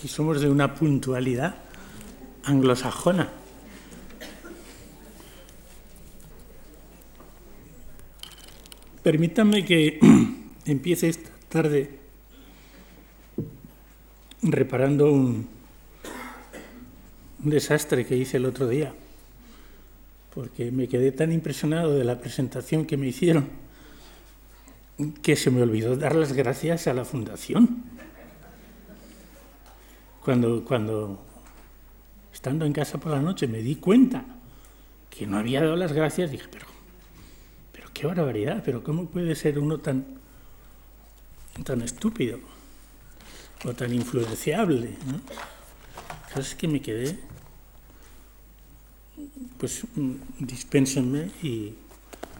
que 0.00 0.08
somos 0.08 0.40
de 0.40 0.48
una 0.48 0.74
puntualidad 0.74 1.56
anglosajona. 2.44 3.28
Permítanme 9.02 9.64
que 9.64 9.98
empiece 10.66 11.08
esta 11.08 11.30
tarde 11.48 11.98
reparando 14.42 15.12
un, 15.12 15.48
un 17.44 17.50
desastre 17.50 18.06
que 18.06 18.16
hice 18.16 18.36
el 18.36 18.44
otro 18.44 18.68
día, 18.68 18.94
porque 20.34 20.70
me 20.70 20.88
quedé 20.88 21.12
tan 21.12 21.32
impresionado 21.32 21.96
de 21.96 22.04
la 22.04 22.20
presentación 22.20 22.84
que 22.84 22.96
me 22.96 23.08
hicieron 23.08 23.68
que 25.22 25.36
se 25.36 25.50
me 25.50 25.62
olvidó 25.62 25.96
dar 25.96 26.14
las 26.16 26.32
gracias 26.32 26.86
a 26.88 26.94
la 26.94 27.04
fundación. 27.04 27.84
Cuando, 30.28 30.62
cuando 30.62 31.24
estando 32.34 32.66
en 32.66 32.74
casa 32.74 32.98
por 32.98 33.12
la 33.12 33.22
noche 33.22 33.48
me 33.48 33.62
di 33.62 33.76
cuenta 33.76 34.26
que 35.08 35.26
no 35.26 35.38
había 35.38 35.62
dado 35.62 35.74
las 35.74 35.94
gracias, 35.94 36.30
dije, 36.30 36.44
pero, 36.52 36.66
pero 37.72 37.88
qué 37.94 38.06
barbaridad, 38.06 38.62
pero 38.62 38.84
¿cómo 38.84 39.06
puede 39.06 39.34
ser 39.34 39.58
uno 39.58 39.78
tan, 39.78 40.04
tan 41.64 41.80
estúpido 41.80 42.40
o 43.64 43.72
tan 43.72 43.94
influenciable? 43.94 44.98
¿no? 45.06 46.38
es 46.38 46.54
que 46.54 46.68
me 46.68 46.82
quedé, 46.82 47.18
pues 49.56 49.84
dispénsenme 50.40 51.30
y 51.42 51.72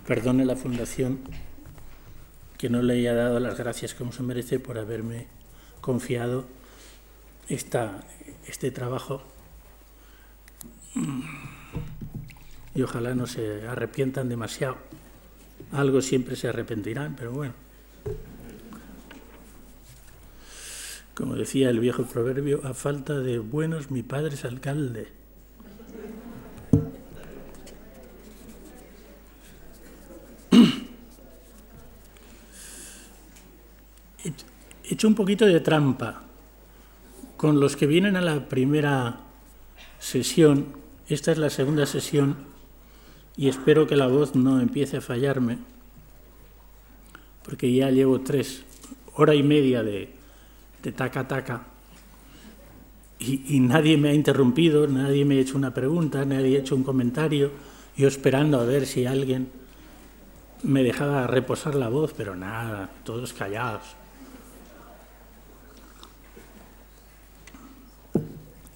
perdone 0.07 0.45
la 0.45 0.57
fundación 0.57 1.20
que 2.59 2.68
no 2.68 2.82
le 2.82 2.98
haya 2.98 3.15
dado 3.15 3.41
las 3.41 3.57
gracias 3.57 3.95
como 3.95 4.12
se 4.12 4.23
merece 4.23 4.60
por 4.60 4.77
haberme 4.77 5.27
confiado 5.80 6.57
esta, 7.48 8.05
este 8.47 8.70
trabajo. 8.70 9.23
Y 12.74 12.82
ojalá 12.82 13.15
no 13.15 13.27
se 13.27 13.66
arrepientan 13.66 14.29
demasiado. 14.29 14.77
Algo 15.73 16.01
siempre 16.01 16.37
se 16.37 16.49
arrepentirán, 16.49 17.16
pero 17.16 17.32
bueno. 17.32 17.55
Como 21.15 21.35
decía 21.35 21.68
el 21.71 21.80
viejo 21.80 22.05
proverbio, 22.05 22.65
a 22.65 22.74
falta 22.74 23.18
de 23.18 23.40
buenos 23.40 23.90
mi 23.90 24.02
padre 24.02 24.35
es 24.35 24.45
alcalde. 24.45 25.09
He 34.85 34.95
hecho 34.95 35.09
un 35.09 35.15
poquito 35.15 35.45
de 35.45 35.60
trampa 35.60 36.27
con 37.38 37.60
los 37.60 37.76
que 37.76 37.86
vienen 37.86 38.16
a 38.16 38.20
la 38.20 38.48
primera 38.48 39.20
sesión. 40.00 40.76
Esta 41.08 41.32
es 41.32 41.38
la 41.38 41.48
segunda 41.48 41.86
sesión 41.86 42.36
y 43.36 43.48
espero 43.48 43.86
que 43.86 43.96
la 43.96 44.08
voz 44.08 44.34
no 44.34 44.60
empiece 44.60 44.98
a 44.98 45.00
fallarme, 45.00 45.59
porque 47.44 47.72
ya 47.72 47.90
llevo 47.90 48.20
tres 48.20 48.64
hora 49.14 49.34
y 49.34 49.44
media 49.44 49.82
de, 49.82 50.10
de 50.82 50.92
taca 50.92 51.26
taca 51.26 51.66
y, 53.20 53.56
y, 53.56 53.60
nadie 53.60 53.96
me 53.96 54.10
ha 54.10 54.14
interrumpido, 54.14 54.86
nadie 54.86 55.24
me 55.24 55.36
ha 55.36 55.40
hecho 55.40 55.56
una 55.56 55.72
pregunta, 55.72 56.24
nadie 56.24 56.56
ha 56.56 56.60
hecho 56.60 56.76
un 56.76 56.84
comentario, 56.84 57.50
yo 57.96 58.09
esperando 58.09 58.60
a 58.60 58.64
ver 58.64 58.86
si 58.86 59.06
alguien 59.06 59.48
me 60.62 60.82
dejaba 60.82 61.26
reposar 61.28 61.76
la 61.76 61.88
voz, 61.88 62.14
pero 62.16 62.36
nada, 62.36 62.90
todos 63.04 63.32
callados. 63.32 63.98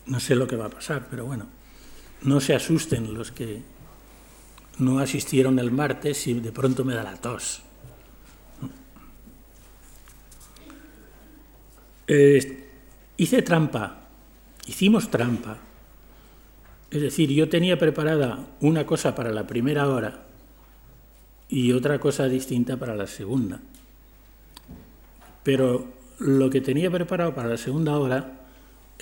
No 0.07 0.21
sé 0.21 0.35
lo 0.35 0.47
que 0.47 0.57
va 0.57 0.67
a 0.67 0.71
pasar, 0.71 1.07
pero 1.11 1.25
bueno, 1.25 1.47
no 2.23 2.41
se 2.41 2.55
asusten 2.55 3.15
los 3.15 3.33
que 3.33 3.63
no 4.79 4.99
asistieron 4.99 5.59
el 5.59 5.71
martes 5.71 6.27
y 6.27 6.35
de 6.35 6.53
pronto 6.53 6.85
me 6.85 6.95
da 6.95 7.03
la 7.03 7.17
tos. 7.17 7.63
Hice 13.17 13.43
trampa, 13.43 14.09
hicimos 14.67 15.11
trampa. 15.11 15.59
Es 16.91 17.01
decir, 17.01 17.31
yo 17.31 17.49
tenía 17.49 17.79
preparada 17.79 18.45
una 18.61 18.85
cosa 18.85 19.15
para 19.15 19.31
la 19.31 19.47
primera 19.47 19.89
hora 19.89 20.25
y 21.49 21.73
otra 21.73 21.99
cosa 21.99 22.29
distinta 22.29 22.77
para 22.77 22.95
la 22.95 23.07
segunda. 23.07 23.61
Pero 25.43 25.87
lo 26.19 26.51
que 26.51 26.61
tenía 26.61 26.91
preparado 26.91 27.35
para 27.35 27.49
la 27.49 27.57
segunda 27.57 27.97
hora 27.97 28.42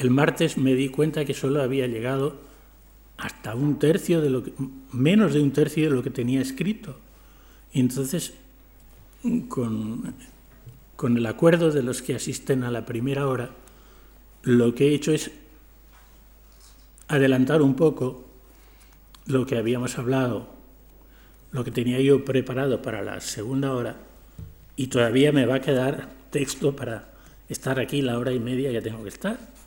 el 0.00 0.10
martes 0.10 0.56
me 0.56 0.74
di 0.74 0.88
cuenta 0.88 1.26
que 1.26 1.34
solo 1.34 1.60
había 1.60 1.86
llegado 1.86 2.38
hasta 3.18 3.54
un 3.54 3.78
tercio 3.78 4.22
de 4.22 4.30
lo 4.30 4.42
que, 4.42 4.54
menos 4.92 5.34
de 5.34 5.42
un 5.42 5.52
tercio 5.52 5.84
de 5.84 5.94
lo 5.94 6.02
que 6.02 6.08
tenía 6.08 6.40
escrito. 6.40 6.96
Y 7.70 7.80
entonces, 7.80 8.32
con, 9.48 10.14
con 10.96 11.18
el 11.18 11.26
acuerdo 11.26 11.70
de 11.70 11.82
los 11.82 12.00
que 12.00 12.14
asisten 12.14 12.64
a 12.64 12.70
la 12.70 12.86
primera 12.86 13.28
hora, 13.28 13.50
lo 14.42 14.74
que 14.74 14.88
he 14.88 14.94
hecho 14.94 15.12
es 15.12 15.32
adelantar 17.08 17.60
un 17.60 17.76
poco 17.76 18.24
lo 19.26 19.44
que 19.44 19.58
habíamos 19.58 19.98
hablado, 19.98 20.48
lo 21.52 21.62
que 21.62 21.72
tenía 21.72 22.00
yo 22.00 22.24
preparado 22.24 22.80
para 22.80 23.02
la 23.02 23.20
segunda 23.20 23.74
hora, 23.74 23.98
y 24.76 24.86
todavía 24.86 25.30
me 25.30 25.44
va 25.44 25.56
a 25.56 25.60
quedar 25.60 26.08
texto 26.30 26.74
para 26.74 27.12
estar 27.50 27.78
aquí 27.78 28.00
la 28.00 28.18
hora 28.18 28.32
y 28.32 28.40
media 28.40 28.72
que 28.72 28.80
tengo 28.80 29.02
que 29.02 29.10
estar 29.10 29.59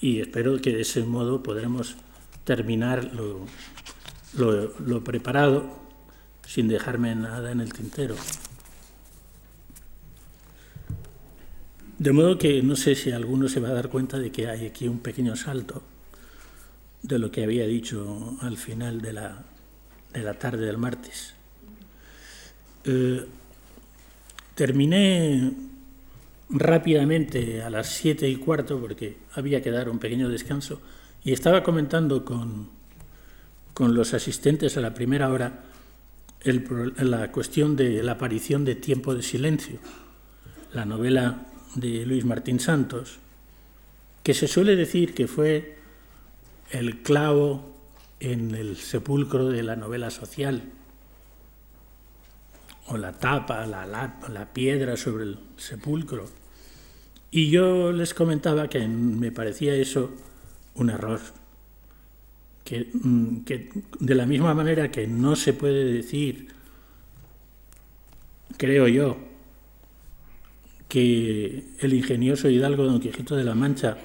y 0.00 0.20
espero 0.20 0.60
que 0.60 0.72
de 0.72 0.82
ese 0.82 1.02
modo 1.02 1.42
podremos 1.42 1.96
terminar 2.44 3.10
lo, 3.14 5.04
preparado 5.04 5.66
sin 6.46 6.68
dejarme 6.68 7.14
nada 7.14 7.50
en 7.50 7.60
el 7.60 7.72
tintero. 7.72 8.14
De 11.98 12.12
modo 12.12 12.38
que 12.38 12.62
no 12.62 12.76
sé 12.76 12.94
si 12.94 13.10
alguno 13.10 13.48
se 13.48 13.58
va 13.58 13.70
a 13.70 13.72
dar 13.72 13.88
cuenta 13.88 14.18
de 14.18 14.30
que 14.30 14.48
hay 14.48 14.66
aquí 14.66 14.86
un 14.86 15.00
pequeño 15.00 15.34
salto 15.34 15.82
de 17.02 17.18
lo 17.18 17.30
que 17.30 17.42
había 17.42 17.66
dicho 17.66 18.36
al 18.42 18.58
final 18.58 19.00
de 19.00 19.12
la, 19.14 19.44
de 20.12 20.22
la 20.22 20.34
tarde 20.34 20.66
del 20.66 20.76
martes. 20.76 21.34
Eh, 22.84 23.26
terminé 24.54 25.52
rápidamente 26.48 27.62
a 27.62 27.70
las 27.70 27.88
siete 27.88 28.28
y 28.28 28.36
cuarto, 28.36 28.80
porque 28.80 29.16
había 29.34 29.62
que 29.62 29.70
dar 29.70 29.88
un 29.88 29.98
pequeño 29.98 30.28
descanso, 30.28 30.80
y 31.24 31.32
estaba 31.32 31.62
comentando 31.62 32.24
con, 32.24 32.70
con 33.74 33.94
los 33.94 34.14
asistentes 34.14 34.76
a 34.76 34.80
la 34.80 34.94
primera 34.94 35.30
hora 35.30 35.64
la 36.44 37.32
cuestión 37.32 37.74
de 37.74 38.02
la 38.02 38.12
aparición 38.12 38.64
de 38.64 38.76
Tiempo 38.76 39.14
de 39.14 39.22
Silencio, 39.22 39.78
la 40.72 40.84
novela 40.84 41.46
de 41.74 42.06
Luis 42.06 42.24
Martín 42.24 42.60
Santos, 42.60 43.18
que 44.22 44.34
se 44.34 44.46
suele 44.46 44.76
decir 44.76 45.14
que 45.14 45.26
fue 45.26 45.76
el 46.70 47.02
clavo 47.02 47.76
en 48.20 48.54
el 48.54 48.76
sepulcro 48.76 49.48
de 49.48 49.62
la 49.62 49.76
novela 49.76 50.10
social, 50.10 50.62
o 52.88 52.96
la 52.96 53.12
tapa, 53.12 53.66
la, 53.66 53.86
la, 53.86 54.52
piedra 54.52 54.96
sobre 54.96 55.24
el 55.24 55.38
sepulcro. 55.56 56.26
Y 57.30 57.50
yo 57.50 57.92
les 57.92 58.14
comentaba 58.14 58.68
que 58.68 58.86
me 58.86 59.32
parecía 59.32 59.74
eso 59.74 60.10
un 60.74 60.90
error. 60.90 61.20
Que, 62.64 62.88
mm, 62.92 63.44
que, 63.44 63.70
de 64.00 64.14
la 64.14 64.26
misma 64.26 64.54
manera 64.54 64.90
que 64.90 65.06
no 65.06 65.36
se 65.36 65.52
puede 65.52 65.84
decir, 65.84 66.48
creo 68.56 68.88
yo, 68.88 69.16
que 70.88 71.64
el 71.80 71.94
ingenioso 71.94 72.48
hidalgo 72.48 72.84
Don 72.84 73.00
Quijote 73.00 73.34
de 73.34 73.44
la 73.44 73.54
Mancha 73.54 73.98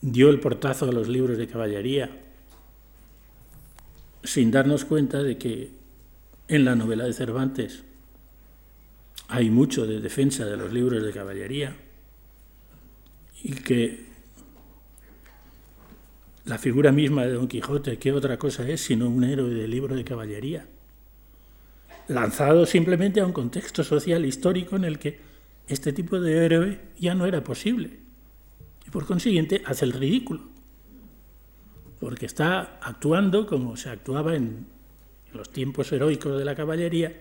dio 0.00 0.30
el 0.30 0.40
portazo 0.40 0.88
a 0.88 0.92
los 0.92 1.08
libros 1.08 1.36
de 1.36 1.48
caballería 1.48 2.10
sin 4.22 4.50
darnos 4.50 4.84
cuenta 4.84 5.22
de 5.22 5.38
que 5.38 5.79
en 6.50 6.64
la 6.64 6.74
novela 6.74 7.04
de 7.04 7.12
Cervantes 7.12 7.84
hay 9.28 9.50
mucho 9.50 9.86
de 9.86 10.00
defensa 10.00 10.44
de 10.44 10.56
los 10.56 10.72
libros 10.72 11.00
de 11.02 11.12
caballería 11.12 11.76
y 13.44 13.52
que 13.52 14.04
la 16.44 16.58
figura 16.58 16.90
misma 16.90 17.24
de 17.24 17.34
Don 17.34 17.46
Quijote, 17.46 17.98
¿qué 17.98 18.12
otra 18.12 18.36
cosa 18.36 18.68
es 18.68 18.80
sino 18.80 19.08
un 19.08 19.22
héroe 19.22 19.54
de 19.54 19.68
libro 19.68 19.94
de 19.94 20.02
caballería? 20.02 20.66
Lanzado 22.08 22.66
simplemente 22.66 23.20
a 23.20 23.26
un 23.26 23.32
contexto 23.32 23.84
social 23.84 24.26
histórico 24.26 24.74
en 24.74 24.84
el 24.84 24.98
que 24.98 25.20
este 25.68 25.92
tipo 25.92 26.18
de 26.20 26.44
héroe 26.44 26.80
ya 26.98 27.14
no 27.14 27.26
era 27.26 27.44
posible. 27.44 28.00
Y 28.84 28.90
por 28.90 29.06
consiguiente 29.06 29.62
hace 29.64 29.84
el 29.84 29.92
ridículo. 29.92 30.40
Porque 32.00 32.26
está 32.26 32.80
actuando 32.82 33.46
como 33.46 33.76
se 33.76 33.90
actuaba 33.90 34.34
en 34.34 34.79
los 35.32 35.50
tiempos 35.50 35.92
heroicos 35.92 36.38
de 36.38 36.44
la 36.44 36.54
caballería, 36.54 37.14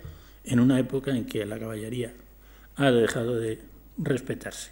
en 0.43 0.59
una 0.59 0.79
época 0.79 1.11
en 1.11 1.25
que 1.25 1.45
la 1.45 1.59
caballería 1.59 2.13
ha 2.75 2.91
dejado 2.91 3.35
de 3.35 3.59
respetarse. 3.97 4.71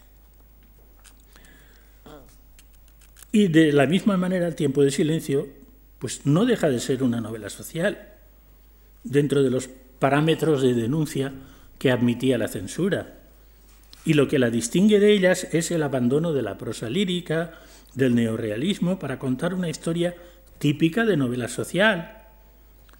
Y 3.31 3.49
de 3.49 3.71
la 3.71 3.85
misma 3.85 4.17
manera, 4.17 4.47
El 4.47 4.55
tiempo 4.55 4.81
de 4.81 4.91
silencio, 4.91 5.47
pues 5.99 6.25
no 6.25 6.45
deja 6.45 6.69
de 6.69 6.79
ser 6.79 7.03
una 7.03 7.21
novela 7.21 7.49
social, 7.49 8.13
dentro 9.03 9.43
de 9.43 9.51
los 9.51 9.69
parámetros 9.99 10.61
de 10.61 10.73
denuncia 10.73 11.33
que 11.77 11.91
admitía 11.91 12.37
la 12.37 12.47
censura. 12.47 13.15
Y 14.05 14.13
lo 14.13 14.27
que 14.27 14.39
la 14.39 14.49
distingue 14.49 14.99
de 14.99 15.11
ellas 15.13 15.47
es 15.51 15.69
el 15.71 15.83
abandono 15.83 16.33
de 16.33 16.41
la 16.41 16.57
prosa 16.57 16.89
lírica, 16.89 17.53
del 17.93 18.15
neorealismo, 18.15 18.99
para 18.99 19.19
contar 19.19 19.53
una 19.53 19.69
historia 19.69 20.15
típica 20.59 21.05
de 21.05 21.17
novela 21.17 21.47
social, 21.47 22.16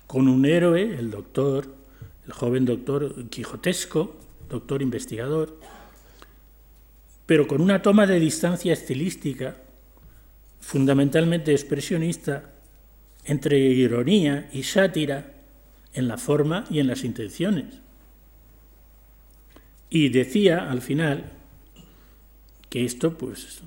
con 0.07 0.29
un 0.29 0.45
héroe, 0.45 0.97
el 0.97 1.11
doctor, 1.11 1.75
el 2.25 2.31
joven 2.31 2.65
doctor 2.65 3.29
quijotesco, 3.29 4.15
doctor 4.49 4.81
investigador, 4.81 5.59
pero 7.25 7.45
con 7.45 7.61
una 7.61 7.81
toma 7.81 8.07
de 8.07 8.19
distancia 8.19 8.71
estilística, 8.71 9.57
fundamentalmente 10.61 11.51
expresionista, 11.51 12.53
entre 13.25 13.59
ironía 13.59 14.49
y 14.53 14.63
sátira 14.63 15.33
en 15.93 16.07
la 16.07 16.17
forma 16.17 16.63
y 16.69 16.79
en 16.79 16.87
las 16.87 17.03
intenciones. 17.03 17.81
Y 19.89 20.07
decía 20.09 20.71
al 20.71 20.81
final 20.81 21.33
que 22.69 22.85
esto 22.85 23.17
pues 23.17 23.61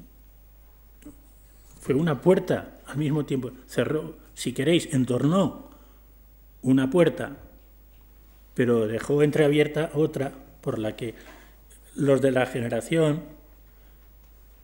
fue 1.80 1.94
una 1.94 2.22
puerta 2.22 2.78
al 2.86 2.96
mismo 2.96 3.26
tiempo, 3.26 3.52
cerró, 3.66 4.16
si 4.34 4.52
queréis, 4.52 4.92
entornó 4.94 5.69
una 6.62 6.90
puerta, 6.90 7.36
pero 8.54 8.86
dejó 8.86 9.22
entreabierta 9.22 9.90
otra 9.94 10.32
por 10.60 10.78
la 10.78 10.96
que 10.96 11.14
los 11.94 12.20
de 12.20 12.30
la 12.30 12.46
generación 12.46 13.22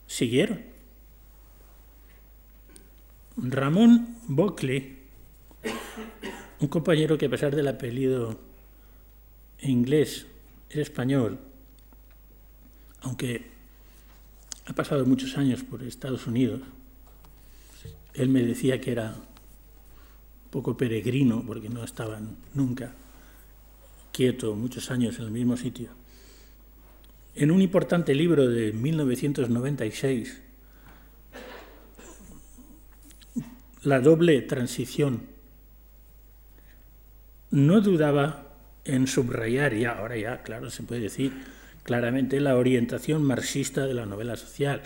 siguieron. 0.05 0.61
Ramón 3.37 4.17
Bockley, 4.27 4.97
un 6.59 6.67
compañero 6.67 7.17
que 7.17 7.27
a 7.27 7.29
pesar 7.29 7.55
del 7.55 7.67
apellido 7.67 8.39
inglés 9.59 10.25
es 10.69 10.77
español, 10.77 11.39
aunque 13.01 13.45
ha 14.65 14.73
pasado 14.73 15.05
muchos 15.05 15.37
años 15.37 15.63
por 15.63 15.83
Estados 15.83 16.25
Unidos, 16.25 16.61
él 18.13 18.29
me 18.29 18.41
decía 18.41 18.81
que 18.81 18.91
era 18.91 19.15
poco 20.49 20.77
peregrino 20.77 21.43
porque 21.45 21.69
no 21.69 21.83
estaban 21.83 22.37
nunca 22.53 22.93
quieto 24.11 24.55
muchos 24.55 24.89
años 24.89 25.19
en 25.19 25.25
el 25.25 25.31
mismo 25.31 25.57
sitio. 25.57 25.89
En 27.35 27.51
un 27.51 27.61
importante 27.61 28.15
libro 28.15 28.47
de 28.47 28.73
1996, 28.73 30.41
La 33.83 33.99
doble 34.01 34.41
transición, 34.41 35.21
no 37.51 37.79
dudaba 37.79 38.55
en 38.83 39.07
subrayar, 39.07 39.73
y 39.75 39.85
ahora 39.85 40.17
ya, 40.17 40.41
claro, 40.41 40.71
se 40.71 40.83
puede 40.83 41.01
decir 41.01 41.31
claramente, 41.87 42.41
la 42.41 42.57
orientación 42.57 43.23
marxista 43.23 43.87
de 43.87 43.93
la 43.93 44.05
novela 44.05 44.35
social, 44.35 44.81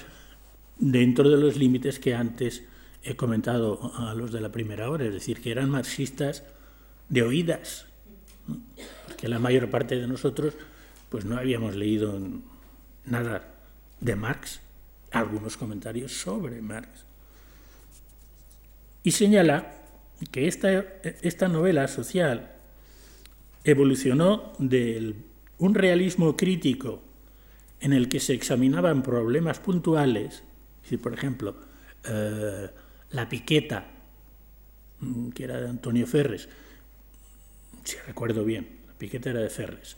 dentro 0.77 1.29
de 1.31 1.37
los 1.37 1.57
límites 1.57 1.97
que 1.97 2.13
antes 2.13 2.63
he 3.03 3.15
comentado 3.15 3.91
a 3.95 4.13
los 4.13 4.31
de 4.31 4.41
la 4.41 4.51
primera 4.51 4.89
hora, 4.89 5.05
es 5.05 5.13
decir, 5.13 5.41
que 5.41 5.51
eran 5.51 5.69
marxistas 5.69 6.43
de 7.09 7.23
oídas, 7.23 7.85
que 9.17 9.27
la 9.27 9.39
mayor 9.39 9.69
parte 9.69 9.97
de 9.97 10.07
nosotros 10.07 10.53
pues 11.09 11.25
no 11.25 11.37
habíamos 11.37 11.75
leído 11.75 12.17
nada 13.05 13.55
de 13.99 14.15
Marx, 14.15 14.61
algunos 15.11 15.57
comentarios 15.57 16.13
sobre 16.13 16.61
Marx. 16.61 17.05
Y 19.03 19.11
señala 19.11 19.73
que 20.31 20.47
esta, 20.47 20.71
esta 21.21 21.47
novela 21.47 21.87
social 21.87 22.51
evolucionó 23.63 24.53
de 24.59 25.15
un 25.57 25.75
realismo 25.75 26.37
crítico 26.37 27.01
en 27.79 27.93
el 27.93 28.09
que 28.09 28.19
se 28.19 28.33
examinaban 28.33 29.03
problemas 29.03 29.59
puntuales, 29.59 30.43
si 30.83 30.97
por 30.97 31.13
ejemplo, 31.13 31.55
eh, 32.05 32.69
la 33.11 33.27
piqueta, 33.29 33.85
mm, 34.99 35.29
que 35.29 35.43
era 35.43 35.59
de 35.59 35.69
Antonio 35.69 36.07
Ferres, 36.07 36.49
si 37.83 37.97
recuerdo 38.07 38.43
bien, 38.45 38.67
la 38.87 38.93
piqueta 38.93 39.29
era 39.31 39.39
de 39.39 39.49
Ferres, 39.49 39.97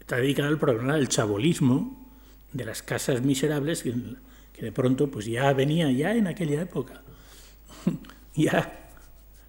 está 0.00 0.16
dedicada 0.16 0.48
al 0.48 0.58
problema 0.58 0.96
del 0.96 1.08
chabolismo, 1.08 2.08
de 2.52 2.64
las 2.64 2.82
casas 2.82 3.22
miserables 3.22 3.82
que, 3.82 3.94
de 4.60 4.72
pronto 4.72 5.10
pues 5.10 5.26
ya 5.26 5.52
venía 5.52 5.90
ya 5.92 6.14
en 6.14 6.26
aquella 6.26 6.62
época, 6.62 7.02
ya 8.34 8.90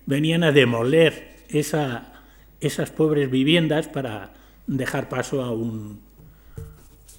venían 0.06 0.44
a 0.44 0.52
demoler 0.52 1.46
esa, 1.50 2.14
esas 2.60 2.92
pobres 2.92 3.32
viviendas 3.32 3.88
para 3.88 4.34
dejar 4.68 5.10
paso 5.10 5.42
a 5.42 5.52
un, 5.52 6.02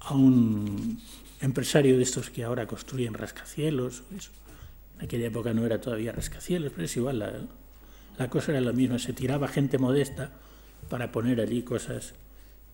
a 0.00 0.14
un 0.14 1.00
empresario 1.40 1.96
de 1.96 2.02
estos 2.02 2.30
que 2.30 2.44
ahora 2.44 2.66
construyen 2.66 3.14
rascacielos. 3.14 4.04
Eso. 4.16 4.30
Aquella 5.02 5.28
época 5.28 5.54
no 5.54 5.64
era 5.64 5.80
todavía 5.80 6.12
rascacielos, 6.12 6.72
pero 6.72 6.84
es 6.84 6.96
igual, 6.96 7.18
la, 8.18 8.28
cosa 8.28 8.52
era 8.52 8.60
la 8.60 8.72
misma, 8.72 8.98
se 8.98 9.12
tiraba 9.12 9.48
gente 9.48 9.78
modesta 9.78 10.32
para 10.88 11.10
poner 11.10 11.40
allí 11.40 11.62
cosas 11.62 12.14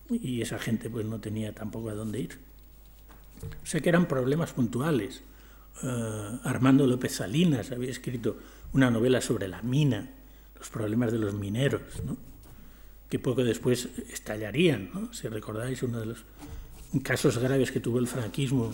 y 0.09 0.41
esa 0.41 0.59
gente 0.59 0.89
pues 0.89 1.05
no 1.05 1.19
tenía 1.19 1.53
tampoco 1.53 1.89
a 1.89 1.93
dónde 1.93 2.19
ir. 2.19 2.39
O 3.63 3.65
sea 3.65 3.79
que 3.81 3.89
eran 3.89 4.07
problemas 4.07 4.51
puntuales. 4.51 5.21
Uh, 5.83 6.39
Armando 6.43 6.87
López 6.87 7.15
Salinas 7.15 7.71
había 7.71 7.91
escrito 7.91 8.37
una 8.73 8.89
novela 8.89 9.21
sobre 9.21 9.47
la 9.47 9.61
mina, 9.61 10.09
los 10.57 10.69
problemas 10.69 11.11
de 11.11 11.19
los 11.19 11.33
mineros, 11.33 11.81
¿no? 12.03 12.17
que 13.09 13.19
poco 13.19 13.43
después 13.43 13.89
estallarían. 14.11 14.89
¿no? 14.93 15.13
Si 15.13 15.27
recordáis, 15.27 15.83
uno 15.83 15.99
de 15.99 16.07
los 16.07 16.25
casos 17.03 17.37
graves 17.37 17.71
que 17.71 17.79
tuvo 17.79 17.99
el 17.99 18.07
franquismo 18.07 18.73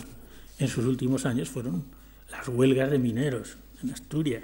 en 0.58 0.68
sus 0.68 0.86
últimos 0.86 1.26
años 1.26 1.48
fueron 1.48 1.84
las 2.30 2.48
huelgas 2.48 2.90
de 2.90 2.98
mineros 2.98 3.56
en 3.82 3.90
Asturias. 3.90 4.42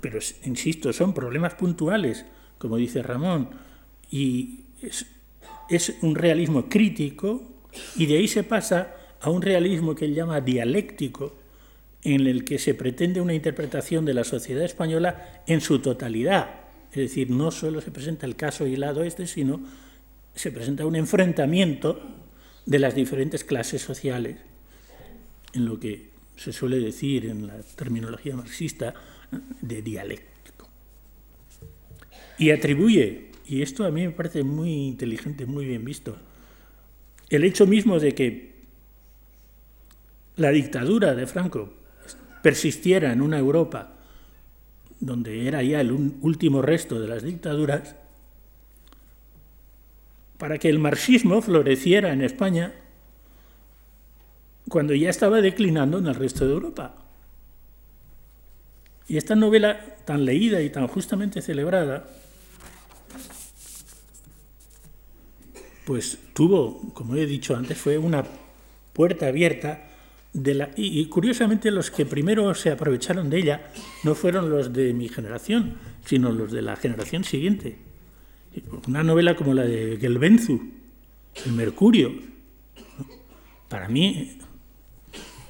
Pero, 0.00 0.18
insisto, 0.44 0.92
son 0.92 1.14
problemas 1.14 1.54
puntuales, 1.54 2.24
como 2.58 2.76
dice 2.76 3.02
Ramón, 3.02 3.50
y 4.10 4.64
es, 4.82 5.06
es 5.70 5.96
un 6.02 6.14
realismo 6.14 6.68
crítico, 6.68 7.42
y 7.96 8.06
de 8.06 8.18
ahí 8.18 8.28
se 8.28 8.44
pasa 8.44 8.94
a 9.20 9.30
un 9.30 9.42
realismo 9.42 9.94
que 9.94 10.04
él 10.04 10.14
llama 10.14 10.40
dialéctico, 10.40 11.36
en 12.02 12.26
el 12.26 12.44
que 12.44 12.58
se 12.58 12.74
pretende 12.74 13.22
una 13.22 13.32
interpretación 13.32 14.04
de 14.04 14.12
la 14.12 14.24
sociedad 14.24 14.62
española 14.62 15.42
en 15.46 15.62
su 15.62 15.78
totalidad. 15.78 16.50
Es 16.90 16.98
decir, 16.98 17.30
no 17.30 17.50
solo 17.50 17.80
se 17.80 17.90
presenta 17.90 18.26
el 18.26 18.36
caso 18.36 18.66
y 18.66 18.76
lado 18.76 19.02
este, 19.02 19.26
sino 19.26 19.62
se 20.34 20.52
presenta 20.52 20.84
un 20.84 20.96
enfrentamiento 20.96 22.00
de 22.66 22.78
las 22.78 22.94
diferentes 22.94 23.42
clases 23.42 23.80
sociales 23.80 24.36
en 25.54 25.64
lo 25.64 25.78
que 25.78 26.10
se 26.36 26.52
suele 26.52 26.78
decir 26.80 27.26
en 27.26 27.46
la 27.46 27.60
terminología 27.76 28.36
marxista 28.36 28.94
de 29.60 29.82
dialéctico. 29.82 30.68
Y 32.38 32.50
atribuye, 32.50 33.30
y 33.46 33.62
esto 33.62 33.84
a 33.84 33.90
mí 33.90 34.06
me 34.06 34.12
parece 34.12 34.42
muy 34.42 34.70
inteligente, 34.88 35.46
muy 35.46 35.64
bien 35.64 35.84
visto, 35.84 36.16
el 37.30 37.44
hecho 37.44 37.66
mismo 37.66 37.98
de 37.98 38.14
que 38.14 38.54
la 40.36 40.50
dictadura 40.50 41.14
de 41.14 41.26
Franco 41.26 41.72
persistiera 42.42 43.12
en 43.12 43.22
una 43.22 43.38
Europa 43.38 43.94
donde 45.00 45.46
era 45.46 45.62
ya 45.62 45.80
el 45.80 45.92
último 45.92 46.62
resto 46.62 47.00
de 47.00 47.08
las 47.08 47.22
dictaduras, 47.22 47.96
para 50.38 50.58
que 50.58 50.68
el 50.68 50.78
marxismo 50.78 51.40
floreciera 51.42 52.12
en 52.12 52.22
España 52.22 52.74
cuando 54.68 54.94
ya 54.94 55.10
estaba 55.10 55.40
declinando 55.40 55.98
en 55.98 56.06
el 56.06 56.14
resto 56.14 56.46
de 56.46 56.52
Europa. 56.52 56.94
Y 59.06 59.16
esta 59.16 59.34
novela 59.34 59.96
tan 60.04 60.24
leída 60.24 60.62
y 60.62 60.70
tan 60.70 60.86
justamente 60.88 61.42
celebrada, 61.42 62.08
pues 65.84 66.18
tuvo, 66.32 66.80
como 66.94 67.16
he 67.16 67.26
dicho 67.26 67.54
antes, 67.54 67.76
fue 67.76 67.98
una 67.98 68.24
puerta 68.92 69.26
abierta 69.26 69.90
de 70.32 70.54
la, 70.54 70.70
y, 70.76 71.04
curiosamente 71.06 71.70
los 71.70 71.90
que 71.90 72.06
primero 72.06 72.54
se 72.54 72.70
aprovecharon 72.70 73.30
de 73.30 73.38
ella 73.38 73.70
no 74.02 74.14
fueron 74.14 74.50
los 74.50 74.72
de 74.72 74.94
mi 74.94 75.08
generación, 75.08 75.74
sino 76.04 76.32
los 76.32 76.50
de 76.52 76.62
la 76.62 76.76
generación 76.76 77.24
siguiente. 77.24 77.76
Una 78.88 79.02
novela 79.02 79.36
como 79.36 79.52
la 79.52 79.64
de 79.64 79.98
Gelbenzu, 80.00 80.60
El 81.44 81.52
Mercurio, 81.52 82.12
para 83.68 83.88
mí 83.88 84.38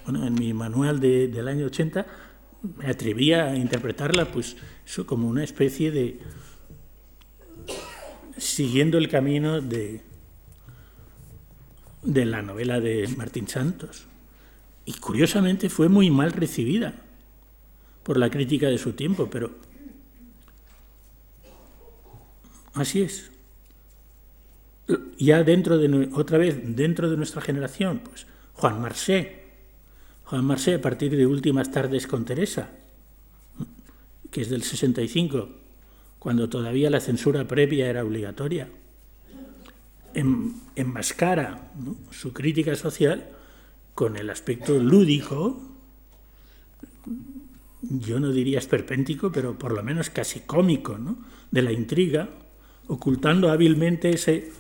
bueno, 0.05 0.27
en 0.27 0.35
mi 0.35 0.53
manual 0.53 1.01
del 1.01 1.49
año 1.49 1.67
80 1.67 2.07
me 2.79 2.87
atrevía 2.87 3.51
a 3.51 3.57
interpretarla 3.57 4.27
pues 4.27 4.57
eso 4.87 5.07
como 5.07 5.29
una 5.29 5.45
especie 5.45 5.91
de 5.91 6.19
siguiendo 8.37 8.99
el 8.99 9.09
camino 9.09 9.61
de, 9.61 10.03
de 12.03 12.25
la 12.25 12.43
novela 12.43 12.81
de 12.81 13.09
Martín 13.17 13.49
Santos. 13.49 14.07
y 14.85 14.93
curiosamente 14.95 15.71
fue 15.71 15.89
muy 15.89 16.11
mal 16.11 16.33
recibida 16.33 16.95
por 18.03 18.19
la 18.19 18.29
crítica 18.29 18.69
de 18.69 18.77
su 18.77 18.93
tiempo, 18.93 19.29
pero 19.31 19.51
así 22.75 23.01
es. 23.01 23.31
Ya 25.17 25.43
dentro 25.43 25.79
de, 25.79 26.11
otra 26.13 26.37
vez, 26.37 26.77
dentro 26.77 27.09
de 27.09 27.17
nuestra 27.17 27.41
generación, 27.41 28.01
pues 28.05 28.27
Juan 28.53 28.83
Marsé, 28.83 29.44
Juan 30.25 30.45
Marsé 30.45 30.75
a 30.75 30.81
partir 30.81 31.16
de 31.16 31.26
Últimas 31.26 31.71
tardes 31.71 32.07
con 32.07 32.25
Teresa, 32.25 32.71
que 34.31 34.40
es 34.40 34.50
del 34.50 34.62
65, 34.62 35.49
cuando 36.19 36.49
todavía 36.49 36.88
la 36.90 37.00
censura 37.00 37.47
previa 37.47 37.88
era 37.88 38.04
obligatoria, 38.04 38.69
enmascara 40.14 41.71
su 42.11 42.33
crítica 42.33 42.75
social 42.75 43.28
con 43.95 44.16
el 44.16 44.31
aspecto 44.31 44.78
lúdico, 44.78 45.61
yo 47.83 48.19
no 48.19 48.33
diría 48.33 48.59
esperpéntico, 48.59 49.31
pero 49.31 49.59
por 49.59 49.73
lo 49.73 49.83
menos 49.83 50.09
casi 50.09 50.40
cómico, 50.40 50.97
¿no? 50.97 51.19
de 51.50 51.62
la 51.62 51.73
intriga, 51.73 52.31
ocultando 52.88 53.50
hábilmente 53.50 54.11
ese, 54.11 54.50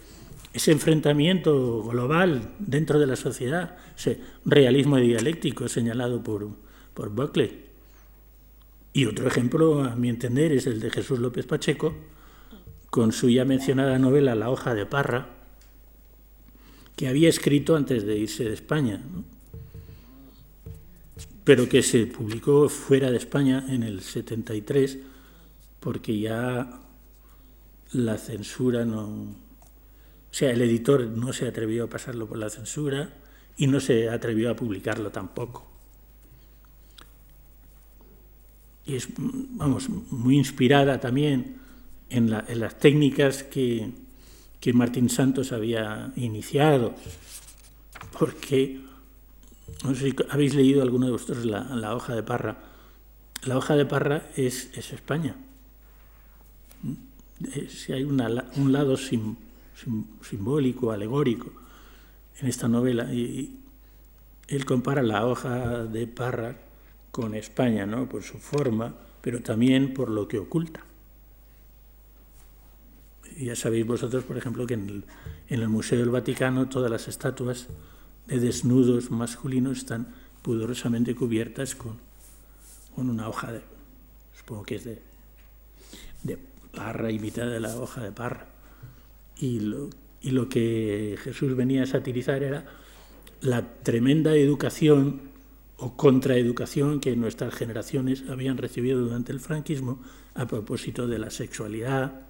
ese 0.54 0.72
enfrentamiento 0.72 1.82
global 1.82 2.54
dentro 2.58 2.98
de 2.98 3.06
la 3.06 3.16
sociedad, 3.16 3.76
ese 3.96 4.20
realismo 4.46 4.96
dialéctico 4.96 5.68
señalado 5.68 6.22
por, 6.22 6.48
por 6.94 7.10
Buckley. 7.10 7.64
Y 8.92 9.06
otro 9.06 9.26
ejemplo, 9.26 9.82
a 9.82 9.96
mi 9.96 10.08
entender, 10.08 10.52
es 10.52 10.66
el 10.66 10.80
de 10.80 10.90
Jesús 10.90 11.18
López 11.18 11.44
Pacheco, 11.44 11.94
con 12.88 13.12
su 13.12 13.28
ya 13.28 13.44
mencionada 13.44 13.98
novela 13.98 14.36
La 14.36 14.50
hoja 14.50 14.72
de 14.72 14.86
parra, 14.86 15.30
que 16.94 17.08
había 17.08 17.28
escrito 17.28 17.74
antes 17.74 18.06
de 18.06 18.16
irse 18.16 18.44
de 18.44 18.54
España, 18.54 19.02
pero 21.42 21.68
que 21.68 21.82
se 21.82 22.06
publicó 22.06 22.68
fuera 22.68 23.10
de 23.10 23.16
España 23.16 23.66
en 23.68 23.82
el 23.82 24.00
73 24.00 24.98
porque 25.80 26.18
ya 26.18 26.80
la 27.92 28.16
censura 28.16 28.84
no... 28.84 29.34
O 30.34 30.36
sea, 30.36 30.50
el 30.50 30.60
editor 30.62 31.06
no 31.06 31.32
se 31.32 31.46
atrevió 31.46 31.84
a 31.84 31.88
pasarlo 31.88 32.26
por 32.26 32.38
la 32.38 32.50
censura 32.50 33.08
y 33.56 33.68
no 33.68 33.78
se 33.78 34.08
atrevió 34.08 34.50
a 34.50 34.56
publicarlo 34.56 35.12
tampoco. 35.12 35.64
Y 38.84 38.96
es, 38.96 39.10
vamos, 39.16 39.88
muy 39.88 40.36
inspirada 40.36 40.98
también 40.98 41.58
en, 42.10 42.30
las 42.30 42.78
técnicas 42.80 43.44
que, 43.44 43.92
que 44.58 44.72
Martín 44.72 45.08
Santos 45.08 45.52
había 45.52 46.12
iniciado, 46.16 46.96
porque, 48.18 48.80
no 49.84 49.94
sé 49.94 50.10
si 50.10 50.16
habéis 50.30 50.56
leído 50.56 50.82
alguno 50.82 51.06
de 51.06 51.12
vosotros 51.12 51.44
la, 51.44 51.94
hoja 51.94 52.12
de 52.12 52.24
Parra. 52.24 52.58
La 53.44 53.56
hoja 53.56 53.76
de 53.76 53.86
Parra 53.86 54.30
es, 54.34 54.76
España. 54.76 55.36
Si 57.68 57.92
hay 57.92 58.02
un 58.02 58.72
lado 58.72 58.96
simbólico, 60.22 60.92
alegórico 60.92 61.52
en 62.40 62.48
esta 62.48 62.68
novela, 62.68 63.12
y, 63.12 63.60
él 64.46 64.66
compara 64.66 65.02
la 65.02 65.26
hoja 65.26 65.84
de 65.84 66.06
Parra 66.06 66.56
con 67.10 67.34
España, 67.34 67.86
¿no? 67.86 68.08
por 68.08 68.22
su 68.22 68.38
forma, 68.38 68.94
pero 69.22 69.40
también 69.40 69.94
por 69.94 70.10
lo 70.10 70.28
que 70.28 70.38
oculta 70.38 70.84
ya 73.38 73.56
sabéis 73.56 73.86
vosotros, 73.86 74.24
por 74.24 74.36
ejemplo, 74.36 74.66
que 74.66 74.74
en 74.74 75.04
el, 75.48 75.68
Museo 75.68 75.98
del 75.98 76.10
Vaticano 76.10 76.68
todas 76.68 76.90
las 76.90 77.08
estatuas 77.08 77.66
de 78.26 78.38
desnudos 78.38 79.10
masculinos 79.10 79.78
están 79.78 80.14
pudorosamente 80.42 81.14
cubiertas 81.14 81.74
con, 81.74 81.98
una 82.96 83.28
hoja 83.28 83.52
de, 83.52 83.62
supongo 84.36 84.62
que 84.62 84.76
es 84.76 84.84
de, 84.84 85.02
de 86.22 86.38
parra, 86.74 87.10
imitada 87.10 87.50
de 87.50 87.60
la 87.60 87.76
hoja 87.76 88.02
de 88.02 88.12
parra. 88.12 88.46
Y 89.38 89.60
lo, 89.60 89.90
y 90.20 90.30
lo 90.30 90.48
que 90.48 91.16
Jesús 91.22 91.54
venía 91.56 91.82
a 91.82 91.86
satirizar 91.86 92.42
era 92.42 92.66
la 93.40 93.74
tremenda 93.82 94.34
educación 94.34 95.20
o 95.76 95.96
contraeducación 95.96 97.00
que 97.00 97.16
nuestras 97.16 97.54
generaciones 97.54 98.24
habían 98.28 98.56
recibido 98.56 99.00
durante 99.00 99.32
el 99.32 99.40
franquismo 99.40 100.02
a 100.34 100.46
propósito 100.46 101.06
de 101.06 101.18
la 101.18 101.30
sexualidad, 101.30 102.22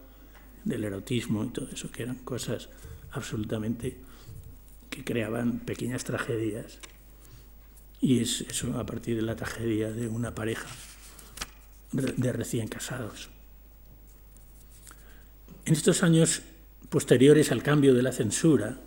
del 0.64 0.84
erotismo 0.84 1.44
y 1.44 1.48
todo 1.48 1.68
eso, 1.70 1.90
que 1.90 2.02
eran 2.02 2.16
cosas 2.16 2.68
absolutamente 3.12 3.96
que 4.90 5.04
creaban 5.04 5.60
pequeñas 5.60 6.04
tragedias. 6.04 6.78
Y 8.00 8.20
es 8.20 8.40
eso 8.42 8.78
a 8.78 8.84
partir 8.84 9.16
de 9.16 9.22
la 9.22 9.36
tragedia 9.36 9.92
de 9.92 10.08
una 10.08 10.34
pareja 10.34 10.66
de 11.92 12.32
recién 12.32 12.68
casados. 12.68 13.30
En 15.64 15.72
estos 15.74 16.02
años 16.02 16.42
posteriores 16.94 17.50
al 17.50 17.64
cambio 17.64 17.92
de 17.92 18.04
la 18.04 18.12
censura, 18.12 18.78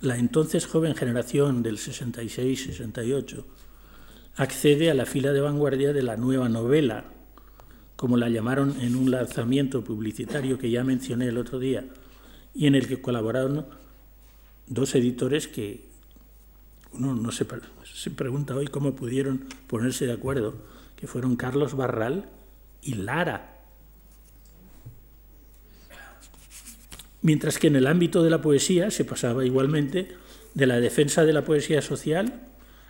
la 0.00 0.18
entonces 0.18 0.66
joven 0.66 0.94
generación 0.94 1.64
del 1.64 1.78
66-68 1.78 3.42
accede 4.36 4.88
a 4.88 4.94
la 4.94 5.04
fila 5.04 5.32
de 5.32 5.40
vanguardia 5.40 5.92
de 5.92 6.04
la 6.04 6.16
nueva 6.16 6.48
novela 6.48 7.06
como 7.96 8.16
la 8.16 8.28
llamaron 8.28 8.80
en 8.80 8.94
un 8.94 9.10
lanzamiento 9.10 9.82
publicitario 9.82 10.56
que 10.56 10.70
ya 10.70 10.84
mencioné 10.84 11.26
el 11.26 11.38
otro 11.38 11.58
día, 11.58 11.86
y 12.54 12.68
en 12.68 12.76
el 12.76 12.86
que 12.86 13.02
colaboraron 13.02 13.66
dos 14.68 14.94
editores 14.94 15.48
que 15.48 15.88
uno 16.92 17.16
no 17.16 17.32
se, 17.32 17.48
se 17.82 18.10
pregunta 18.12 18.54
hoy 18.54 18.68
cómo 18.68 18.94
pudieron 18.94 19.44
ponerse 19.66 20.06
de 20.06 20.12
acuerdo, 20.12 20.54
que 20.94 21.08
fueron 21.08 21.34
Carlos 21.34 21.74
Barral 21.74 22.28
y 22.80 22.94
Lara. 22.94 23.53
Mientras 27.24 27.58
que 27.58 27.66
en 27.66 27.74
el 27.74 27.88
ámbito 27.88 28.22
de 28.22 28.30
la 28.30 28.40
poesía 28.40 28.92
se 28.92 29.04
pasaba 29.04 29.44
igualmente 29.44 30.14
de 30.54 30.66
la 30.66 30.78
defensa 30.78 31.24
de 31.24 31.32
la 31.32 31.42
poesía 31.42 31.82
social 31.82 32.42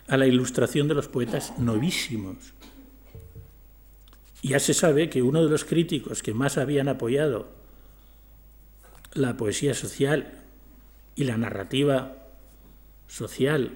a 0.07 0.17
la 0.17 0.27
ilustración 0.27 0.87
de 0.87 0.93
los 0.93 1.07
poetas 1.07 1.57
novísimos 1.57 2.53
ya 4.47 4.59
se 4.59 4.75
sabe 4.75 5.09
que 5.09 5.23
uno 5.23 5.43
de 5.43 5.49
los 5.49 5.65
críticos 5.65 6.21
que 6.21 6.35
más 6.35 6.57
habían 6.57 6.87
apoyado 6.87 7.47
la 9.13 9.37
poesía 9.37 9.73
social 9.73 10.43
y 11.15 11.23
la 11.23 11.37
narrativa 11.37 12.27
social, 13.07 13.71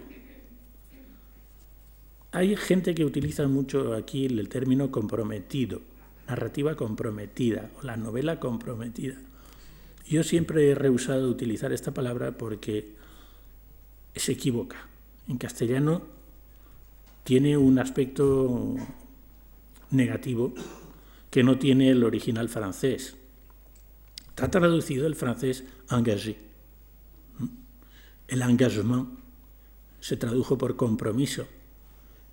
hay 2.31 2.55
gente 2.55 2.93
que 2.93 3.05
utiliza 3.05 3.47
mucho 3.47 3.93
aquí 3.93 4.25
el 4.25 4.47
término 4.47 4.91
comprometido, 4.91 5.81
narrativa 6.27 6.75
comprometida 6.75 7.71
o 7.81 7.85
la 7.85 7.97
novela 7.97 8.39
comprometida. 8.39 9.15
Yo 10.09 10.23
siempre 10.23 10.71
he 10.71 10.75
rehusado 10.75 11.29
utilizar 11.29 11.71
esta 11.71 11.93
palabra 11.93 12.35
porque 12.35 12.95
se 14.15 14.31
equivoca. 14.31 14.87
En 15.27 15.37
castellano 15.37 16.01
tiene 17.23 17.57
un 17.57 17.77
aspecto 17.77 18.75
negativo 19.91 20.55
que 21.29 21.43
no 21.43 21.59
tiene 21.59 21.91
el 21.91 22.03
original 22.03 22.49
francés. 22.49 23.17
Está 24.29 24.49
traducido 24.49 25.05
el 25.05 25.13
francés 25.13 25.63
engagé. 25.91 26.37
El 28.27 28.41
engagement 28.41 29.09
se 29.99 30.17
tradujo 30.17 30.57
por 30.57 30.75
compromiso. 30.75 31.45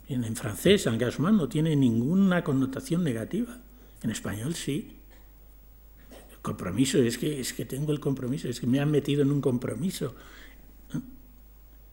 En, 0.08 0.34
francés, 0.34 0.86
engagement 0.86 1.36
no 1.36 1.46
tiene 1.48 1.76
ninguna 1.76 2.42
connotación 2.42 3.04
negativa. 3.04 3.58
En 4.02 4.10
español 4.10 4.54
sí. 4.54 4.96
Compromiso 6.46 6.98
es 6.98 7.18
que, 7.18 7.40
es 7.40 7.52
que 7.52 7.64
tengo 7.64 7.92
el 7.92 7.98
compromiso, 7.98 8.48
es 8.48 8.60
que 8.60 8.68
me 8.68 8.78
han 8.78 8.90
metido 8.90 9.22
en 9.22 9.32
un 9.32 9.40
compromiso. 9.40 10.14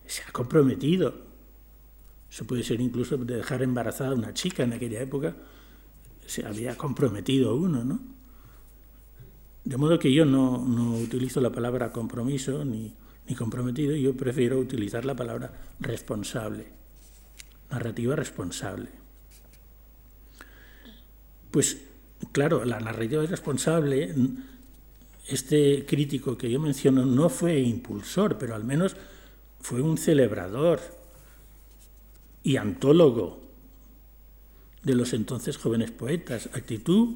Se 0.06 0.22
ha 0.22 0.32
comprometido. 0.32 1.16
Eso 2.30 2.46
puede 2.46 2.64
ser 2.64 2.80
incluso 2.80 3.18
de 3.18 3.38
dejar 3.38 3.64
embarazada 3.64 4.12
a 4.12 4.16
una 4.16 4.34
chica 4.34 4.64
en 4.64 4.74
aquella 4.74 5.02
época 5.02 5.36
se 6.26 6.46
había 6.46 6.78
comprometido 6.78 7.56
uno, 7.56 7.84
¿no? 7.84 8.00
De 9.64 9.78
modo 9.78 9.98
que 9.98 10.14
yo 10.14 10.26
no, 10.26 10.58
utilizo 10.98 11.40
la 11.40 11.52
palabra 11.52 11.92
compromiso 11.92 12.66
ni, 12.66 12.94
ni 13.28 13.36
comprometido, 13.36 13.96
yo 13.96 14.16
prefiero 14.16 14.60
utilizar 14.60 15.06
la 15.06 15.16
palabra 15.16 15.54
responsable, 15.80 16.68
narrativa 17.70 18.16
responsable. 18.16 18.90
Pues 21.52 21.82
claro, 22.32 22.66
la 22.66 22.80
narrativa 22.80 23.26
responsable, 23.26 24.14
este 25.28 25.86
crítico 25.86 26.38
que 26.38 26.50
yo 26.50 26.60
menciono 26.60 27.06
no 27.06 27.30
fue 27.30 27.60
impulsor, 27.60 28.38
pero 28.38 28.56
al 28.56 28.64
menos 28.64 28.96
fue 29.60 29.82
un 29.82 29.98
celebrador 29.98 30.82
y 32.44 32.58
antólogo 32.58 33.42
de 34.84 34.96
los 34.96 35.14
entonces 35.14 35.58
jóvenes 35.58 35.92
poetas, 35.92 36.50
actitud 36.54 37.16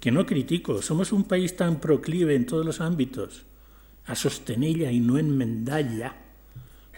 que 0.00 0.10
no 0.10 0.26
critico. 0.26 0.82
Somos 0.82 1.12
un 1.12 1.24
país 1.24 1.56
tan 1.56 1.78
proclive 1.78 2.34
en 2.34 2.46
todos 2.46 2.64
los 2.64 2.80
ámbitos 2.80 3.44
a 4.06 4.14
sostenella 4.14 4.90
y 4.90 5.00
no 5.00 5.18
enmendalla, 5.18 6.16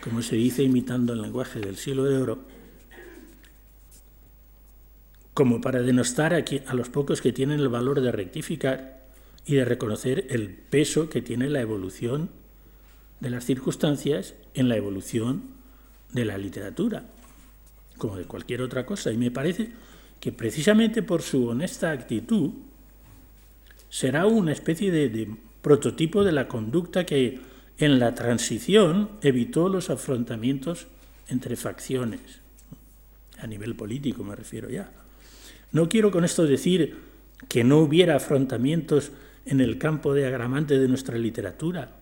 como 0.03 0.23
se 0.23 0.37
dice 0.37 0.63
imitando 0.63 1.13
el 1.13 1.23
lenguaje 1.23 1.61
del 1.61 1.77
siglo 1.77 2.05
de 2.05 2.17
oro, 2.17 2.39
como 5.35 5.61
para 5.61 5.83
denostar 5.83 6.33
a, 6.33 6.75
los 6.75 6.89
pocos 6.89 7.21
que 7.21 7.33
tienen 7.33 7.59
el 7.59 7.69
valor 7.69 8.01
de 8.01 8.13
rectificar 8.13 9.05
y 9.45 9.57
de 9.57 9.65
reconocer 9.65 10.29
el 10.31 10.49
peso 10.49 11.11
que 11.11 11.23
tiene 11.23 11.51
la 11.51 11.61
evolución 11.61 12.31
de 13.19 13.31
las 13.31 13.45
circunstancias 13.45 14.35
en 14.55 14.69
la 14.69 14.77
evolución 14.77 15.43
de 16.13 16.25
la 16.25 16.39
literatura, 16.39 17.05
como 17.99 18.17
de 18.17 18.25
cualquier 18.25 18.63
otra 18.63 18.87
cosa. 18.87 19.11
Y 19.11 19.17
me 19.17 19.33
parece 19.33 19.73
que 20.21 20.31
precisamente 20.31 21.03
por 21.03 21.23
su 21.23 21.49
honesta 21.49 21.91
actitud 21.91 22.53
será 23.91 24.27
una 24.27 24.53
especie 24.53 24.93
de, 24.93 25.35
prototipo 25.63 26.23
de 26.23 26.33
la 26.33 26.47
conducta 26.47 27.05
que 27.05 27.41
en 27.79 27.99
la 27.99 28.15
transición 28.15 29.11
evitó 29.21 29.69
los 29.69 29.91
afrontamientos 29.91 30.87
entre 31.29 31.57
facciones, 31.57 32.21
a 33.39 33.47
nivel 33.47 33.75
político 33.75 34.23
me 34.23 34.37
refiero 34.37 34.69
ya. 34.69 35.04
No 35.75 35.89
quiero 35.89 36.13
con 36.13 36.25
esto 36.25 36.47
decir 36.47 36.99
que 37.49 37.65
no 37.65 37.79
hubiera 37.79 38.15
afrontamientos 38.15 39.11
en 39.45 39.61
el 39.61 39.77
campo 39.77 40.15
de 40.15 40.25
agramante 40.25 40.79
de 40.79 40.87
nuestra 40.87 41.19
literatura, 41.19 41.97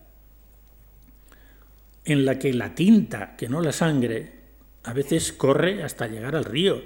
en 2.05 2.23
la 2.23 2.37
que 2.37 2.53
la 2.53 2.75
tinta, 2.75 3.35
que 3.35 3.49
no 3.49 3.61
la 3.61 3.71
sangre, 3.71 4.31
a 4.83 4.93
veces 4.93 5.33
corre 5.33 5.81
hasta 5.81 6.05
llegar 6.05 6.35
al 6.35 6.45
río. 6.45 6.83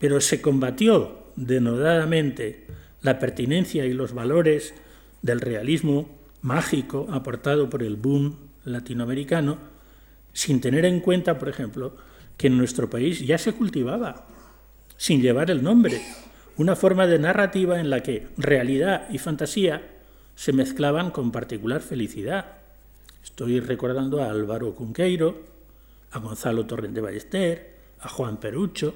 Pero 0.00 0.20
se 0.20 0.42
combatió 0.42 1.26
denodadamente 1.36 2.66
la 3.00 3.20
pertinencia 3.20 3.86
y 3.86 3.92
los 3.92 4.14
valores 4.14 4.74
del 5.22 5.40
realismo 5.40 6.10
mágico 6.40 7.06
aportado 7.12 7.70
por 7.70 7.84
el 7.84 7.94
boom 7.94 8.36
latinoamericano, 8.64 9.58
sin 10.32 10.60
tener 10.60 10.84
en 10.86 10.98
cuenta, 10.98 11.38
por 11.38 11.48
ejemplo, 11.48 11.96
que 12.36 12.48
en 12.48 12.58
nuestro 12.58 12.90
país 12.90 13.24
ya 13.24 13.38
se 13.38 13.52
cultivaba, 13.52 14.26
sin 15.02 15.20
llevar 15.20 15.50
el 15.50 15.64
nombre, 15.64 16.00
una 16.58 16.76
forma 16.76 17.08
de 17.08 17.18
narrativa 17.18 17.80
en 17.80 17.90
la 17.90 18.04
que 18.04 18.28
realidad 18.36 19.08
y 19.10 19.18
fantasía 19.18 19.82
se 20.36 20.52
mezclaban 20.52 21.10
con 21.10 21.32
particular 21.32 21.80
felicidad. 21.80 22.58
Estoy 23.24 23.58
recordando 23.58 24.22
a 24.22 24.30
Álvaro 24.30 24.76
Cunqueiro, 24.76 25.42
a 26.12 26.20
Gonzalo 26.20 26.66
Torrente 26.66 27.00
Ballester, 27.00 27.74
a 27.98 28.08
Juan 28.08 28.36
Perucho, 28.36 28.94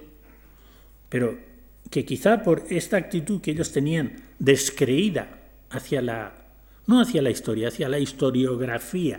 pero 1.09 1.37
que 1.91 2.05
quizá 2.05 2.41
por 2.41 2.63
esta 2.71 2.99
actitud 2.99 3.41
que 3.41 3.51
ellos 3.51 3.73
tenían 3.73 4.13
descreída 4.39 5.41
hacia 5.71 6.03
la, 6.03 6.35
no 6.87 7.01
hacia 7.01 7.21
la 7.21 7.31
historia, 7.31 7.67
hacia 7.67 7.89
la 7.89 7.99
historiografía, 7.99 9.17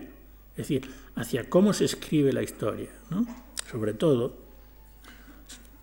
es 0.51 0.56
decir, 0.56 0.89
hacia 1.15 1.50
cómo 1.50 1.74
se 1.74 1.84
escribe 1.84 2.32
la 2.32 2.44
historia, 2.44 2.91
¿no? 3.10 3.27
sobre 3.70 3.94
todo, 3.94 4.46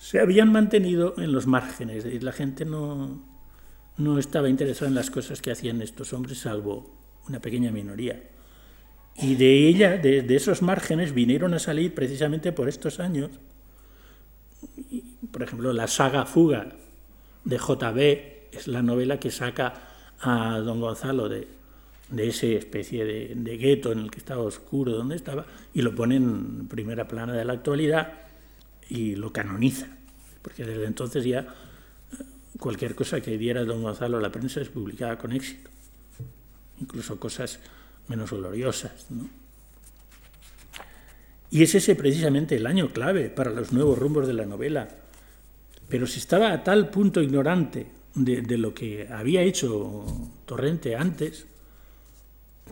se 0.05 0.21
habían 0.21 0.53
mantenido 0.53 1.15
en 1.17 1.33
los 1.33 1.47
márgenes, 1.47 2.05
y 2.05 2.21
la 2.21 2.33
gente 2.33 2.67
no, 2.67 3.23
no 3.97 4.19
estaba 4.19 4.51
interesada 4.51 4.87
en 4.87 4.95
las 4.95 5.11
cosas 5.11 5.41
que 5.41 5.51
hacían 5.51 5.81
estos 5.81 6.13
hombres, 6.13 6.41
salvo 6.41 6.95
una 7.27 7.41
pequeña 7.41 7.73
minoría. 7.73 8.23
Y 9.17 9.37
de 9.37 9.67
ella, 9.67 9.97
de, 9.97 10.27
esos 10.37 10.61
márgenes, 10.61 11.15
vinieron 11.15 11.55
a 11.55 11.59
salir 11.59 11.95
precisamente 11.95 12.53
por 12.53 12.69
estos 12.69 13.01
años, 13.01 13.31
por 15.31 15.43
ejemplo, 15.43 15.73
la 15.73 15.89
saga 15.89 16.27
Fuga 16.27 16.77
de 17.47 17.57
JB 17.57 18.59
es 18.59 18.69
la 18.69 18.83
novela 18.83 19.19
que 19.19 19.31
saca 19.31 19.73
a 20.21 20.59
don 20.59 20.83
Gonzalo 20.83 21.31
de, 21.31 21.49
de 22.11 22.29
esa 22.29 22.47
especie 22.49 23.07
de, 23.07 23.33
de 23.35 23.57
gueto 23.57 23.91
en 23.91 24.01
el 24.01 24.11
que 24.11 24.19
estaba 24.19 24.43
oscuro, 24.43 24.93
donde 24.93 25.17
estaba, 25.17 25.47
y 25.73 25.81
lo 25.81 25.95
pone 25.95 26.17
en 26.17 26.69
primera 26.69 27.09
plana 27.09 27.33
de 27.33 27.47
la 27.47 27.55
actualidad 27.55 28.13
y 28.89 29.17
lo 29.17 29.33
canoniza, 29.33 29.94
porque 30.45 30.63
desde 30.63 30.85
entonces 30.85 31.25
ya 31.25 31.41
eh, 31.41 32.23
cualquier 32.61 32.95
cosa 32.95 33.21
que 33.23 33.39
diera 33.39 33.65
don 33.65 33.83
Gonzalo 33.83 34.19
a 34.19 34.21
la 34.21 34.31
prensa 34.31 34.61
es 34.61 34.69
publicada 34.69 35.17
con 35.17 35.33
éxito, 35.33 35.71
incluso 36.81 37.19
cosas 37.19 37.59
menos 38.09 38.31
gloriosas. 38.31 39.07
Y 41.51 41.63
es 41.63 41.75
ese 41.75 41.97
precisamente 41.97 42.57
el 42.57 42.67
año 42.67 42.93
clave 42.93 43.31
para 43.31 43.51
los 43.51 43.73
nuevos 43.73 43.99
rumbos 43.99 44.27
de 44.27 44.35
la 44.35 44.45
novela. 44.45 44.89
Pero 45.89 46.07
se 46.07 46.19
estaba 46.19 46.53
a 46.53 46.63
tal 46.63 46.91
punto 46.91 47.23
ignorante 47.23 47.87
de, 48.15 48.43
de 48.43 48.59
lo 48.59 48.75
que 48.75 49.09
había 49.11 49.43
hecho 49.43 50.05
Torrente 50.45 50.97
antes, 50.97 51.47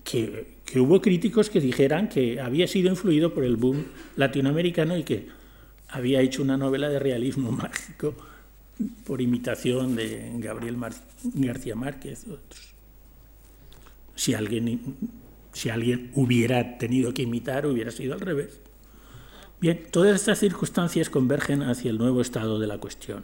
que, 0.04 0.56
que, 0.64 0.80
hubo 0.80 1.00
críticos 1.00 1.48
que 1.48 1.60
dijeran 1.60 2.08
que 2.08 2.40
había 2.40 2.66
sido 2.66 2.90
influido 2.90 3.32
por 3.32 3.44
el 3.44 3.56
boom 3.56 3.84
latinoamericano 4.16 4.96
y 4.96 5.04
que 5.04 5.28
había 5.92 6.20
hecho 6.20 6.42
una 6.42 6.56
novela 6.56 6.88
de 6.88 6.98
realismo 6.98 7.52
mágico 7.52 8.14
por 9.06 9.20
imitación 9.20 9.94
de 9.94 10.32
Gabriel 10.38 10.76
García 11.34 11.76
Márquez. 11.76 12.24
Otros. 12.24 12.72
Si 14.14 14.34
alguien, 14.34 14.96
si 15.52 15.68
alguien 15.68 16.10
hubiera 16.14 16.78
tenido 16.78 17.14
que 17.14 17.22
imitar, 17.22 17.66
hubiera 17.66 17.90
sido 17.90 18.14
al 18.14 18.20
revés. 18.20 18.60
Bien, 19.60 19.86
todas 19.90 20.16
estas 20.16 20.40
circunstancias 20.40 21.08
convergen 21.08 21.62
hacia 21.62 21.90
el 21.90 21.98
nuevo 21.98 22.20
estado 22.20 22.58
de 22.58 22.66
la 22.66 22.78
cuestión. 22.78 23.22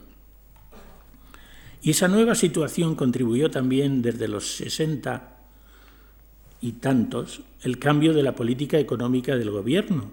Y 1.83 1.91
esa 1.91 2.09
nueva 2.09 2.35
situación 2.35 2.95
contribuyó 2.95 3.51
también 3.51 4.03
desde 4.03 4.29
los 4.29 4.57
60 4.57 5.37
y 6.61 6.73
tantos 6.73 7.43
el 7.63 7.79
cambio 7.79 8.13
de 8.13 8.23
la 8.23 8.35
política 8.35 8.79
económica 8.79 9.37
del 9.37 9.51
gobierno, 9.51 10.11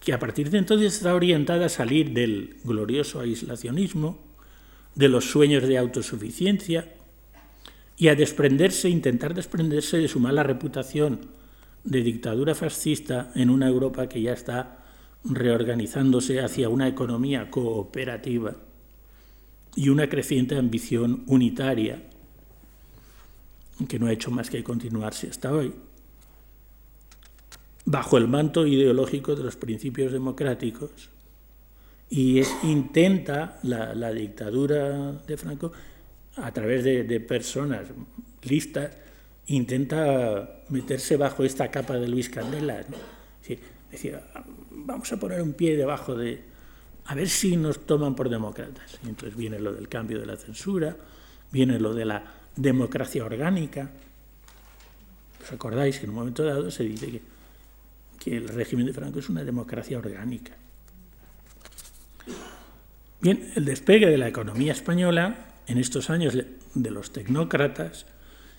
que 0.00 0.12
a 0.12 0.18
partir 0.18 0.50
de 0.50 0.58
entonces 0.58 0.94
está 0.94 1.14
orientada 1.14 1.66
a 1.66 1.68
salir 1.68 2.12
del 2.12 2.56
glorioso 2.64 3.20
aislacionismo, 3.20 4.18
de 4.94 5.08
los 5.08 5.30
sueños 5.30 5.66
de 5.66 5.78
autosuficiencia 5.78 6.92
y 7.96 8.08
a 8.08 8.14
desprenderse, 8.14 8.88
intentar 8.88 9.34
desprenderse 9.34 9.98
de 9.98 10.08
su 10.08 10.20
mala 10.20 10.42
reputación 10.42 11.20
de 11.84 12.02
dictadura 12.02 12.54
fascista 12.54 13.30
en 13.34 13.50
una 13.50 13.68
Europa 13.68 14.08
que 14.08 14.22
ya 14.22 14.32
está 14.32 14.84
reorganizándose 15.24 16.40
hacia 16.40 16.68
una 16.68 16.88
economía 16.88 17.50
cooperativa 17.50 18.56
y 19.74 19.88
una 19.88 20.08
creciente 20.08 20.56
ambición 20.56 21.24
unitaria 21.26 22.02
que 23.88 23.98
no 23.98 24.06
ha 24.06 24.12
hecho 24.12 24.30
más 24.30 24.50
que 24.50 24.64
continuarse 24.64 25.28
hasta 25.28 25.52
hoy 25.52 25.72
bajo 27.90 28.18
el 28.18 28.28
manto 28.28 28.66
ideológico 28.66 29.34
de 29.34 29.42
los 29.42 29.56
principios 29.56 30.12
democráticos 30.12 30.90
y 32.10 32.42
intenta 32.62 33.58
la, 33.62 34.12
dictadura 34.12 35.12
de 35.12 35.36
Franco 35.38 35.72
a 36.36 36.52
través 36.52 36.84
de, 36.84 37.20
personas 37.20 37.86
listas 38.42 38.94
intenta 39.46 40.64
meterse 40.68 41.16
bajo 41.16 41.44
esta 41.44 41.70
capa 41.70 41.96
de 41.96 42.08
Luis 42.08 42.28
Candela 42.28 42.84
decir, 43.90 44.20
vamos 44.70 45.10
a 45.10 45.16
poner 45.18 45.40
un 45.40 45.54
pie 45.54 45.74
debajo 45.74 46.14
de 46.14 46.42
a 47.06 47.14
ver 47.14 47.30
si 47.30 47.56
nos 47.56 47.86
toman 47.86 48.14
por 48.14 48.28
demócratas. 48.28 49.00
Y 49.02 49.08
entonces 49.08 49.34
viene 49.34 49.58
lo 49.58 49.72
del 49.72 49.88
cambio 49.88 50.20
de 50.20 50.26
la 50.26 50.36
censura 50.36 50.94
viene 51.50 51.80
lo 51.80 51.94
de 51.94 52.04
la 52.04 52.22
democracia 52.54 53.24
orgánica. 53.24 53.90
Os 55.42 55.50
acordáis 55.50 55.98
que 55.98 56.04
en 56.04 56.10
un 56.10 56.16
momento 56.16 56.44
dado 56.44 56.70
se 56.70 56.84
dice 56.84 57.10
que 57.10 57.37
el 58.34 58.48
régimen 58.48 58.86
de 58.86 58.92
Franco 58.92 59.18
es 59.18 59.28
una 59.28 59.44
democracia 59.44 59.98
orgánica. 59.98 60.52
Bien, 63.20 63.50
el 63.56 63.64
despegue 63.64 64.06
de 64.06 64.18
la 64.18 64.28
economía 64.28 64.72
española 64.72 65.46
en 65.66 65.78
estos 65.78 66.08
años 66.10 66.36
de 66.74 66.90
los 66.90 67.12
tecnócratas 67.12 68.06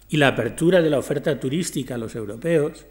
y 0.10 0.18
la 0.18 0.30
apertura 0.30 0.82
de 0.82 0.90
la 0.90 1.00
oferta 1.00 1.40
turística 1.40 1.96
a 1.96 1.98
los 1.98 2.16
europeos, 2.16 2.86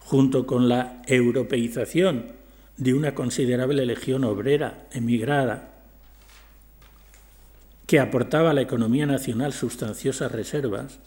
junto 0.00 0.46
con 0.46 0.68
la 0.68 1.02
europeización 1.06 2.32
de 2.76 2.94
una 2.94 3.14
considerable 3.14 3.86
legión 3.86 4.24
obrera 4.24 4.86
emigrada 4.92 5.74
que 7.86 8.00
aportaba 8.00 8.50
a 8.50 8.54
la 8.54 8.60
economía 8.60 9.06
nacional 9.06 9.52
sustanciosas 9.52 10.30
reservas, 10.30 10.98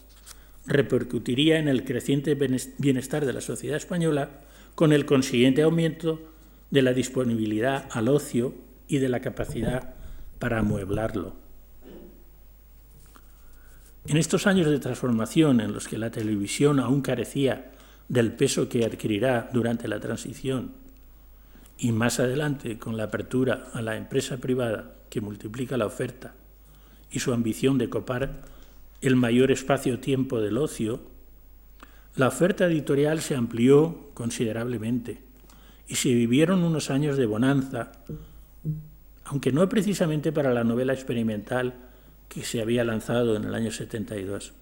repercutiría 0.65 1.60
en 1.60 1.67
el 1.67 1.84
creciente 1.84 2.36
bienestar 2.78 3.26
de 3.26 3.34
la 3.34 3.41
sociedad 3.41 3.78
española 3.78 4.41
con 4.76 4.94
el 4.94 5.06
consiguiente 5.06 5.62
aumento 5.62 6.22
de 6.70 6.82
la 6.82 6.94
disponibilidad 6.94 7.88
al 7.92 8.08
ocio 8.08 8.54
y 8.88 8.98
de 8.98 9.10
la 9.10 9.20
capacidad 9.20 9.94
para 10.40 10.60
amueblarlo. 10.60 11.36
En 14.08 14.18
estos 14.18 14.48
años 14.48 14.68
de 14.68 14.80
transformación 14.80 15.62
en 15.62 15.74
los 15.74 15.88
que 15.88 15.98
la 15.98 16.10
televisión 16.10 16.80
aún 16.80 17.02
carecía 17.02 17.72
del 18.08 18.34
peso 18.34 18.68
que 18.68 18.84
adquirirá 18.84 19.50
durante 19.54 19.88
la 19.88 20.00
transición 20.00 20.74
y 21.78 21.92
más 21.92 22.20
adelante 22.20 22.78
con 22.78 22.98
la 22.98 23.04
apertura 23.04 23.70
a 23.74 23.82
la 23.82 23.96
empresa 23.98 24.38
privada 24.38 24.96
que 25.10 25.22
multiplica 25.22 25.78
la 25.78 25.86
oferta 25.86 26.34
y 27.12 27.20
su 27.20 27.34
ambición 27.34 27.78
de 27.78 27.90
copar 27.90 28.42
el 29.02 29.16
mayor 29.16 29.52
espacio-tiempo 29.52 30.42
del 30.42 30.58
ocio, 30.58 31.02
la 32.15 32.28
oferta 32.28 32.65
editorial 32.65 33.21
se 33.21 33.36
amplió 33.36 34.12
considerablemente 34.13 35.21
y 35.88 35.95
se 35.95 36.10
vivieron 36.10 36.63
unos 36.63 36.89
años 36.89 37.17
de 37.17 37.26
bonanza, 37.26 37.91
aunque 39.26 39.52
no 39.52 39.67
precisamente 39.69 40.32
para 40.32 40.54
la 40.54 40.63
novela 40.63 40.93
experimental 40.93 41.76
que 42.28 42.43
se 42.43 42.62
había 42.62 42.84
lanzado 42.84 43.36
en 43.36 43.43
el 43.43 43.54
año 43.54 43.71
72. 43.71 44.54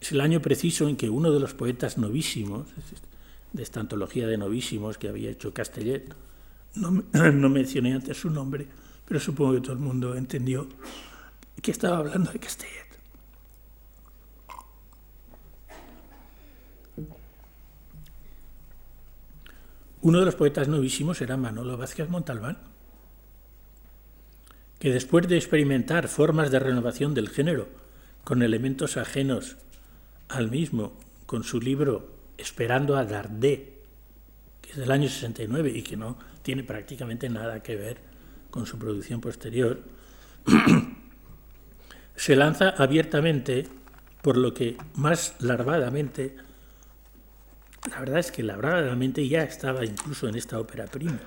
Es 0.00 0.10
el 0.10 0.20
año 0.20 0.42
preciso 0.42 0.88
en 0.88 0.96
que 0.96 1.08
uno 1.08 1.30
de 1.30 1.38
los 1.38 1.54
poetas 1.54 1.98
novísimos, 1.98 2.66
de 3.52 3.62
esta 3.62 3.78
antología 3.78 4.26
de 4.26 4.38
novísimos 4.38 4.98
que 4.98 5.08
había 5.08 5.30
hecho 5.30 5.54
Castellet, 5.54 6.12
no, 6.74 7.48
mencioné 7.48 7.94
antes 7.94 8.16
su 8.16 8.30
nombre, 8.30 8.66
pero 9.06 9.20
supongo 9.20 9.54
que 9.54 9.60
todo 9.60 9.74
el 9.74 9.78
mundo 9.78 10.16
entendió 10.16 10.68
que 11.60 11.70
estaba 11.70 11.98
hablando 11.98 12.32
de 12.32 12.40
Castellet. 12.40 12.91
Uno 20.02 20.18
de 20.18 20.24
los 20.24 20.34
poetas 20.34 20.66
novísimos 20.66 21.20
era 21.20 21.36
Manolo 21.36 21.76
Vázquez 21.76 22.08
Montalbán, 22.08 22.58
que 24.80 24.92
después 24.92 25.28
de 25.28 25.36
experimentar 25.36 26.08
formas 26.08 26.50
de 26.50 26.58
renovación 26.58 27.14
del 27.14 27.28
género 27.28 27.68
con 28.24 28.42
elementos 28.42 28.96
ajenos 28.96 29.58
al 30.28 30.50
mismo, 30.50 30.98
con 31.26 31.44
su 31.44 31.60
libro 31.60 32.16
Esperando 32.36 32.96
a 32.96 33.04
Dardé, 33.04 33.78
que 34.60 34.70
es 34.72 34.76
del 34.76 34.90
año 34.90 35.08
69 35.08 35.70
y 35.72 35.82
que 35.82 35.96
no 35.96 36.18
tiene 36.42 36.64
prácticamente 36.64 37.28
nada 37.28 37.62
que 37.62 37.76
ver 37.76 37.98
con 38.50 38.66
su 38.66 38.80
producción 38.80 39.20
posterior, 39.20 39.82
se 42.16 42.34
lanza 42.34 42.70
abiertamente, 42.70 43.68
por 44.20 44.36
lo 44.36 44.52
que 44.52 44.76
más 44.96 45.36
larvadamente 45.38 46.34
la 47.90 48.00
verdad 48.00 48.18
es 48.20 48.30
que 48.30 48.42
la 48.42 48.56
mente 48.96 49.26
ya 49.28 49.42
estaba 49.42 49.84
incluso 49.84 50.28
en 50.28 50.36
esta 50.36 50.58
ópera 50.58 50.86
prima. 50.86 51.20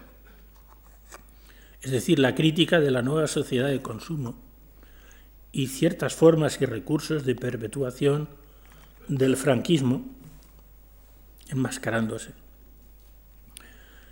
Es 1.82 1.92
decir, 1.92 2.18
la 2.18 2.34
crítica 2.34 2.80
de 2.80 2.92
la 2.92 3.02
nueva 3.02 3.28
sociedad 3.28 3.68
de 3.68 3.82
consumo 3.82 4.36
y 5.52 5.68
ciertas 5.68 6.16
formas 6.16 6.60
y 6.62 6.66
recursos 6.66 7.26
de 7.26 7.36
perpetuación 7.36 8.28
del 9.08 9.38
franquismo 9.38 10.06
enmascarándose. 11.50 12.32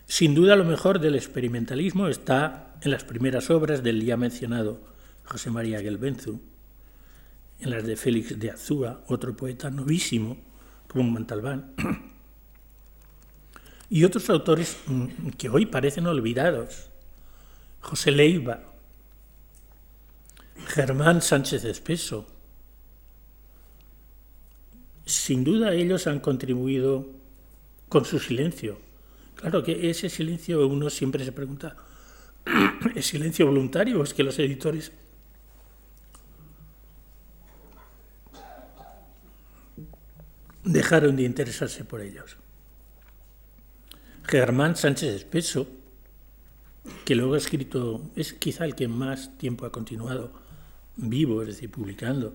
Sin 0.05 0.35
duda 0.35 0.55
lo 0.55 0.65
mejor 0.65 0.99
del 0.99 1.15
experimentalismo 1.15 2.07
está 2.07 2.75
en 2.81 2.91
las 2.91 3.03
primeras 3.03 3.49
obras 3.49 3.81
del 3.81 4.03
ya 4.03 4.17
mencionado 4.17 4.81
José 5.23 5.49
María 5.49 5.79
Gelbenzu, 5.79 6.41
en 7.59 7.69
las 7.69 7.85
de 7.85 7.95
Félix 7.95 8.37
de 8.37 8.51
Azúa, 8.51 9.03
otro 9.07 9.35
poeta 9.35 9.71
novísimo 9.71 10.37
como 10.87 11.09
Montalbán, 11.09 11.73
y 13.93 14.05
otros 14.05 14.27
autores 14.31 14.75
mm, 14.87 15.29
que 15.37 15.49
hoy 15.49 15.67
parecen 15.67 16.07
olvidados. 16.07 16.89
José 17.79 18.09
Leiva, 18.09 18.59
Germán 20.65 21.21
Sánchez 21.21 21.63
Espeso. 21.63 22.25
Sin 25.05 25.43
duda 25.43 25.75
ellos 25.75 26.07
han 26.07 26.21
contribuido 26.21 27.05
con 27.87 28.03
su 28.03 28.17
silencio. 28.17 28.79
Claro 29.35 29.61
que 29.61 29.87
ese 29.91 30.09
silencio 30.09 30.67
uno 30.67 30.89
siempre 30.89 31.23
se 31.23 31.31
pregunta, 31.31 31.75
¿es 32.95 33.05
silencio 33.05 33.45
voluntario 33.45 33.99
o 33.99 34.03
es 34.03 34.15
que 34.15 34.23
los 34.23 34.39
editores 34.39 34.91
dejaron 40.63 41.15
de 41.15 41.21
interesarse 41.21 41.85
por 41.85 42.01
ellos? 42.01 42.37
Germán 44.33 44.75
Sánchez 44.75 45.13
Espeso, 45.13 45.67
que 47.05 47.13
luego 47.13 47.35
ha 47.35 47.37
escrito, 47.37 48.01
es 48.15 48.33
quizá 48.33 48.65
el 48.65 48.73
que 48.73 48.87
más 48.87 49.37
tiempo 49.37 49.63
ha 49.67 49.71
continuado 49.71 50.31
vivo, 50.95 51.43
es 51.43 51.49
decir, 51.49 51.69
publicando, 51.69 52.33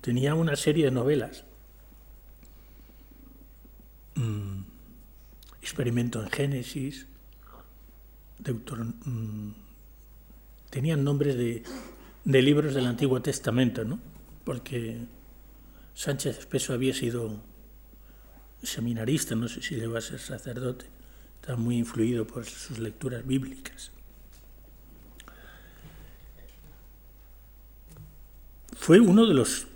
tenía 0.00 0.34
una 0.34 0.56
serie 0.56 0.86
de 0.86 0.90
novelas. 0.90 1.44
Mm, 4.16 4.62
experimento 5.62 6.20
en 6.20 6.30
Génesis, 6.30 7.06
mm, 8.40 9.50
tenían 10.68 11.04
nombres 11.04 11.36
de, 11.36 11.62
de, 12.24 12.42
libros 12.42 12.74
del 12.74 12.86
Antiguo 12.86 13.22
Testamento, 13.22 13.84
¿no? 13.84 14.00
porque 14.42 14.98
Sánchez 15.94 16.38
Espeso 16.38 16.72
había 16.72 16.92
sido 16.92 17.40
seminarista, 18.66 19.34
no 19.34 19.48
sé 19.48 19.62
si 19.62 19.76
llegó 19.76 19.96
a 19.96 20.00
ser 20.00 20.18
sacerdote, 20.18 20.86
está 21.40 21.56
muy 21.56 21.76
influido 21.76 22.26
por 22.26 22.44
sus 22.44 22.78
lecturas 22.78 23.26
bíblicas. 23.26 23.90
Fue 28.76 29.00
uno 29.00 29.26
de 29.26 29.34
los, 29.34 29.66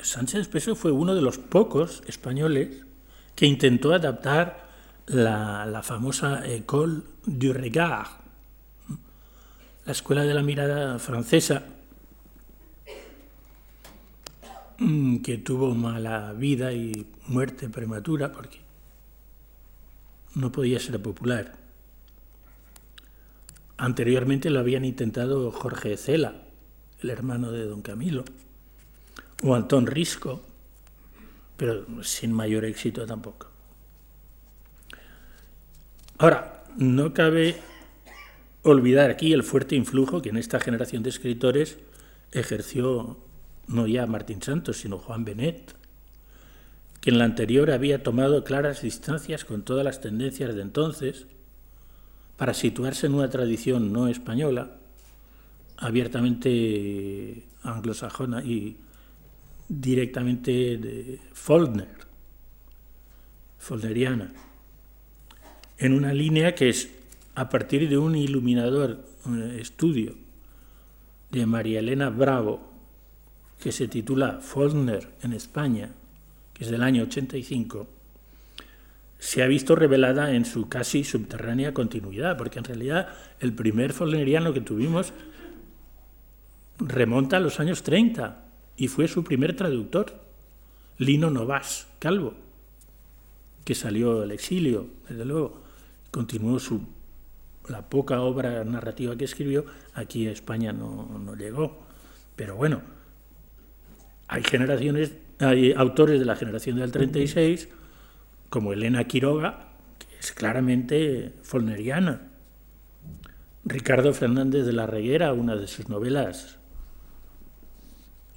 Sánchez 0.00 0.48
Peso 0.48 0.74
fue 0.74 0.92
uno 0.92 1.14
de 1.14 1.20
los 1.20 1.38
pocos 1.38 2.02
españoles 2.06 2.84
que 3.34 3.46
intentó 3.46 3.92
adaptar 3.92 4.68
la, 5.06 5.66
la 5.66 5.82
famosa 5.82 6.46
École 6.46 7.02
du 7.26 7.52
Regard, 7.52 8.08
la 9.84 9.92
escuela 9.92 10.24
de 10.24 10.34
la 10.34 10.42
mirada 10.42 10.98
francesa, 10.98 11.64
que 14.78 15.38
tuvo 15.38 15.74
mala 15.74 16.32
vida 16.34 16.72
y 16.72 17.06
muerte 17.26 17.68
prematura 17.68 18.30
porque 18.30 18.60
no 20.34 20.52
podía 20.52 20.78
ser 20.78 21.02
popular. 21.02 21.56
Anteriormente 23.76 24.50
lo 24.50 24.60
habían 24.60 24.84
intentado 24.84 25.50
Jorge 25.50 25.96
Cela, 25.96 26.42
el 27.00 27.10
hermano 27.10 27.50
de 27.50 27.64
don 27.64 27.82
Camilo, 27.82 28.24
o 29.42 29.54
Antón 29.54 29.86
Risco, 29.86 30.42
pero 31.56 31.84
sin 32.04 32.32
mayor 32.32 32.64
éxito 32.64 33.04
tampoco. 33.06 33.48
Ahora, 36.18 36.64
no 36.76 37.14
cabe 37.14 37.56
olvidar 38.62 39.10
aquí 39.10 39.32
el 39.32 39.42
fuerte 39.42 39.74
influjo 39.74 40.22
que 40.22 40.28
en 40.28 40.36
esta 40.36 40.60
generación 40.60 41.02
de 41.02 41.10
escritores 41.10 41.78
ejerció 42.32 43.16
no 43.68 43.86
ya 43.86 44.06
Martín 44.06 44.42
Santos, 44.42 44.78
sino 44.78 44.98
Juan 44.98 45.24
Benet, 45.24 45.74
que 47.00 47.10
en 47.10 47.18
la 47.18 47.24
anterior 47.24 47.70
había 47.70 48.02
tomado 48.02 48.42
claras 48.44 48.82
distancias 48.82 49.44
con 49.44 49.62
todas 49.62 49.84
las 49.84 50.00
tendencias 50.00 50.54
de 50.54 50.62
entonces 50.62 51.26
para 52.36 52.54
situarse 52.54 53.06
en 53.06 53.14
una 53.14 53.30
tradición 53.30 53.92
no 53.92 54.08
española, 54.08 54.76
abiertamente 55.76 57.44
anglosajona 57.62 58.42
y 58.42 58.76
directamente 59.68 60.50
de 60.78 61.20
Foldner, 61.32 61.88
foldneriana, 63.58 64.32
en 65.76 65.92
una 65.92 66.12
línea 66.12 66.54
que 66.54 66.68
es 66.70 66.90
a 67.34 67.48
partir 67.48 67.88
de 67.88 67.98
un 67.98 68.16
iluminador 68.16 69.04
estudio 69.58 70.14
de 71.30 71.46
María 71.46 71.80
Elena 71.80 72.08
Bravo, 72.08 72.67
que 73.60 73.72
se 73.72 73.88
titula 73.88 74.40
Foldner 74.40 75.08
en 75.22 75.32
España, 75.32 75.90
que 76.54 76.64
es 76.64 76.70
del 76.70 76.82
año 76.82 77.04
85, 77.04 77.88
se 79.18 79.42
ha 79.42 79.46
visto 79.46 79.74
revelada 79.74 80.34
en 80.34 80.44
su 80.44 80.68
casi 80.68 81.02
subterránea 81.02 81.74
continuidad, 81.74 82.36
porque 82.36 82.60
en 82.60 82.64
realidad 82.64 83.08
el 83.40 83.52
primer 83.52 83.92
Foldneriano 83.92 84.52
que 84.52 84.60
tuvimos 84.60 85.12
remonta 86.78 87.38
a 87.38 87.40
los 87.40 87.58
años 87.58 87.82
30 87.82 88.44
y 88.76 88.86
fue 88.86 89.08
su 89.08 89.24
primer 89.24 89.56
traductor, 89.56 90.20
Lino 90.98 91.30
Novas, 91.30 91.88
calvo, 91.98 92.34
que 93.64 93.74
salió 93.74 94.20
del 94.20 94.30
exilio, 94.30 94.86
desde 95.08 95.24
luego, 95.24 95.62
continuó 96.12 96.60
su, 96.60 96.82
la 97.68 97.88
poca 97.88 98.20
obra 98.20 98.64
narrativa 98.64 99.16
que 99.16 99.24
escribió, 99.24 99.64
aquí 99.94 100.28
a 100.28 100.30
España 100.30 100.72
no, 100.72 101.18
no 101.18 101.34
llegó. 101.34 101.76
Pero 102.36 102.54
bueno, 102.54 102.82
hay 104.28 104.42
generaciones, 104.42 105.14
hay 105.40 105.72
autores 105.72 106.20
de 106.20 106.26
la 106.26 106.36
generación 106.36 106.76
del 106.76 106.92
36, 106.92 107.68
como 108.50 108.74
Elena 108.74 109.04
Quiroga, 109.04 109.70
que 109.98 110.18
es 110.18 110.32
claramente 110.32 111.32
folneriana. 111.42 112.28
Ricardo 113.64 114.12
Fernández 114.12 114.66
de 114.66 114.72
la 114.74 114.86
Reguera, 114.86 115.32
una 115.32 115.56
de 115.56 115.66
sus 115.66 115.88
novelas, 115.88 116.58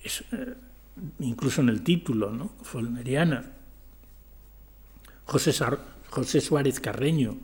es, 0.03 0.23
eh, 0.31 0.55
incluso 1.19 1.61
en 1.61 1.69
el 1.69 1.83
título, 1.83 2.31
¿no? 2.31 2.53
Folneriana. 2.63 3.51
José, 5.25 5.53
José 6.09 6.41
Suárez 6.41 6.79
Carreño, 6.79 7.37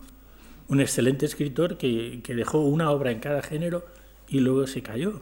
un 0.70 0.82
excelente 0.82 1.26
escritor 1.26 1.78
que 1.78 2.22
dejó 2.28 2.62
una 2.62 2.92
obra 2.92 3.12
en 3.12 3.20
cada 3.20 3.42
género 3.42 3.86
y 4.28 4.40
luego 4.40 4.68
se 4.68 4.82
cayó 4.82 5.22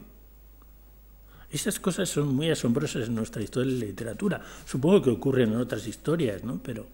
Esas 1.55 1.79
cosas 1.79 2.09
son 2.09 2.35
muy 2.35 2.49
asombrosas 2.49 3.07
en 3.07 3.15
nuestra 3.15 3.41
historia 3.41 3.71
de 3.71 3.79
la 3.79 3.85
literatura. 3.85 4.41
Supongo 4.65 5.01
que 5.01 5.09
ocurren 5.09 5.53
en 5.53 5.55
otras 5.55 5.87
historias, 5.87 6.43
¿no? 6.43 6.59
Pero 6.61 6.85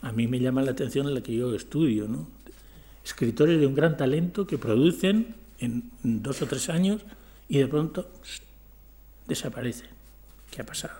a 0.00 0.10
mí 0.10 0.26
me 0.26 0.40
llama 0.40 0.62
la 0.62 0.70
atención 0.70 1.06
en 1.06 1.12
la 1.12 1.20
que 1.20 1.36
yo 1.36 1.54
estudio. 1.54 2.08
Escritores 3.04 3.60
de 3.60 3.66
un 3.66 3.74
gran 3.74 3.98
talento 3.98 4.46
que 4.46 4.56
producen 4.56 5.34
en 5.58 5.90
dos 6.02 6.40
o 6.40 6.46
tres 6.46 6.70
años 6.70 7.02
y 7.46 7.58
de 7.58 7.66
pronto 7.68 8.10
desaparecen. 9.28 9.90
¿Qué 10.50 10.62
ha 10.62 10.64
pasado? 10.64 10.98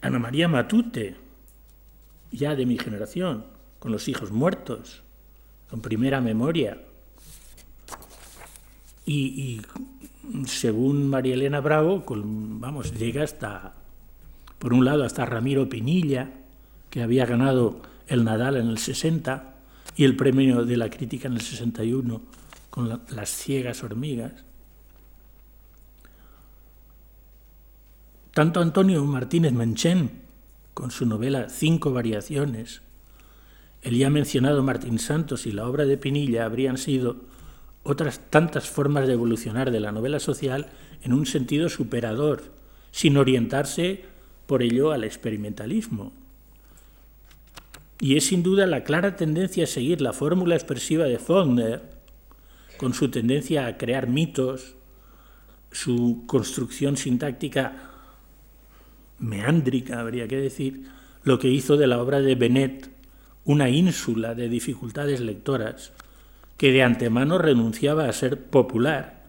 Ana 0.00 0.18
María 0.18 0.48
Matute, 0.48 1.14
ya 2.32 2.56
de 2.56 2.66
mi 2.66 2.76
generación, 2.76 3.44
con 3.78 3.92
los 3.92 4.08
hijos 4.08 4.32
muertos, 4.32 5.04
con 5.70 5.80
primera 5.80 6.20
memoria. 6.20 6.82
Y, 9.12 9.60
según 10.46 11.10
María 11.10 11.34
Elena 11.34 11.60
Bravo, 11.60 12.04
vamos, 12.06 12.94
llega 12.96 13.24
hasta, 13.24 13.74
por 14.60 14.72
un 14.72 14.84
lado, 14.84 15.02
hasta 15.02 15.26
Ramiro 15.26 15.68
Pinilla, 15.68 16.30
que 16.90 17.02
había 17.02 17.26
ganado 17.26 17.82
el 18.06 18.22
Nadal 18.22 18.56
en 18.56 18.68
el 18.68 18.78
60 18.78 19.56
y 19.96 20.04
el 20.04 20.14
premio 20.14 20.64
de 20.64 20.76
la 20.76 20.88
crítica 20.90 21.26
en 21.26 21.34
el 21.34 21.40
61 21.40 22.22
con 22.70 23.00
las 23.08 23.30
ciegas 23.30 23.82
hormigas. 23.82 24.32
Tanto 28.32 28.60
Antonio 28.60 29.04
Martínez 29.04 29.52
Menchen, 29.52 30.22
con 30.72 30.92
su 30.92 31.04
novela 31.04 31.48
Cinco 31.48 31.92
Variaciones, 31.92 32.82
el 33.82 33.98
ya 33.98 34.08
mencionado 34.08 34.62
Martín 34.62 35.00
Santos 35.00 35.46
y 35.46 35.52
la 35.52 35.66
obra 35.66 35.84
de 35.84 35.98
Pinilla 35.98 36.44
habrían 36.44 36.78
sido 36.78 37.28
otras 37.82 38.20
tantas 38.30 38.68
formas 38.68 39.06
de 39.06 39.14
evolucionar 39.14 39.70
de 39.70 39.80
la 39.80 39.92
novela 39.92 40.20
social 40.20 40.68
en 41.02 41.12
un 41.12 41.26
sentido 41.26 41.68
superador, 41.68 42.42
sin 42.90 43.16
orientarse 43.16 44.04
por 44.46 44.62
ello 44.62 44.92
al 44.92 45.04
experimentalismo. 45.04 46.12
Y 48.00 48.16
es 48.16 48.26
sin 48.26 48.42
duda 48.42 48.66
la 48.66 48.84
clara 48.84 49.16
tendencia 49.16 49.64
a 49.64 49.66
seguir 49.66 50.00
la 50.00 50.12
fórmula 50.12 50.54
expresiva 50.54 51.04
de 51.04 51.18
Faulkner, 51.18 51.82
con 52.76 52.94
su 52.94 53.10
tendencia 53.10 53.66
a 53.66 53.76
crear 53.76 54.08
mitos, 54.08 54.74
su 55.70 56.24
construcción 56.26 56.96
sintáctica 56.96 57.90
meándrica, 59.18 60.00
habría 60.00 60.26
que 60.26 60.36
decir, 60.36 60.84
lo 61.22 61.38
que 61.38 61.48
hizo 61.48 61.76
de 61.76 61.86
la 61.86 62.00
obra 62.00 62.20
de 62.20 62.34
Benet 62.34 62.90
una 63.44 63.68
ínsula 63.68 64.34
de 64.34 64.48
dificultades 64.48 65.20
lectoras 65.20 65.92
que 66.60 66.72
de 66.72 66.82
antemano 66.82 67.38
renunciaba 67.38 68.04
a 68.04 68.12
ser 68.12 68.38
popular 68.38 69.22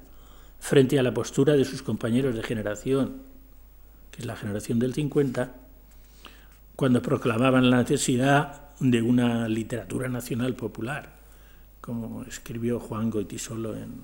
frente 0.60 1.00
a 1.00 1.02
la 1.02 1.13
postura 1.13 1.54
de 1.54 1.63
sus 1.63 1.82
compañeros 1.82 2.36
de 2.36 2.44
generación, 2.44 3.22
que 4.12 4.20
es 4.20 4.26
la 4.26 4.36
generación 4.36 4.80
del 4.80 4.94
50, 4.94 5.56
cuando 6.76 7.02
proclamaban 7.02 7.70
la 7.70 7.78
necesidad 7.78 8.72
de 8.82 9.02
una 9.02 9.48
literatura 9.48 10.10
nacional 10.10 10.56
popular, 10.56 11.13
como 11.80 12.24
escribió 12.24 12.82
Juan 12.82 13.10
Goitisolo 13.10 13.78
en, 13.78 14.04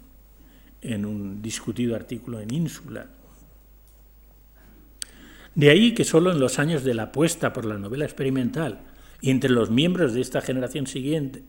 en 0.82 1.06
un 1.06 1.42
discutido 1.42 1.98
artículo 1.98 2.40
en 2.40 2.54
Ínsula. 2.54 3.08
De 5.54 5.70
ahí 5.70 5.94
que 5.94 6.06
solo 6.06 6.32
en 6.32 6.40
los 6.40 6.60
años 6.60 6.86
de 6.86 6.94
la 6.94 7.04
apuesta 7.04 7.52
por 7.52 7.66
la 7.66 7.78
novela 7.78 8.06
experimental 8.06 8.80
y 9.20 9.32
entre 9.32 9.50
los 9.50 9.70
miembros 9.70 10.14
de 10.14 10.22
esta 10.22 10.40
generación 10.40 10.88
siguiente 10.88 11.44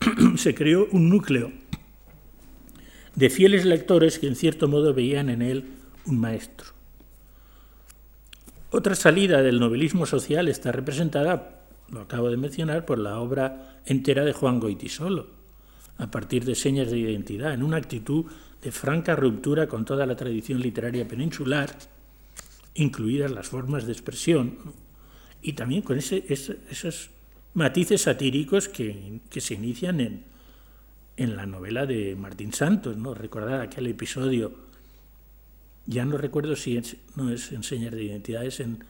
se 0.36 0.54
creó 0.54 0.88
un 0.90 1.08
núcleo 1.08 1.52
de 3.14 3.30
fieles 3.30 3.64
lectores 3.64 4.18
que 4.18 4.26
en 4.26 4.36
cierto 4.36 4.68
modo 4.68 4.94
veían 4.94 5.28
en 5.28 5.42
él 5.42 5.64
un 6.06 6.20
maestro. 6.20 6.68
Otra 8.70 8.94
salida 8.96 9.40
del 9.42 9.60
novelismo 9.60 10.04
social 10.04 10.48
está 10.48 10.72
representada, 10.72 11.62
lo 11.90 12.00
acabo 12.00 12.28
de 12.28 12.36
mencionar, 12.36 12.84
por 12.84 12.98
la 12.98 13.20
obra 13.20 13.78
entera 13.86 14.24
de 14.24 14.32
Juan 14.32 14.58
Goitisolo, 14.58 15.28
a 15.96 16.10
partir 16.10 16.44
de 16.44 16.56
señas 16.56 16.90
de 16.90 16.98
identidad, 16.98 17.54
en 17.54 17.62
una 17.62 17.76
actitud 17.76 18.24
de 18.60 18.72
franca 18.72 19.14
ruptura 19.14 19.68
con 19.68 19.84
toda 19.84 20.06
la 20.06 20.16
tradición 20.16 20.60
literaria 20.60 21.06
peninsular, 21.06 21.70
incluidas 22.74 23.30
las 23.30 23.46
formas 23.46 23.86
de 23.86 23.92
expresión, 23.92 24.58
y 25.40 25.52
también 25.52 25.82
con 25.82 25.96
ese, 25.96 26.24
esos 26.28 27.10
matices 27.54 28.02
satíricos 28.02 28.68
que, 28.68 29.20
se 29.30 29.54
inician 29.54 30.00
en, 30.00 30.24
en, 31.16 31.36
la 31.36 31.46
novela 31.46 31.86
de 31.86 32.16
Martín 32.16 32.52
Santos, 32.52 32.96
¿no? 32.96 33.14
Recordar 33.14 33.60
aquel 33.60 33.86
episodio, 33.86 34.52
ya 35.86 36.04
no 36.04 36.18
recuerdo 36.18 36.56
si 36.56 36.80
no 37.16 37.30
es 37.30 37.52
en 37.52 37.62
señas 37.62 37.92
de 37.92 38.04
identidad, 38.04 38.44
es 38.44 38.60
en, 38.60 38.84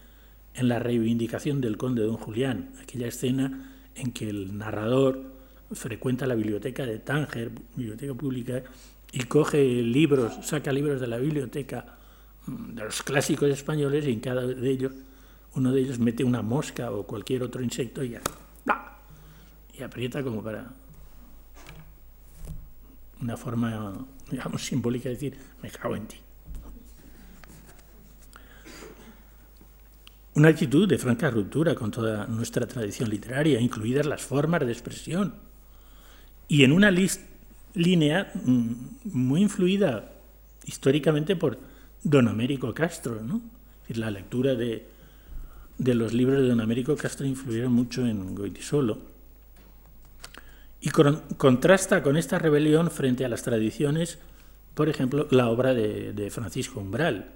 en 0.55 0.68
la 0.68 0.79
reivindicación 0.79 1.61
del 1.61 1.77
conde 1.77 2.03
don 2.03 2.16
Julián, 2.16 2.70
aquella 2.83 3.09
escena 3.09 3.72
en 3.94 4.12
que 4.12 4.29
el 4.29 4.57
narrador 4.57 5.35
frecuenta 5.72 6.27
la 6.27 6.35
biblioteca 6.35 6.87
de 6.87 6.98
Tánger, 6.98 7.50
biblioteca 7.77 8.14
pública, 8.14 8.62
y 9.12 9.24
coge 9.24 9.62
libros, 9.83 10.35
saca 10.42 10.72
libros 10.72 11.00
de 11.00 11.07
la 11.07 11.18
biblioteca 11.18 11.98
mm, 12.46 12.74
de 12.74 12.85
los 12.85 13.03
clásicos 13.03 13.50
españoles 13.50 14.07
y 14.07 14.12
en 14.12 14.20
cada 14.20 14.46
de 14.46 14.70
ellos, 14.70 14.92
uno 15.55 15.72
de 15.72 15.83
ellos 15.83 15.98
mete 15.98 16.24
una 16.24 16.42
mosca 16.42 16.90
o 16.90 17.05
cualquier 17.05 17.42
otro 17.42 17.62
insecto 17.62 18.03
y 18.03 18.11
ya, 18.11 18.20
y 19.79 19.83
aprieta 19.83 20.23
como 20.23 20.43
para 20.43 20.73
una 23.21 23.37
forma, 23.37 24.07
digamos, 24.31 24.65
simbólica 24.65 25.09
de 25.09 25.15
decir, 25.15 25.37
me 25.63 25.71
cago 25.71 25.97
en 25.97 26.07
ti. 26.07 26.17
Una 30.35 30.49
actitud 30.49 30.89
de 30.89 30.99
franca 30.99 31.31
ruptura 31.31 31.75
con 31.75 31.91
toda 31.91 32.27
nuestra 32.27 32.67
tradición 32.67 33.09
literaria, 33.09 33.61
incluidas 33.61 34.05
las 34.05 34.23
formas 34.23 34.61
de 34.67 34.73
expresión, 34.73 35.35
y 36.49 36.65
en 36.65 36.73
una 36.73 36.91
línea 37.75 38.33
mm, 38.45 38.73
muy 39.05 39.43
influida 39.43 40.13
históricamente 40.67 41.37
por 41.37 41.59
don 42.03 42.29
Américo 42.29 42.75
Castro. 42.75 43.23
¿no? 43.23 43.41
La 43.89 44.11
lectura 44.11 44.55
de, 44.55 44.87
de 45.79 45.95
los 45.95 46.13
libros 46.13 46.43
de 46.43 46.49
don 46.49 46.61
Américo 46.61 46.97
Castro 46.97 47.27
influyeron 47.27 47.73
mucho 47.73 48.07
en 48.07 48.35
Goitisolo. 48.35 49.13
Y 50.87 50.90
contrasta 50.90 52.03
con 52.03 52.18
esta 52.18 52.38
rebelión 52.38 52.90
frente 52.90 53.25
a 53.25 53.29
las 53.31 53.42
tradiciones, 53.42 54.18
por 54.75 54.90
ejemplo, 54.90 55.27
la 55.31 55.49
obra 55.49 55.73
de, 55.73 56.12
de 56.12 56.31
Francisco 56.31 56.81
Umbral, 56.81 57.31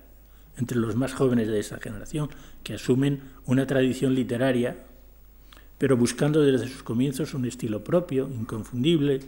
entre 0.59 0.77
los 0.77 0.97
más 0.97 1.15
jóvenes 1.15 1.49
de 1.49 1.59
esa 1.59 1.79
generación, 1.79 2.29
que 2.63 2.75
asumen 2.75 3.23
una 3.47 3.67
tradición 3.67 4.15
literaria 4.15 4.85
pero 5.79 5.97
buscando 5.97 6.43
desde 6.43 6.69
sus 6.69 6.83
comienzos 6.83 7.35
un 7.35 7.47
estilo 7.47 7.85
propio, 7.85 8.29
inconfundible, 8.29 9.21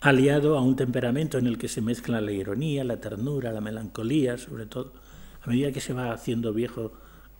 aliado 0.00 0.58
a 0.58 0.62
un 0.62 0.74
temperamento 0.74 1.38
en 1.38 1.46
el 1.46 1.56
que 1.56 1.68
se 1.68 1.80
mezcla 1.80 2.20
la 2.20 2.32
ironía, 2.32 2.82
la 2.82 3.00
ternura, 3.00 3.52
la 3.52 3.60
melancolía, 3.60 4.36
sobre 4.38 4.66
todo. 4.66 4.92
A 5.42 5.48
medida 5.48 5.70
que 5.70 5.80
se 5.80 5.92
va 5.92 6.12
haciendo 6.12 6.52
viejo, 6.52 6.92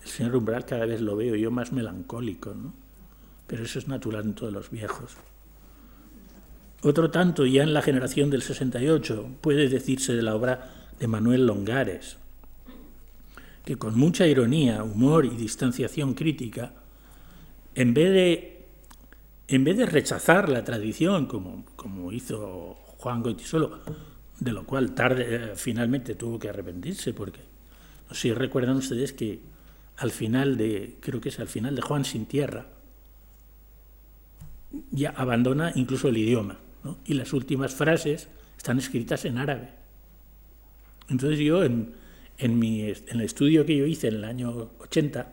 el 0.03 0.09
señor 0.09 0.37
Umbral 0.37 0.65
cada 0.65 0.87
vez 0.87 1.01
lo 1.01 1.17
veo 1.17 1.35
yo 1.35 1.51
más 1.51 1.73
melancólico, 1.73 2.55
¿no? 2.55 2.73
Pero 3.49 3.65
eso 3.65 3.81
es 3.81 3.89
natural 3.89 4.25
en 4.25 4.35
todos 4.35 4.53
los 4.53 4.71
viejos. 4.71 5.17
Otro 6.83 7.11
tanto, 7.11 7.45
ya 7.45 7.63
en 7.63 7.75
la 7.75 7.83
generación 7.83 8.31
del 8.31 8.43
68, 8.43 9.39
puede 9.43 9.69
decirse 9.69 10.15
de 10.15 10.23
la 10.23 10.35
obra 10.35 10.71
de 10.99 11.07
Manuel 11.09 11.47
Longares, 11.47 12.17
que 13.65 13.77
con 13.77 13.99
mucha 13.99 14.27
ironía, 14.27 14.83
humor 14.83 15.27
y 15.27 15.31
distanciación 15.31 16.15
crítica, 16.15 16.73
en 17.75 17.93
vez 17.93 18.13
de, 18.13 18.67
en 19.49 19.65
vez 19.65 19.77
de 19.77 19.87
rechazar 19.87 20.49
la 20.49 20.65
tradición, 20.65 21.27
como, 21.27 21.67
como 21.77 22.13
hizo 22.13 22.79
Juan 22.97 23.23
Goitisolo, 23.23 23.81
de 24.39 24.53
lo 24.53 24.65
cual 24.65 24.95
tarde 24.95 25.27
eh, 25.29 25.53
finalmente 25.57 26.15
tuvo 26.15 26.39
que 26.39 26.49
arrepentirse, 26.49 27.13
porque 27.13 27.41
si 28.13 28.33
recuerdan 28.33 28.77
ustedes 28.77 29.13
que 29.13 29.41
al 29.99 30.11
final 30.11 30.57
de, 30.57 30.97
creo 31.01 31.21
que 31.21 31.29
es 31.29 31.39
al 31.41 31.49
final 31.49 31.77
de 31.77 31.83
Juan 31.83 32.07
sin 32.07 32.25
tierra, 32.25 32.69
ya 34.91 35.11
abandona 35.11 35.73
incluso 35.75 36.09
el 36.09 36.17
idioma, 36.17 36.59
y 37.05 37.15
las 37.15 37.33
últimas 37.33 37.75
frases 37.75 38.29
están 38.57 38.79
escritas 38.79 39.25
en 39.25 39.39
árabe. 39.39 39.71
Entonces 41.09 41.39
yo, 41.39 41.65
en, 41.65 41.93
en, 42.39 42.59
mi, 42.59 42.83
en 42.83 42.97
el 43.09 43.23
estudio 43.23 43.67
que 43.67 43.77
yo 43.77 43.87
hice 43.87 44.09
en 44.09 44.17
el 44.17 44.25
año 44.25 44.71
80, 44.79 45.33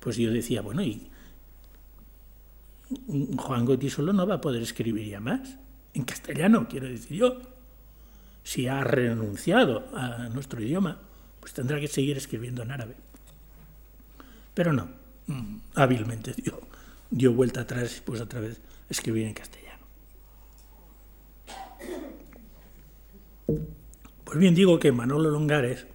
pues 0.00 0.16
yo 0.16 0.30
decía, 0.30 0.60
bueno, 0.60 0.82
¿y 0.82 1.08
Juan 3.36 3.90
solo 3.90 4.12
no 4.12 4.26
va 4.26 4.34
a 4.36 4.40
poder 4.40 4.62
escribir 4.62 5.08
ya 5.08 5.20
más, 5.20 5.56
en 5.94 6.04
castellano, 6.04 6.66
quiero 6.68 6.88
decir 6.88 7.16
yo. 7.16 7.40
Si 8.42 8.66
ha 8.66 8.84
renunciado 8.84 9.88
a 9.96 10.28
nuestro 10.28 10.62
idioma, 10.62 11.00
pues 11.40 11.54
tendrá 11.54 11.80
que 11.80 11.88
seguir 11.88 12.16
escribiendo 12.16 12.62
en 12.62 12.72
árabe. 12.72 12.94
Pero 14.52 14.72
no, 14.72 14.88
mm, 15.26 15.56
hábilmente 15.74 16.34
dio, 16.34 16.60
dio 17.10 17.32
vuelta 17.32 17.62
atrás 17.62 17.96
y 17.96 18.00
pues 18.02 18.20
otra 18.20 18.40
vez 18.40 18.60
escribir 18.88 19.26
en 19.26 19.34
castellano. 19.34 19.63
Pues 23.46 24.38
bien, 24.38 24.54
digo 24.54 24.78
que 24.78 24.92
Manolo 24.92 25.30
Longares, 25.30 25.86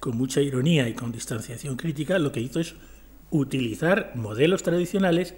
con 0.00 0.16
mucha 0.16 0.40
ironía 0.40 0.88
y 0.88 0.94
con 0.94 1.12
distanciación 1.12 1.76
crítica, 1.76 2.18
lo 2.18 2.32
que 2.32 2.40
hizo 2.40 2.60
es 2.60 2.74
utilizar 3.30 4.12
modelos 4.14 4.62
tradicionales, 4.62 5.34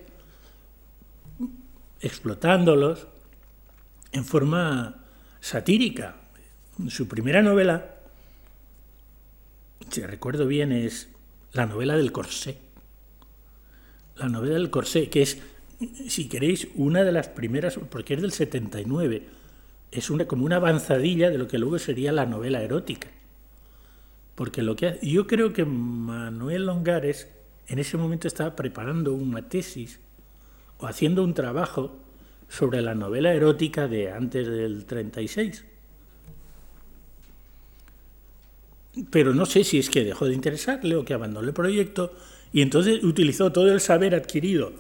explotándolos 2.01 3.07
en 4.13 4.25
forma 4.25 5.05
satírica. 5.41 6.17
Su 6.89 7.09
primera 7.09 7.43
novela, 7.43 7.97
si 9.91 10.03
recuerdo 10.03 10.47
bien, 10.47 10.73
es 10.73 11.09
la 11.53 11.67
novela 11.67 11.97
del 11.97 12.13
corsé. 12.13 12.59
La 14.17 14.29
novela 14.29 14.55
del 14.55 14.71
corsé, 14.71 15.09
que 15.09 15.23
es, 15.23 15.39
si 16.09 16.29
queréis, 16.29 16.69
una 16.75 17.05
de 17.05 17.13
las 17.13 17.29
primeras, 17.29 17.79
porque 17.91 18.15
es 18.15 18.23
del 18.23 18.33
79, 18.33 19.27
es 19.95 20.11
una, 20.11 20.27
como 20.27 20.45
una 20.45 20.57
avanzadilla 20.57 21.31
de 21.31 21.39
lo 21.39 21.47
que 21.47 21.59
luego 21.59 21.79
sería 21.79 22.11
la 22.11 22.27
novela 22.27 22.61
erótica. 22.63 23.09
Porque 24.35 24.63
lo 24.63 24.75
que 24.75 24.99
yo 25.03 25.29
creo 25.29 25.53
que 25.53 25.65
Manuel 25.65 26.67
Longares 26.67 27.29
en 27.69 27.79
ese 27.79 27.97
momento 27.97 28.27
estaba 28.27 28.57
preparando 28.57 29.15
una 29.15 29.49
tesis 29.49 30.01
o 30.79 30.87
haciendo 30.87 31.23
un 31.23 31.33
trabajo 31.33 31.97
sobre 32.49 32.83
la 32.83 32.97
novela 32.97 33.33
erótica 33.33 33.87
de 33.87 34.11
antes 34.11 34.49
del 34.49 34.85
36. 34.85 35.65
Pero 39.11 39.33
no 39.33 39.47
sé 39.47 39.63
si 39.63 39.79
es 39.79 39.89
que 39.89 40.05
dejó 40.05 40.27
de 40.27 40.35
interesarle 40.35 40.97
o 40.97 41.05
que 41.05 41.15
abandonó 41.15 41.47
el 41.47 41.55
proyecto 41.55 42.13
y 42.53 42.63
entonces 42.63 43.03
utilizó 43.05 43.53
todo 43.53 43.73
el 43.73 43.81
saber 43.81 44.15
adquirido 44.15 44.73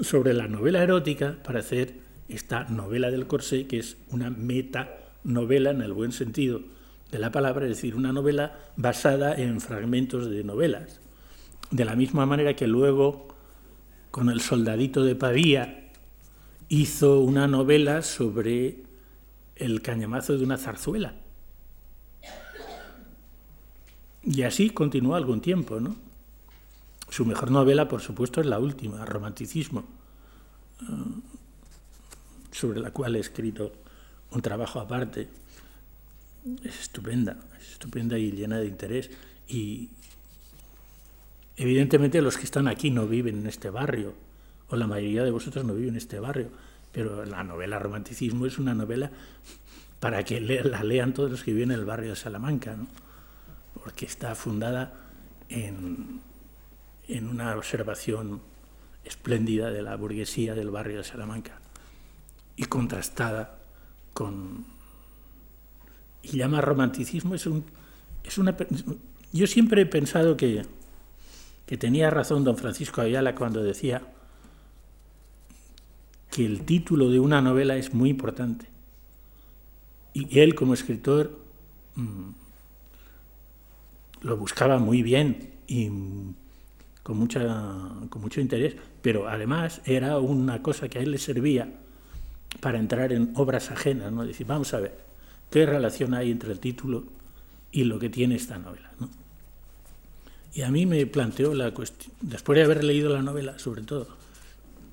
sobre 0.00 0.32
la 0.34 0.48
novela 0.48 0.82
erótica 0.82 1.36
para 1.44 1.60
hacer 1.60 2.03
esta 2.28 2.64
novela 2.64 3.10
del 3.10 3.26
corsé, 3.26 3.66
que 3.66 3.78
es 3.78 3.96
una 4.10 4.30
meta-novela 4.30 5.70
en 5.70 5.82
el 5.82 5.92
buen 5.92 6.12
sentido 6.12 6.62
de 7.10 7.18
la 7.18 7.30
palabra, 7.30 7.64
es 7.66 7.70
decir, 7.70 7.94
una 7.94 8.12
novela 8.12 8.58
basada 8.76 9.34
en 9.34 9.60
fragmentos 9.60 10.30
de 10.30 10.42
novelas. 10.42 11.00
De 11.70 11.84
la 11.84 11.96
misma 11.96 12.26
manera 12.26 12.56
que 12.56 12.66
luego, 12.66 13.28
con 14.10 14.30
El 14.30 14.40
soldadito 14.40 15.04
de 15.04 15.14
Pavía, 15.14 15.90
hizo 16.68 17.20
una 17.20 17.46
novela 17.46 18.02
sobre 18.02 18.82
el 19.56 19.82
cañamazo 19.82 20.36
de 20.36 20.44
una 20.44 20.56
zarzuela. 20.56 21.14
Y 24.22 24.42
así 24.42 24.70
continuó 24.70 25.14
algún 25.14 25.40
tiempo, 25.40 25.80
¿no? 25.80 25.96
Su 27.10 27.26
mejor 27.26 27.50
novela, 27.50 27.86
por 27.86 28.00
supuesto, 28.00 28.40
es 28.40 28.46
la 28.46 28.58
última, 28.58 29.04
Romanticismo 29.04 29.84
sobre 32.54 32.80
la 32.80 32.92
cual 32.92 33.16
he 33.16 33.20
escrito 33.20 33.72
un 34.30 34.40
trabajo 34.40 34.78
aparte. 34.78 35.28
Es 36.62 36.82
estupenda, 36.82 37.36
es 37.60 37.72
estupenda 37.72 38.16
y 38.16 38.30
llena 38.30 38.58
de 38.58 38.66
interés. 38.66 39.10
Y 39.48 39.90
evidentemente 41.56 42.22
los 42.22 42.36
que 42.38 42.44
están 42.44 42.68
aquí 42.68 42.90
no 42.90 43.08
viven 43.08 43.40
en 43.40 43.46
este 43.48 43.70
barrio, 43.70 44.14
o 44.68 44.76
la 44.76 44.86
mayoría 44.86 45.24
de 45.24 45.32
vosotros 45.32 45.64
no 45.64 45.74
viven 45.74 45.90
en 45.90 45.96
este 45.96 46.20
barrio, 46.20 46.48
pero 46.92 47.24
la 47.24 47.42
novela 47.42 47.78
Romanticismo 47.78 48.46
es 48.46 48.58
una 48.58 48.74
novela 48.74 49.10
para 49.98 50.22
que 50.22 50.40
la 50.40 50.84
lean 50.84 51.12
todos 51.12 51.30
los 51.30 51.42
que 51.42 51.52
viven 51.52 51.72
en 51.72 51.80
el 51.80 51.84
barrio 51.84 52.10
de 52.10 52.16
Salamanca, 52.16 52.76
¿no? 52.76 52.86
porque 53.82 54.06
está 54.06 54.34
fundada 54.34 54.94
en, 55.48 56.20
en 57.08 57.28
una 57.28 57.56
observación 57.56 58.42
espléndida 59.04 59.70
de 59.70 59.82
la 59.82 59.96
burguesía 59.96 60.54
del 60.54 60.70
barrio 60.70 60.98
de 60.98 61.04
Salamanca 61.04 61.58
y 62.56 62.64
contrastada 62.64 63.58
con... 64.12 64.64
Y 66.22 66.38
llama 66.38 66.60
romanticismo, 66.60 67.34
es, 67.34 67.46
un, 67.46 67.64
es 68.22 68.38
una... 68.38 68.56
Yo 69.32 69.46
siempre 69.46 69.82
he 69.82 69.86
pensado 69.86 70.36
que, 70.36 70.62
que 71.66 71.76
tenía 71.76 72.10
razón 72.10 72.44
don 72.44 72.56
Francisco 72.56 73.00
Ayala 73.00 73.34
cuando 73.34 73.62
decía 73.62 74.02
que 76.30 76.46
el 76.46 76.64
título 76.64 77.10
de 77.10 77.20
una 77.20 77.42
novela 77.42 77.76
es 77.76 77.92
muy 77.92 78.10
importante. 78.10 78.66
Y 80.14 80.38
él 80.38 80.54
como 80.54 80.74
escritor 80.74 81.38
mm, 81.96 82.30
lo 84.22 84.36
buscaba 84.36 84.78
muy 84.78 85.02
bien 85.02 85.52
y 85.66 85.90
con, 87.02 87.18
mucha, 87.18 87.42
con 88.08 88.22
mucho 88.22 88.40
interés, 88.40 88.76
pero 89.02 89.28
además 89.28 89.82
era 89.84 90.18
una 90.18 90.62
cosa 90.62 90.88
que 90.88 90.98
a 90.98 91.02
él 91.02 91.10
le 91.10 91.18
servía 91.18 91.68
para 92.60 92.78
entrar 92.78 93.12
en 93.12 93.32
obras 93.36 93.70
ajenas, 93.70 94.12
¿no? 94.12 94.24
Decir, 94.24 94.46
vamos 94.46 94.72
a 94.74 94.80
ver, 94.80 94.98
¿qué 95.50 95.66
relación 95.66 96.14
hay 96.14 96.30
entre 96.30 96.52
el 96.52 96.60
título 96.60 97.04
y 97.72 97.84
lo 97.84 97.98
que 97.98 98.08
tiene 98.08 98.36
esta 98.36 98.58
novela? 98.58 98.90
Y 100.54 100.62
a 100.62 100.70
mí 100.70 100.86
me 100.86 101.04
planteó 101.06 101.52
la 101.52 101.74
cuestión, 101.74 102.14
después 102.20 102.56
de 102.56 102.64
haber 102.64 102.84
leído 102.84 103.12
la 103.12 103.22
novela, 103.22 103.58
sobre 103.58 103.82
todo, 103.82 104.06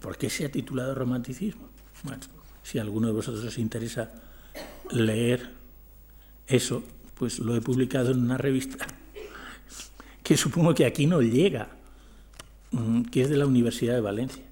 ¿por 0.02 0.18
qué 0.18 0.30
se 0.30 0.46
ha 0.46 0.52
titulado 0.52 0.96
Romanticismo? 0.96 1.70
Bueno, 2.04 2.22
si 2.64 2.80
alguno 2.80 3.08
de 3.08 3.14
vosotros 3.14 3.44
os 3.46 3.58
interesa 3.60 4.12
leer 4.92 5.52
eso, 6.48 6.84
pues 7.14 7.38
lo 7.38 7.56
he 7.56 7.62
publicado 7.62 8.12
en 8.12 8.20
una 8.20 8.38
revista 8.38 8.88
que 10.24 10.36
supongo 10.36 10.74
que 10.74 10.86
aquí 10.86 11.06
no 11.06 11.22
llega, 11.22 11.70
mm, 12.72 13.04
que 13.04 13.22
es 13.22 13.30
de 13.30 13.38
la 13.38 13.46
Universidad 13.46 13.94
de 13.94 14.02
Valencia, 14.02 14.44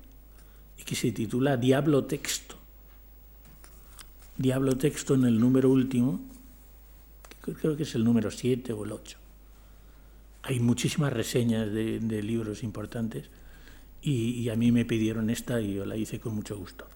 y 0.78 0.84
que 0.84 0.96
se 0.96 1.12
titula 1.12 1.58
Diablo 1.58 2.06
Texto. 2.06 2.49
Diablo 4.40 4.78
Texto 4.78 5.16
en 5.16 5.26
el 5.26 5.38
número 5.38 5.70
último, 5.70 6.22
creo 7.42 7.76
que 7.76 7.84
es 7.84 7.94
el 7.96 8.06
número 8.06 8.32
7 8.32 8.72
o 8.72 8.86
el 8.86 8.94
8. 8.94 9.18
Hay 10.44 10.62
muchísimas 10.62 11.12
reseñas 11.12 11.70
de, 11.74 12.24
libros 12.24 12.64
importantes 12.64 13.30
y, 14.02 14.48
a 14.48 14.56
mí 14.56 14.72
me 14.72 14.86
pidieron 14.86 15.30
esta 15.30 15.60
y 15.60 15.74
yo 15.74 15.86
la 15.86 15.98
hice 15.98 16.22
con 16.22 16.36
mucho 16.36 16.58
gusto. 16.58 16.88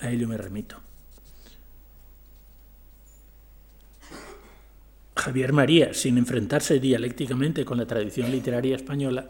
A 0.00 0.10
ello 0.10 0.28
me 0.28 0.36
remito. 0.36 0.76
Javier 5.16 5.54
María, 5.54 5.94
sin 5.94 6.18
enfrentarse 6.18 6.78
dialécticamente 6.78 7.64
con 7.64 7.78
la 7.78 7.86
tradición 7.86 8.30
literaria 8.30 8.76
española, 8.76 9.26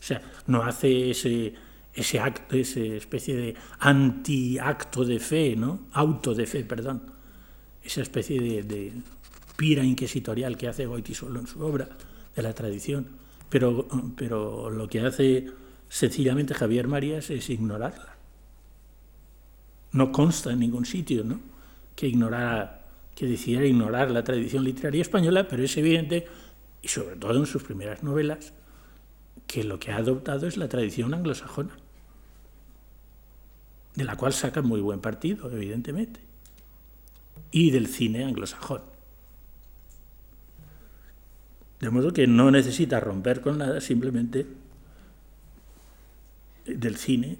o 0.00 0.02
sea, 0.02 0.20
no 0.48 0.64
hace 0.64 1.12
ese 1.12 1.54
ese 1.94 2.18
acto, 2.18 2.56
esa 2.56 2.80
especie 2.80 3.36
de 3.36 3.54
anti-acto 3.78 5.04
de 5.04 5.20
fe, 5.20 5.54
¿no? 5.56 5.86
Auto 5.92 6.34
de 6.34 6.46
fe, 6.46 6.64
perdón. 6.64 7.02
Esa 7.82 8.02
especie 8.02 8.40
de, 8.40 8.92
pira 9.56 9.84
inquisitorial 9.84 10.56
que 10.56 10.68
hace 10.68 10.88
solo 11.14 11.40
en 11.40 11.46
su 11.46 11.60
obra 11.62 11.88
de 12.34 12.42
la 12.42 12.52
tradición. 12.52 13.06
Pero, 13.48 13.86
pero 14.16 14.70
lo 14.70 14.88
que 14.88 15.00
hace 15.00 15.46
sencillamente 15.88 16.54
Javier 16.54 16.88
Marías 16.88 17.30
es 17.30 17.48
ignorarla. 17.50 18.16
No 19.92 20.10
consta 20.10 20.50
en 20.50 20.58
ningún 20.58 20.86
sitio, 20.86 21.22
¿no? 21.22 21.40
Que 21.94 22.08
ignorara, 22.08 22.86
que 23.14 23.26
decidiera 23.26 23.66
ignorar 23.66 24.10
la 24.10 24.24
tradición 24.24 24.64
literaria 24.64 25.02
española, 25.02 25.46
pero 25.46 25.62
es 25.62 25.76
evidente, 25.76 26.26
y 26.82 26.88
sobre 26.88 27.14
todo 27.14 27.38
en 27.38 27.46
sus 27.46 27.62
primeras 27.62 28.02
novelas, 28.02 28.52
que 29.46 29.62
lo 29.62 29.78
que 29.78 29.92
ha 29.92 29.98
adoptado 29.98 30.48
es 30.48 30.56
la 30.56 30.68
tradición 30.68 31.14
anglosajona 31.14 31.83
de 33.94 34.04
la 34.04 34.16
cual 34.16 34.32
saca 34.32 34.62
muy 34.62 34.80
buen 34.80 35.00
partido, 35.00 35.50
evidentemente, 35.50 36.20
y 37.50 37.70
del 37.70 37.86
cine 37.86 38.24
anglosajón. 38.24 38.82
De 41.80 41.90
modo 41.90 42.12
que 42.12 42.26
no 42.26 42.50
necesita 42.50 42.98
romper 43.00 43.40
con 43.40 43.58
nada, 43.58 43.80
simplemente 43.80 44.46
del 46.66 46.96
cine 46.96 47.38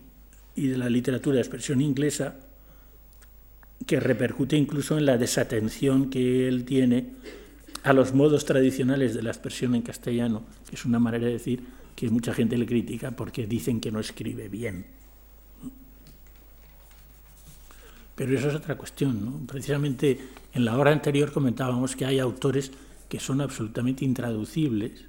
y 0.55 0.69
de 0.69 0.79
la 0.79 0.91
literatura 0.91 1.37
de 1.37 1.41
expresión 1.41 1.81
inglesa, 1.81 2.37
que 3.87 4.01
repercute 4.01 4.57
incluso 4.57 4.99
en 4.99 5.07
la 5.07 5.19
desatención 5.19 6.11
que 6.11 6.49
él 6.49 6.65
tiene 6.65 7.11
a 7.83 7.93
los 7.93 8.15
modos 8.15 8.45
tradicionales 8.45 9.15
de 9.15 9.23
la 9.23 9.31
expresión 9.31 9.75
en 9.75 9.83
castellano, 9.83 10.43
que 10.69 10.77
es 10.77 10.85
una 10.85 10.99
manera 10.99 11.27
de 11.27 11.33
decir 11.33 11.63
que 11.95 12.09
mucha 12.09 12.33
gente 12.33 12.57
le 12.57 12.67
critica 12.67 13.11
porque 13.11 13.47
dicen 13.47 13.81
que 13.81 13.93
no 13.93 14.01
escribe 14.01 14.49
bien. 14.49 14.87
Pero 18.15 18.37
eso 18.37 18.49
es 18.49 18.55
otra 18.55 18.77
cuestión. 18.77 19.25
¿no? 19.25 19.47
Precisamente 19.47 20.19
en 20.53 20.65
la 20.65 20.79
hora 20.79 20.93
anterior 20.93 21.33
comentábamos 21.33 21.97
que 21.97 22.05
hay 22.05 22.19
autores 22.19 22.73
que 23.09 23.21
son 23.21 23.41
absolutamente 23.41 24.05
intraducibles 24.05 25.05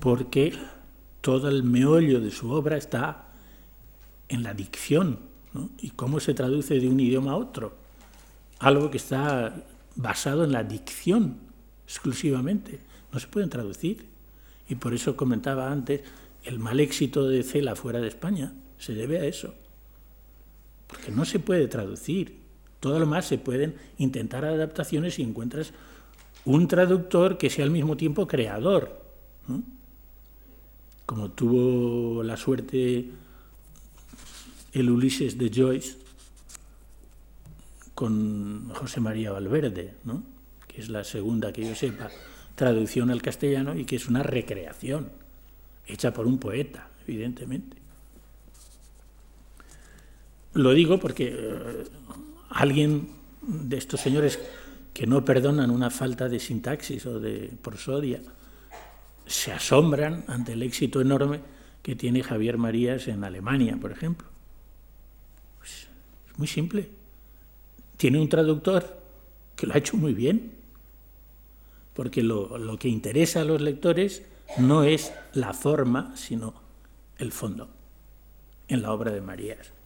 porque 0.00 0.52
todo 1.20 1.48
el 1.48 1.62
meollo 1.62 2.20
de 2.20 2.30
su 2.30 2.50
obra 2.50 2.76
está 2.76 3.28
en 4.28 4.42
la 4.42 4.54
dicción 4.54 5.20
¿no? 5.52 5.70
y 5.78 5.90
cómo 5.90 6.20
se 6.20 6.34
traduce 6.34 6.78
de 6.78 6.88
un 6.88 7.00
idioma 7.00 7.32
a 7.32 7.36
otro. 7.36 7.76
Algo 8.58 8.90
que 8.90 8.98
está 8.98 9.64
basado 9.94 10.44
en 10.44 10.52
la 10.52 10.64
dicción 10.64 11.38
exclusivamente. 11.86 12.80
No 13.12 13.18
se 13.18 13.28
pueden 13.28 13.48
traducir. 13.48 14.06
Y 14.68 14.74
por 14.74 14.92
eso 14.92 15.16
comentaba 15.16 15.72
antes, 15.72 16.02
el 16.44 16.58
mal 16.58 16.78
éxito 16.78 17.26
de 17.26 17.42
Cela 17.42 17.74
fuera 17.74 18.00
de 18.00 18.08
España 18.08 18.52
se 18.76 18.94
debe 18.94 19.18
a 19.18 19.24
eso 19.24 19.54
porque 20.88 21.12
no 21.12 21.24
se 21.24 21.38
puede 21.38 21.68
traducir. 21.68 22.40
Todo 22.80 22.98
lo 22.98 23.06
más 23.06 23.26
se 23.26 23.38
pueden 23.38 23.76
intentar 23.98 24.44
adaptaciones 24.44 25.14
si 25.14 25.22
encuentras 25.22 25.72
un 26.44 26.66
traductor 26.66 27.38
que 27.38 27.50
sea 27.50 27.64
al 27.64 27.70
mismo 27.70 27.96
tiempo 27.96 28.26
creador. 28.26 29.00
Como 31.06 31.30
tuvo 31.30 32.22
la 32.22 32.36
suerte 32.36 33.10
el 34.72 34.90
Ulises 34.90 35.38
de 35.38 35.50
Joyce 35.54 35.96
con 37.94 38.70
José 38.74 39.00
María 39.00 39.32
Valverde, 39.32 39.94
que 40.66 40.80
es 40.80 40.88
la 40.88 41.04
segunda 41.04 41.52
que 41.52 41.66
yo 41.66 41.74
sepa 41.74 42.10
traducción 42.54 43.10
al 43.10 43.22
castellano 43.22 43.76
y 43.76 43.84
que 43.84 43.96
es 43.96 44.08
una 44.08 44.22
recreación 44.22 45.10
hecha 45.86 46.12
por 46.12 46.26
un 46.26 46.38
poeta, 46.38 46.88
evidentemente. 47.06 47.77
Lo 50.54 50.72
digo 50.72 50.98
porque 50.98 51.34
eh, 51.36 51.84
alguien 52.50 53.08
de 53.42 53.76
estos 53.76 54.00
señores 54.00 54.38
que 54.98 55.06
no 55.06 55.24
perdonan 55.24 55.70
una 55.70 55.90
falta 55.90 56.28
de 56.28 56.40
sintaxis 56.40 57.06
o 57.06 57.20
de 57.20 57.52
prosodia, 57.62 58.20
se 59.26 59.52
asombran 59.52 60.24
ante 60.26 60.54
el 60.54 60.62
éxito 60.62 61.00
enorme 61.00 61.40
que 61.82 61.94
tiene 61.94 62.22
Javier 62.22 62.58
Marías 62.58 63.06
en 63.08 63.22
Alemania, 63.22 63.78
por 63.80 63.92
ejemplo. 63.92 64.26
Pues, 65.58 65.86
es 66.28 66.38
muy 66.38 66.48
simple. 66.48 66.88
Tiene 67.96 68.18
un 68.18 68.28
traductor 68.28 69.00
que 69.54 69.66
lo 69.66 69.74
ha 69.74 69.78
hecho 69.78 69.96
muy 69.96 70.14
bien, 70.14 70.52
porque 71.94 72.22
lo, 72.22 72.58
lo 72.58 72.78
que 72.78 72.88
interesa 72.88 73.42
a 73.42 73.44
los 73.44 73.60
lectores 73.60 74.22
no 74.56 74.82
es 74.82 75.12
la 75.32 75.52
forma, 75.52 76.16
sino 76.16 76.54
el 77.18 77.32
fondo 77.32 77.68
en 78.66 78.82
la 78.82 78.92
obra 78.92 79.12
de 79.12 79.20
Marías. 79.20 79.77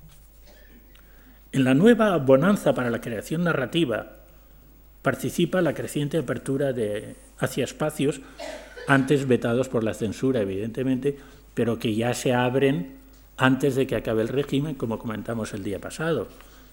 En 1.53 1.65
la 1.65 1.75
nueva 1.75 2.17
bonanza 2.17 2.75
para 2.75 2.89
la 2.89 3.03
creación 3.03 3.45
narrativa 3.45 4.17
participa 5.03 5.61
la 5.61 5.75
creciente 5.75 6.17
apertura 6.17 6.73
de, 6.73 7.15
hacia 7.39 7.65
espacios 7.65 8.23
antes 8.89 9.29
vetados 9.29 9.69
por 9.69 9.85
la 9.85 9.93
censura, 9.93 10.41
evidentemente, 10.41 11.19
pero 11.53 11.79
que 11.79 11.95
ya 11.95 12.15
se 12.15 12.33
abren 12.33 12.97
antes 13.37 13.75
de 13.75 13.87
que 13.87 13.97
acabe 13.97 14.23
el 14.23 14.29
régimen, 14.29 14.77
como 14.77 14.99
comentamos 14.99 15.53
el 15.53 15.63
día 15.63 15.79
pasado, 15.79 16.29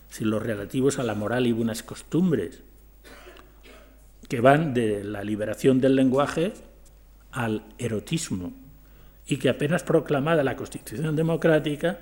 si 0.10 0.24
los 0.24 0.42
relativos 0.42 0.98
a 0.98 1.04
la 1.04 1.14
moral 1.14 1.46
y 1.46 1.52
buenas 1.52 1.84
costumbres, 1.84 2.64
que 4.30 4.40
van 4.40 4.74
de 4.74 5.04
la 5.04 5.24
liberación 5.24 5.82
del 5.82 5.96
lenguaje 5.96 6.54
al 7.32 7.64
erotismo, 7.78 8.54
y 9.28 9.38
que 9.38 9.50
apenas 9.50 9.84
proclamada 9.84 10.44
la 10.44 10.56
Constitución 10.56 11.16
Democrática, 11.16 12.00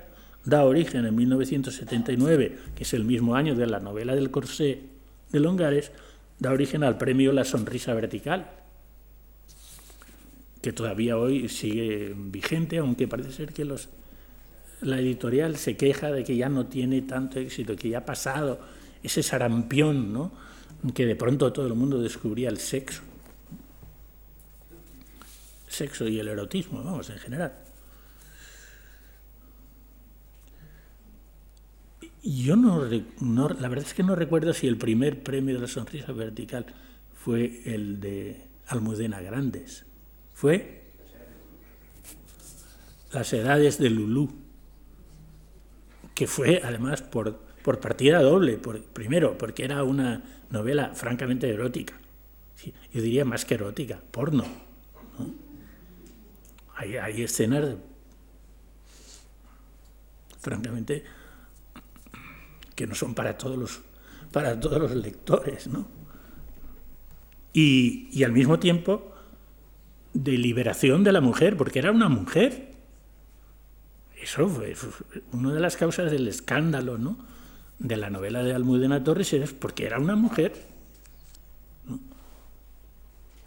da 0.48 0.64
origen 0.64 1.04
en 1.04 1.14
1979, 1.14 2.58
que 2.74 2.82
es 2.82 2.94
el 2.94 3.04
mismo 3.04 3.34
año 3.34 3.54
de 3.54 3.66
la 3.66 3.80
novela 3.80 4.14
del 4.14 4.30
Corsé 4.30 4.80
de 5.30 5.40
Longares, 5.40 5.92
da 6.38 6.52
origen 6.52 6.82
al 6.84 6.96
premio 6.96 7.32
La 7.32 7.44
Sonrisa 7.44 7.92
Vertical, 7.92 8.50
que 10.62 10.72
todavía 10.72 11.18
hoy 11.18 11.48
sigue 11.50 12.14
vigente, 12.16 12.78
aunque 12.78 13.06
parece 13.06 13.32
ser 13.32 13.52
que 13.52 13.66
los, 13.66 13.90
la 14.80 14.98
editorial 14.98 15.56
se 15.56 15.76
queja 15.76 16.10
de 16.10 16.24
que 16.24 16.36
ya 16.36 16.48
no 16.48 16.66
tiene 16.66 17.02
tanto 17.02 17.38
éxito, 17.38 17.76
que 17.76 17.90
ya 17.90 17.98
ha 17.98 18.04
pasado 18.06 18.58
ese 19.02 19.22
sarampión, 19.22 20.14
¿no? 20.14 20.32
que 20.94 21.04
de 21.04 21.16
pronto 21.16 21.52
todo 21.52 21.66
el 21.66 21.74
mundo 21.74 22.00
descubría 22.00 22.48
el 22.48 22.58
sexo. 22.58 23.02
Sexo 25.68 26.08
y 26.08 26.18
el 26.18 26.28
erotismo, 26.28 26.82
vamos, 26.82 27.10
en 27.10 27.18
general. 27.18 27.67
Yo 32.22 32.56
no, 32.56 32.84
la 32.84 33.68
verdad 33.68 33.86
es 33.86 33.94
que 33.94 34.02
no 34.02 34.14
recuerdo 34.16 34.52
si 34.52 34.66
el 34.66 34.76
primer 34.76 35.22
premio 35.22 35.54
de 35.54 35.60
la 35.60 35.68
sonrisa 35.68 36.12
vertical 36.12 36.66
fue 37.14 37.62
el 37.64 38.00
de 38.00 38.42
Almudena 38.66 39.20
Grandes. 39.20 39.84
Fue 40.34 40.82
Las 43.12 43.32
edades 43.32 43.78
de 43.78 43.90
Lulú, 43.90 44.30
que 46.14 46.26
fue 46.26 46.60
además 46.64 47.02
por, 47.02 47.38
por 47.62 47.80
partida 47.80 48.20
doble. 48.20 48.58
Por, 48.58 48.82
primero, 48.82 49.38
porque 49.38 49.64
era 49.64 49.82
una 49.84 50.22
novela 50.50 50.94
francamente 50.94 51.48
erótica. 51.48 51.94
yo 52.92 53.00
diría 53.00 53.24
más 53.24 53.44
que 53.44 53.54
erótica, 53.54 54.00
porno. 54.10 54.44
Hay, 56.76 56.96
hay 56.96 57.22
escenas 57.22 57.76
francamente 60.40 61.04
que 62.78 62.86
no 62.86 62.94
son 62.94 63.12
para 63.12 63.36
todos 63.36 63.58
los, 63.58 63.80
para 64.30 64.58
todos 64.60 64.78
los 64.80 64.94
lectores, 64.94 65.66
¿no? 65.66 65.88
Y, 67.52 68.22
al 68.22 68.30
mismo 68.30 68.60
tiempo 68.60 69.12
de 70.14 70.38
liberación 70.38 71.02
de 71.02 71.10
la 71.10 71.20
mujer, 71.20 71.56
porque 71.56 71.80
era 71.80 71.90
una 71.90 72.08
mujer. 72.08 72.70
Eso 74.22 74.48
fue, 74.48 74.76
una 75.32 75.52
de 75.52 75.58
las 75.58 75.76
causas 75.76 76.12
del 76.12 76.28
escándalo 76.28 76.98
¿no? 76.98 77.18
de 77.80 77.96
la 77.96 78.10
novela 78.10 78.44
de 78.44 78.54
Almudena 78.54 79.02
Torres, 79.02 79.32
es 79.32 79.52
porque 79.52 79.86
era 79.86 79.98
una 79.98 80.14
mujer. 80.14 80.52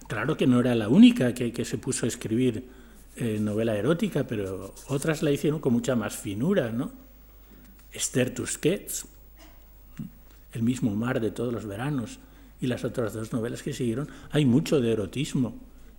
Claro 0.10 0.36
que 0.36 0.46
no 0.46 0.60
era 0.60 0.76
la 0.76 0.90
única 0.90 1.34
que, 1.34 1.64
se 1.64 1.78
puso 1.78 2.06
a 2.06 2.10
escribir 2.10 2.68
eh, 3.16 3.38
novela 3.40 3.78
erótica, 3.78 4.26
pero 4.28 4.74
otras 4.88 5.24
la 5.24 5.32
hicieron 5.32 5.62
con 5.62 5.72
mucha 5.72 5.96
más 5.96 6.18
finura, 6.18 6.70
¿no? 6.70 6.92
Esther 7.94 8.34
Tusquets, 8.34 9.06
el 10.54 10.64
mismo 10.64 10.96
mar 10.96 11.20
de 11.20 11.32
todos 11.32 11.54
los 11.54 11.66
veranos 11.66 12.20
y 12.60 12.68
las 12.68 12.84
otras 12.84 13.14
dos 13.14 13.34
novelas 13.34 13.64
que 13.64 13.74
siguieron, 13.74 14.08
hay 14.32 14.46
mucho 14.46 14.82
de 14.82 14.92
erotismo 14.92 15.56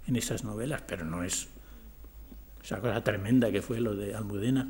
en 0.06 0.16
esas 0.16 0.44
novelas, 0.44 0.82
pero 0.86 1.04
no 1.04 1.22
es 1.22 1.48
esa 2.62 2.80
cosa 2.80 3.02
tremenda 3.02 3.50
que 3.50 3.62
fue 3.62 3.80
lo 3.80 3.96
de 3.96 4.14
Almudena. 4.14 4.68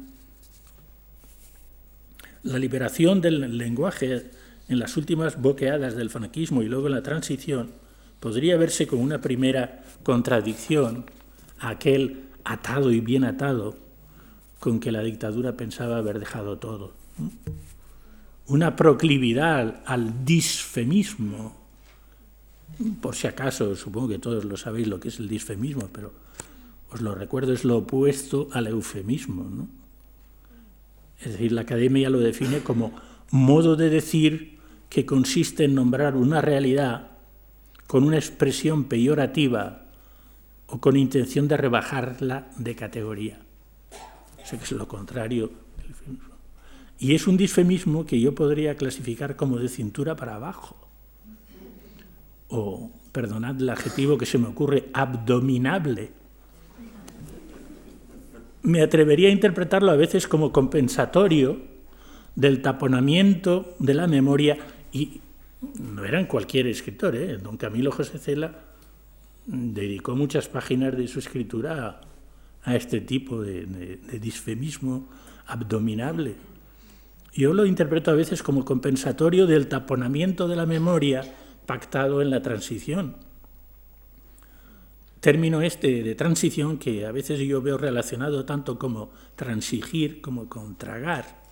La 2.42 2.58
liberación 2.58 3.20
del 3.20 3.56
lenguaje 3.58 4.30
en 4.68 4.78
las 4.78 4.96
últimas 4.96 5.40
boqueadas 5.40 5.94
del 5.94 6.10
franquismo 6.10 6.62
y 6.62 6.68
luego 6.68 6.86
en 6.86 6.94
la 6.94 7.02
transición 7.02 7.70
podría 8.20 8.56
verse 8.56 8.86
como 8.86 9.02
una 9.02 9.20
primera 9.20 9.84
contradicción 10.02 11.04
a 11.58 11.70
aquel 11.70 12.24
atado 12.44 12.90
y 12.90 13.00
bien 13.00 13.24
atado 13.24 13.76
con 14.58 14.80
que 14.80 14.92
la 14.92 15.02
dictadura 15.02 15.56
pensaba 15.56 15.98
haber 15.98 16.18
dejado 16.18 16.58
todo 16.58 16.92
una 18.46 18.76
proclividad 18.76 19.82
al 19.86 20.24
disfemismo, 20.24 21.54
por 23.00 23.14
si 23.14 23.26
acaso, 23.26 23.76
supongo 23.76 24.08
que 24.08 24.18
todos 24.18 24.44
lo 24.44 24.56
sabéis 24.56 24.88
lo 24.88 24.98
que 24.98 25.08
es 25.08 25.18
el 25.18 25.28
disfemismo, 25.28 25.88
pero 25.92 26.12
os 26.90 27.00
lo 27.00 27.14
recuerdo, 27.14 27.52
es 27.52 27.64
lo 27.64 27.78
opuesto 27.78 28.48
al 28.52 28.66
eufemismo. 28.66 29.68
Es 31.20 31.32
decir, 31.32 31.52
la 31.52 31.62
academia 31.62 32.10
lo 32.10 32.18
define 32.18 32.60
como 32.60 32.92
modo 33.30 33.76
de 33.76 33.88
decir 33.88 34.58
que 34.88 35.06
consiste 35.06 35.64
en 35.64 35.74
nombrar 35.74 36.16
una 36.16 36.40
realidad 36.40 37.12
con 37.86 38.04
una 38.04 38.16
expresión 38.16 38.84
peyorativa 38.84 39.86
o 40.66 40.80
con 40.80 40.96
intención 40.96 41.48
de 41.48 41.56
rebajarla 41.56 42.50
de 42.56 42.74
categoría. 42.74 43.38
Eso 44.42 44.58
que 44.58 44.64
es 44.64 44.72
lo 44.72 44.88
contrario 44.88 45.50
del. 45.76 46.31
Y 47.02 47.16
es 47.16 47.26
un 47.26 47.36
disfemismo 47.36 48.06
que 48.06 48.20
yo 48.20 48.32
podría 48.32 48.76
clasificar 48.76 49.34
como 49.34 49.58
de 49.58 49.68
cintura 49.68 50.14
para 50.14 50.36
abajo. 50.36 50.76
O, 52.46 52.92
perdonad 53.10 53.60
el 53.60 53.68
adjetivo 53.70 54.16
que 54.16 54.24
se 54.24 54.38
me 54.38 54.46
ocurre, 54.46 54.88
abdominable. 54.92 56.12
Me 58.62 58.82
atrevería 58.82 59.30
a 59.30 59.32
interpretarlo 59.32 59.90
a 59.90 59.96
veces 59.96 60.28
como 60.28 60.52
compensatorio 60.52 61.60
del 62.36 62.62
taponamiento 62.62 63.74
de 63.80 63.94
la 63.94 64.06
memoria 64.06 64.58
y 64.92 65.20
no 65.80 66.04
eran 66.04 66.26
cualquier 66.26 66.68
escritor, 66.68 67.16
¿eh? 67.16 67.36
don 67.36 67.56
Camilo 67.56 67.90
José 67.90 68.18
Cela 68.18 68.54
dedicó 69.44 70.14
muchas 70.14 70.46
páginas 70.46 70.96
de 70.96 71.08
su 71.08 71.18
escritura 71.18 72.00
a, 72.62 72.76
este 72.76 73.00
tipo 73.00 73.42
de 73.42 73.98
disfemismo 74.20 75.08
abdominable. 75.46 76.51
Yo 77.32 77.54
lo 77.54 77.64
interpreto 77.64 78.10
a 78.10 78.14
veces 78.14 78.42
como 78.42 78.64
compensatorio 78.64 79.46
del 79.46 79.68
taponamiento 79.68 80.48
de 80.48 80.56
la 80.56 80.66
memoria 80.66 81.22
pactado 81.64 82.20
en 82.20 82.30
la 82.30 82.42
transición. 82.42 83.16
Término 85.20 85.62
este 85.62 86.02
de 86.02 86.14
transición 86.14 86.78
que 86.78 87.06
a 87.06 87.12
veces 87.12 87.40
yo 87.40 87.62
veo 87.62 87.78
relacionado 87.78 88.44
tanto 88.44 88.78
como 88.78 89.10
transigir 89.36 90.20
como 90.20 90.48
con 90.48 90.76
tragar. 90.76 91.42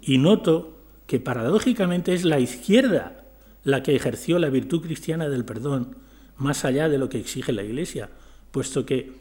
Y 0.00 0.18
noto 0.18 0.78
que 1.06 1.20
paradójicamente 1.20 2.14
es 2.14 2.24
la 2.24 2.40
izquierda 2.40 3.24
la 3.64 3.82
que 3.82 3.96
ejerció 3.96 4.38
la 4.38 4.50
virtud 4.50 4.82
cristiana 4.82 5.28
del 5.28 5.44
perdón 5.44 5.96
más 6.36 6.64
allá 6.64 6.88
de 6.88 6.98
lo 6.98 7.08
que 7.08 7.18
exige 7.18 7.52
la 7.52 7.62
Iglesia, 7.62 8.10
puesto 8.50 8.86
que 8.86 9.12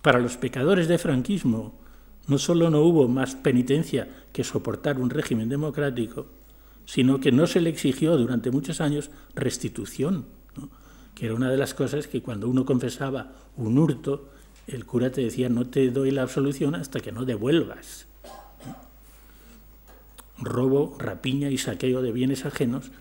para 0.00 0.18
los 0.18 0.36
pecadores 0.36 0.88
de 0.88 0.98
franquismo 0.98 1.81
no 2.32 2.38
solo 2.38 2.70
no 2.70 2.80
hubo 2.80 3.08
más 3.08 3.34
penitencia 3.34 4.08
que 4.32 4.42
soportar 4.42 4.98
un 4.98 5.10
régimen 5.10 5.50
democrático, 5.50 6.28
sino 6.86 7.20
que 7.20 7.30
no 7.30 7.46
se 7.46 7.60
le 7.60 7.68
exigió 7.68 8.16
durante 8.16 8.50
muchos 8.50 8.80
años 8.80 9.10
restitución, 9.34 10.24
que 11.14 11.26
era 11.26 11.34
una 11.34 11.50
de 11.50 11.58
las 11.58 11.74
cosas 11.74 12.06
que 12.06 12.22
cuando 12.22 12.48
uno 12.48 12.64
confesaba 12.64 13.32
un 13.58 13.76
hurto, 13.76 14.30
el 14.66 14.86
cura 14.86 15.12
te 15.12 15.20
decía, 15.20 15.50
no 15.50 15.66
te 15.66 15.90
doy 15.90 16.10
la 16.10 16.22
absolución 16.22 16.74
hasta 16.74 17.00
que 17.00 17.12
no 17.12 17.26
devuelvas. 17.26 18.06
Robo, 20.38 20.96
rapiña 20.98 21.50
y 21.50 21.58
saqueo 21.58 22.00
de 22.00 22.12
bienes 22.12 22.46
ajenos, 22.46 22.92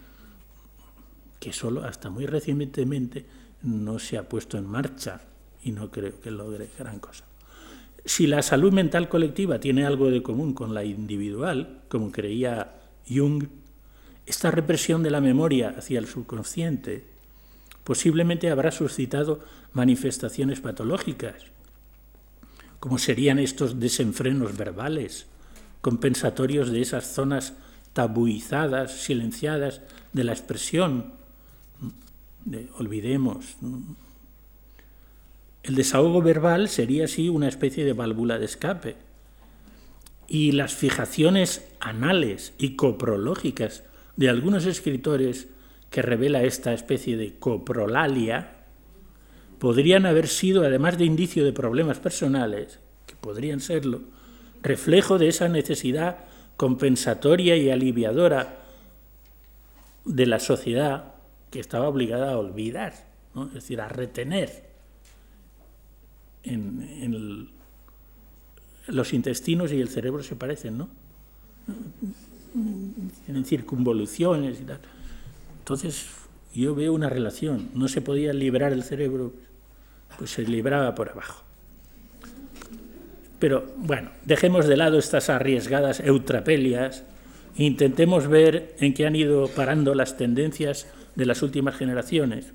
que 1.40 1.54
solo 1.54 1.86
hasta 1.86 2.10
muy 2.10 2.26
recientemente 2.26 3.26
no 3.62 3.98
se 3.98 4.18
ha 4.18 4.28
puesto 4.28 4.58
en 4.58 4.66
marcha 4.66 5.22
y 5.64 5.72
no 5.72 5.90
creo 5.90 6.20
que 6.20 6.32
logre 6.32 6.70
gran 6.78 7.00
cosa. 7.00 7.31
Si 8.06 8.28
la 8.28 8.42
salud 8.42 8.74
mental 8.74 9.10
colectiva 9.10 9.60
tiene 9.60 9.86
algo 9.86 10.10
de 10.10 10.24
común 10.24 10.54
con 10.54 10.74
la 10.74 10.84
individual, 10.84 11.82
como 11.88 12.12
creía 12.12 12.82
Jung, 13.08 13.46
esta 14.26 14.52
represión 14.52 15.04
de 15.04 15.12
la 15.12 15.22
memoria 15.22 15.76
hacia 15.78 16.00
el 16.00 16.08
subconsciente 16.08 17.04
posiblemente 17.84 18.50
habrá 18.50 18.72
suscitado 18.72 19.44
manifestaciones 19.74 20.62
patológicas, 20.62 21.36
como 22.80 22.98
serían 22.98 23.40
estos 23.40 23.80
desenfrenos 23.80 24.56
verbales, 24.56 25.26
compensatorios 25.82 26.72
de 26.72 26.82
esas 26.82 27.14
zonas 27.14 27.54
tabuizadas, 27.94 28.92
silenciadas 28.92 29.82
de 30.14 30.24
la 30.24 30.34
expresión. 30.34 31.14
olvidemos. 32.78 33.58
El 35.64 35.76
desahogo 35.76 36.24
verbal 36.24 36.70
sería 36.70 37.06
así 37.06 37.30
una 37.30 37.48
especie 37.48 37.86
de 37.86 37.94
válvula 37.94 38.40
de 38.40 38.46
escape. 38.46 38.96
Y 40.28 40.54
las 40.54 40.74
fijaciones 40.74 41.68
anales 41.80 42.54
y 42.58 42.76
coprológicas 42.76 43.84
de 44.16 44.30
algunos 44.30 44.66
escritores 44.66 45.50
que 45.92 46.02
revela 46.02 46.44
esta 46.44 46.74
especie 46.74 47.16
de 47.18 47.38
coprolalia 47.38 48.58
podrían 49.60 50.08
haber 50.08 50.28
sido, 50.28 50.64
además 50.64 50.98
de 50.98 51.06
indicio 51.06 51.46
de 51.46 51.54
problemas 51.54 52.00
personales, 52.00 52.80
que 53.06 53.16
podrían 53.16 53.60
serlo, 53.60 54.02
reflejo 54.64 55.20
de 55.20 55.28
esa 55.28 55.48
necesidad 55.48 56.26
compensatoria 56.58 57.56
y 57.56 57.70
aliviadora 57.70 58.64
de 60.06 60.26
la 60.26 60.40
sociedad 60.40 61.14
que 61.52 61.60
estaba 61.60 61.88
obligada 61.88 62.32
a 62.32 62.38
olvidar, 62.38 62.94
es 63.36 63.54
decir, 63.54 63.82
a 63.82 63.90
retener 63.90 64.71
en, 66.44 67.50
los 68.88 69.14
intestinos 69.14 69.72
y 69.72 69.80
el 69.80 69.90
cerebro 69.90 70.24
se 70.24 70.36
parecen, 70.36 70.78
¿no? 70.78 70.90
Tienen 73.26 73.46
circunvoluciones 73.46 74.60
y 74.60 74.64
tal. 74.64 74.80
Entonces 75.60 76.08
yo 76.54 76.76
veo 76.76 76.94
una 76.94 77.10
relación. 77.10 77.70
No 77.74 77.88
se 77.88 78.02
podía 78.02 78.34
librar 78.34 78.74
el 78.74 78.84
cerebro, 78.84 79.34
pues 80.18 80.32
se 80.32 80.44
libraba 80.44 80.94
por 80.96 81.10
abajo. 81.10 81.44
Pero 83.40 83.72
bueno, 83.78 84.12
dejemos 84.26 84.68
de 84.68 84.78
lado 84.78 85.00
estas 85.00 85.30
arriesgadas 85.30 86.00
eutrapelias 86.00 87.04
intentemos 87.56 88.28
ver 88.28 88.76
en 88.80 88.94
qué 88.94 89.06
han 89.06 89.16
ido 89.16 89.48
parando 89.48 89.94
las 89.96 90.18
tendencias 90.18 90.88
de 91.16 91.26
las 91.26 91.42
últimas 91.42 91.76
generaciones, 91.76 92.54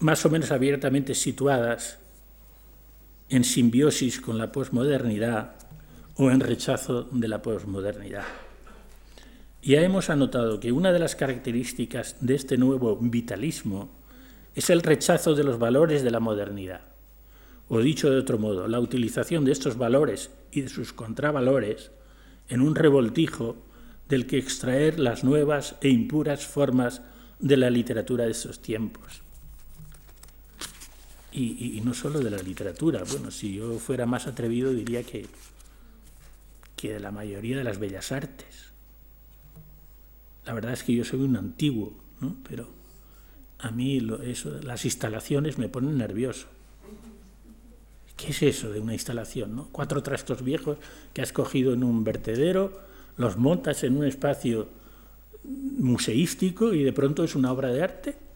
más 0.00 0.24
o 0.24 0.30
menos 0.30 0.50
abiertamente 0.50 1.14
situadas 1.14 1.98
en 3.28 3.44
simbiosis 3.44 4.20
con 4.20 4.38
la 4.38 4.50
posmodernidad 4.50 5.52
o 6.16 6.30
en 6.30 6.40
rechazo 6.40 7.08
de 7.12 7.28
la 7.28 7.42
posmodernidad. 7.42 8.24
Ya 9.62 9.82
hemos 9.82 10.08
anotado 10.08 10.58
que 10.58 10.72
una 10.72 10.90
de 10.92 10.98
las 10.98 11.16
características 11.16 12.16
de 12.20 12.34
este 12.34 12.56
nuevo 12.56 12.96
vitalismo 12.96 13.90
es 14.54 14.70
el 14.70 14.82
rechazo 14.82 15.34
de 15.34 15.44
los 15.44 15.58
valores 15.58 16.02
de 16.02 16.10
la 16.10 16.18
modernidad. 16.18 16.80
O 17.68 17.78
dicho 17.80 18.10
de 18.10 18.18
otro 18.18 18.38
modo, 18.38 18.68
la 18.68 18.80
utilización 18.80 19.44
de 19.44 19.52
estos 19.52 19.76
valores 19.76 20.30
y 20.50 20.62
de 20.62 20.70
sus 20.70 20.94
contravalores 20.94 21.90
en 22.48 22.62
un 22.62 22.74
revoltijo 22.74 23.56
del 24.08 24.26
que 24.26 24.38
extraer 24.38 24.98
las 24.98 25.24
nuevas 25.24 25.76
e 25.82 25.90
impuras 25.90 26.46
formas 26.46 27.02
de 27.38 27.58
la 27.58 27.70
literatura 27.70 28.24
de 28.24 28.32
estos 28.32 28.60
tiempos. 28.60 29.22
Y, 31.32 31.80
no 31.84 31.94
solo 31.94 32.18
de 32.20 32.30
la 32.30 32.38
literatura, 32.38 33.04
bueno, 33.08 33.30
si 33.30 33.54
yo 33.54 33.78
fuera 33.78 34.04
más 34.04 34.26
atrevido 34.26 34.72
diría 34.72 35.04
que, 35.04 35.26
que 36.76 36.94
de 36.94 37.00
la 37.00 37.12
mayoría 37.12 37.56
de 37.56 37.64
las 37.64 37.78
bellas 37.78 38.10
artes. 38.10 38.72
La 40.44 40.54
verdad 40.54 40.72
es 40.72 40.82
que 40.82 40.94
yo 40.94 41.04
soy 41.04 41.20
un 41.20 41.36
antiguo, 41.36 41.92
¿no? 42.20 42.36
pero 42.48 42.68
a 43.58 43.70
mí 43.70 44.04
eso, 44.24 44.60
las 44.62 44.84
instalaciones 44.84 45.58
me 45.58 45.68
ponen 45.68 45.98
nervioso. 45.98 46.48
¿Qué 48.16 48.32
es 48.32 48.42
eso 48.42 48.70
de 48.70 48.80
una 48.80 48.92
instalación? 48.92 49.54
¿no? 49.54 49.68
Cuatro 49.70 50.02
trastos 50.02 50.42
viejos 50.42 50.78
que 51.14 51.22
has 51.22 51.32
cogido 51.32 51.72
en 51.72 51.84
un 51.84 52.02
vertedero, 52.02 52.80
los 53.16 53.36
montas 53.36 53.84
en 53.84 53.96
un 53.96 54.04
espacio 54.04 54.68
museístico 55.44 56.74
y 56.74 56.82
de 56.82 56.92
pronto 56.92 57.22
es 57.22 57.34
una 57.34 57.52
obra 57.52 57.68
de 57.68 57.82
arte 57.82 58.29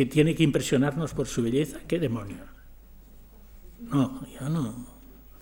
que 0.00 0.06
tiene 0.06 0.34
que 0.34 0.42
impresionarnos 0.42 1.12
por 1.12 1.28
su 1.28 1.42
belleza. 1.42 1.80
¿Qué 1.86 1.98
demonios? 1.98 2.40
No, 3.80 4.26
yo 4.28 4.48
no. 4.48 4.86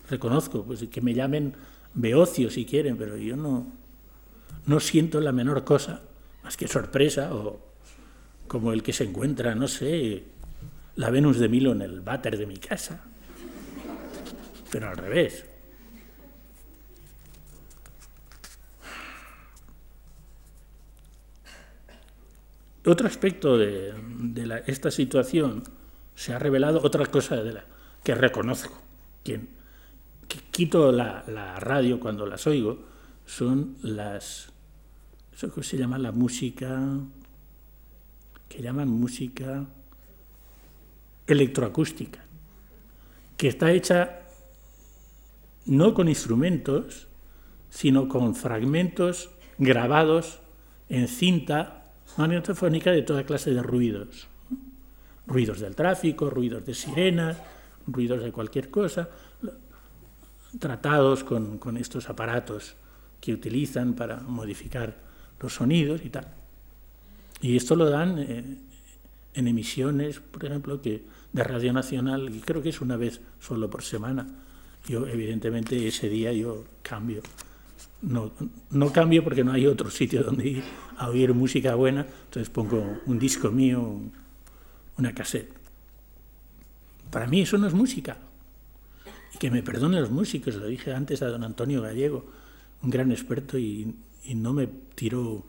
Reconozco 0.09 0.65
pues, 0.65 0.83
que 0.91 0.99
me 0.99 1.13
llamen 1.13 1.53
beocio 1.93 2.49
si 2.49 2.65
quieren, 2.65 2.97
pero 2.97 3.15
yo 3.15 3.37
no, 3.37 3.71
no 4.65 4.79
siento 4.81 5.21
la 5.21 5.31
menor 5.31 5.63
cosa 5.63 6.01
más 6.43 6.57
que 6.57 6.67
sorpresa 6.67 7.33
o 7.33 7.61
como 8.49 8.73
el 8.73 8.83
que 8.83 8.91
se 8.91 9.05
encuentra, 9.05 9.55
no 9.55 9.69
sé, 9.69 10.25
la 10.97 11.09
Venus 11.09 11.39
de 11.39 11.47
Milo 11.47 11.71
en 11.71 11.81
el 11.81 12.01
váter 12.01 12.37
de 12.37 12.45
mi 12.45 12.57
casa. 12.57 13.01
Pero 14.69 14.89
al 14.89 14.97
revés. 14.97 15.45
Otro 22.85 23.07
aspecto 23.07 23.57
de, 23.57 23.93
esta 24.67 24.89
situación 24.89 25.63
se 26.15 26.33
ha 26.33 26.39
revelado, 26.39 26.81
otra 26.83 27.05
cosa 27.07 27.35
de 27.43 27.53
la, 27.53 27.65
que 28.03 28.15
reconozco, 28.15 28.81
que 29.23 29.41
quito 30.51 30.91
la, 30.91 31.23
la, 31.27 31.59
radio 31.59 31.99
cuando 31.99 32.25
las 32.25 32.47
oigo, 32.47 32.79
son 33.25 33.77
las, 33.81 34.51
eso 35.33 35.53
que 35.53 35.63
se 35.63 35.77
llama 35.77 35.97
la 35.97 36.11
música, 36.11 36.99
que 38.47 38.61
llaman 38.61 38.87
música 38.89 39.65
electroacústica, 41.27 42.25
que 43.37 43.47
está 43.47 43.71
hecha 43.71 44.21
no 45.65 45.93
con 45.93 46.09
instrumentos, 46.09 47.07
sino 47.69 48.07
con 48.07 48.35
fragmentos 48.35 49.29
grabados 49.57 50.39
en 50.89 51.07
cinta 51.07 51.78
magnetofónica 52.17 52.91
de 52.91 53.01
toda 53.01 53.23
clase 53.23 53.53
de 53.53 53.63
ruidos. 53.63 54.27
Ruidos 55.27 55.59
del 55.59 55.75
tráfico, 55.75 56.29
ruidos 56.29 56.65
de 56.65 56.73
sirenas, 56.73 57.37
ruidos 57.87 58.23
de 58.23 58.31
cualquier 58.31 58.69
cosa, 58.69 59.09
tratados 60.57 61.23
con, 61.23 61.77
estos 61.77 62.09
aparatos 62.09 62.75
que 63.21 63.33
utilizan 63.33 63.93
para 63.93 64.21
modificar 64.21 64.95
los 65.39 65.53
sonidos 65.53 66.01
y 66.03 66.09
tal. 66.09 66.27
Y 67.41 67.55
esto 67.55 67.75
lo 67.75 67.89
dan 67.89 68.17
eh, 68.19 68.57
en 69.33 69.47
emisiones, 69.47 70.19
por 70.19 70.45
ejemplo, 70.45 70.81
que 70.81 71.03
de 71.31 71.43
Radio 71.43 71.71
Nacional, 71.73 72.33
y 72.35 72.39
creo 72.39 72.61
que 72.61 72.69
es 72.69 72.81
una 72.81 72.97
vez 72.97 73.21
solo 73.39 73.69
por 73.69 73.83
semana. 73.83 74.27
Yo, 74.87 75.05
evidentemente, 75.07 75.87
ese 75.87 76.09
día 76.09 76.33
yo 76.33 76.65
cambio. 76.81 77.21
No, 78.01 78.31
no 78.69 78.93
cambio 78.93 79.23
porque 79.23 79.43
no 79.43 79.51
hay 79.51 79.67
otro 79.67 79.89
sitio 79.89 80.23
donde 80.23 80.47
ir 80.47 80.63
a 80.97 81.09
oír 81.09 81.33
música 81.33 81.75
buena, 81.75 82.05
entonces 82.25 82.49
pongo 82.49 82.99
un 83.05 83.19
disco 83.19 83.51
mío, 83.51 83.99
una 84.97 85.13
cassette. 85.13 85.51
Para 87.11 87.27
mí 87.27 87.41
eso 87.41 87.57
no 87.57 87.67
es 87.67 87.73
música. 87.73 88.17
Y 89.35 89.37
que 89.37 89.51
me 89.51 89.63
perdonen 89.63 90.01
los 90.01 90.11
músicos, 90.11 90.55
lo 90.55 90.67
dije 90.67 90.93
antes 90.93 91.21
a 91.21 91.27
don 91.27 91.43
Antonio 91.43 91.81
Gallego, 91.81 92.25
un 92.81 92.89
gran 92.89 93.11
experto, 93.11 93.57
y, 93.57 93.93
y 94.23 94.35
no 94.35 94.53
me 94.53 94.67
tiró 94.95 95.43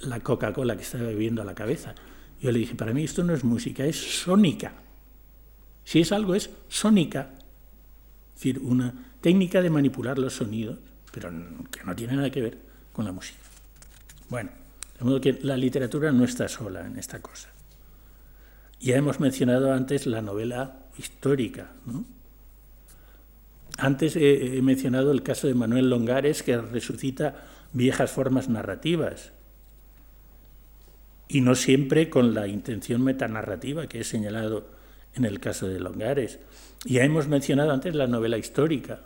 la 0.00 0.20
Coca-Cola 0.20 0.76
que 0.76 0.82
estaba 0.82 1.04
bebiendo 1.04 1.42
a 1.42 1.44
la 1.44 1.54
cabeza. 1.54 1.94
Yo 2.40 2.50
le 2.50 2.58
dije, 2.58 2.74
para 2.74 2.92
mí 2.92 3.04
esto 3.04 3.22
no 3.22 3.34
es 3.34 3.44
música, 3.44 3.84
es 3.84 3.96
sónica. 3.96 4.74
Si 5.84 6.00
es 6.00 6.10
algo, 6.10 6.34
es 6.34 6.50
sónica. 6.68 7.34
Es 8.34 8.34
decir, 8.34 8.58
una 8.58 9.12
técnica 9.20 9.62
de 9.62 9.70
manipular 9.70 10.18
los 10.18 10.34
sonidos, 10.34 10.78
pero 11.12 11.30
que 11.70 11.84
no 11.84 11.94
tiene 11.94 12.16
nada 12.16 12.30
que 12.30 12.40
ver 12.40 12.58
con 12.92 13.04
la 13.04 13.12
música. 13.12 13.38
Bueno, 14.28 14.50
de 14.98 15.04
modo 15.04 15.20
que 15.20 15.38
la 15.42 15.56
literatura 15.56 16.10
no 16.10 16.24
está 16.24 16.48
sola 16.48 16.86
en 16.86 16.98
esta 16.98 17.20
cosa. 17.20 17.50
Ya 18.80 18.96
hemos 18.96 19.20
mencionado 19.20 19.72
antes 19.72 20.06
la 20.06 20.22
novela 20.22 20.86
histórica. 20.98 21.70
Antes 23.78 24.16
he, 24.16 24.60
mencionado 24.62 25.12
el 25.12 25.22
caso 25.22 25.46
de 25.46 25.54
Manuel 25.54 25.88
Longares, 25.88 26.42
que 26.42 26.56
resucita 26.56 27.44
viejas 27.72 28.10
formas 28.10 28.48
narrativas, 28.48 29.32
y 31.28 31.40
no 31.40 31.54
siempre 31.54 32.10
con 32.10 32.34
la 32.34 32.46
intención 32.46 33.02
metanarrativa 33.02 33.86
que 33.86 34.00
he 34.00 34.04
señalado 34.04 34.66
en 35.14 35.24
el 35.24 35.40
caso 35.40 35.68
de 35.68 35.80
Longares. 35.80 36.40
Ya 36.84 37.04
hemos 37.04 37.28
mencionado 37.28 37.70
antes 37.70 37.94
la 37.94 38.06
novela 38.06 38.36
histórica, 38.36 39.00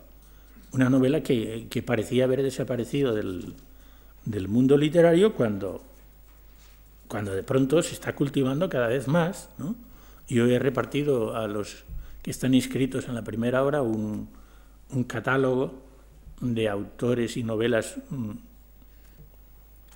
una 0.77 0.91
novela 0.91 1.23
que, 1.23 1.83
parecía 1.87 2.25
haber 2.25 2.43
desaparecido 2.43 3.15
del, 3.15 3.55
del 4.27 4.47
mundo 4.47 4.77
literario 4.77 5.35
cuando, 5.35 5.83
cuando 7.09 7.35
de 7.35 7.43
pronto 7.43 7.83
se 7.83 7.95
está 7.95 8.15
cultivando 8.15 8.69
cada 8.69 8.89
vez 8.89 9.09
más. 9.09 9.49
¿no? 9.57 9.75
Yo 10.29 10.47
he 10.47 10.59
repartido 10.59 11.35
a 11.35 11.49
los 11.49 11.85
que 12.23 12.31
están 12.31 12.53
inscritos 12.53 13.09
en 13.09 13.15
la 13.15 13.25
primera 13.25 13.65
hora 13.65 13.81
un, 13.81 14.29
un 14.91 15.05
catálogo 15.05 15.83
de 16.43 16.69
autores 16.69 17.39
y 17.39 17.43
novelas 17.43 17.97
mm, 18.11 18.33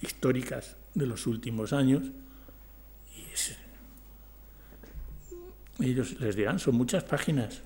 históricas 0.00 0.78
de 0.94 1.06
los 1.06 1.26
últimos 1.26 1.74
años. 1.74 2.04
Y 5.78 5.90
ellos 5.90 6.18
les 6.20 6.36
dirán, 6.36 6.58
son 6.58 6.74
muchas 6.74 7.04
páginas 7.04 7.62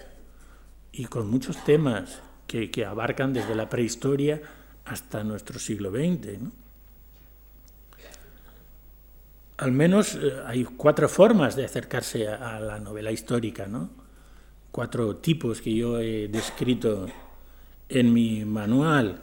y 0.93 1.05
con 1.05 1.29
muchos 1.29 1.63
temas 1.65 2.21
que, 2.47 2.85
abarcan 2.85 3.33
desde 3.33 3.55
la 3.55 3.69
prehistoria 3.69 4.41
hasta 4.85 5.25
nuestro 5.25 5.59
siglo 5.59 5.91
XX. 5.91 6.39
Al 9.57 9.73
menos 9.73 10.15
eh, 10.15 10.33
hay 10.47 10.65
cuatro 10.65 11.09
formas 11.09 11.57
de 11.57 11.65
acercarse 11.65 12.29
a, 12.29 12.61
la 12.61 12.79
novela 12.79 13.11
histórica, 13.11 13.67
¿no? 13.67 13.91
cuatro 14.71 15.17
tipos 15.17 15.63
que 15.63 15.75
yo 15.75 16.01
he 16.01 16.29
descrito 16.29 17.07
en 17.89 18.13
mi 18.13 18.45
manual, 18.45 19.23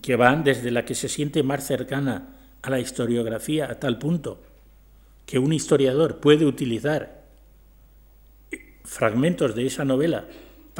que 0.00 0.16
van 0.16 0.44
desde 0.44 0.70
la 0.70 0.84
que 0.84 0.94
se 0.94 1.08
siente 1.08 1.42
más 1.42 1.66
cercana 1.66 2.36
a 2.62 2.70
la 2.70 2.78
historiografía 2.78 3.70
a 3.70 3.78
tal 3.78 3.98
punto 3.98 4.40
que 5.30 5.38
un 5.38 5.52
historiador 5.52 6.18
puede 6.18 6.44
utilizar 6.44 7.22
fragmentos 8.84 9.54
de 9.54 9.66
esa 9.66 9.84
novela 9.84 10.26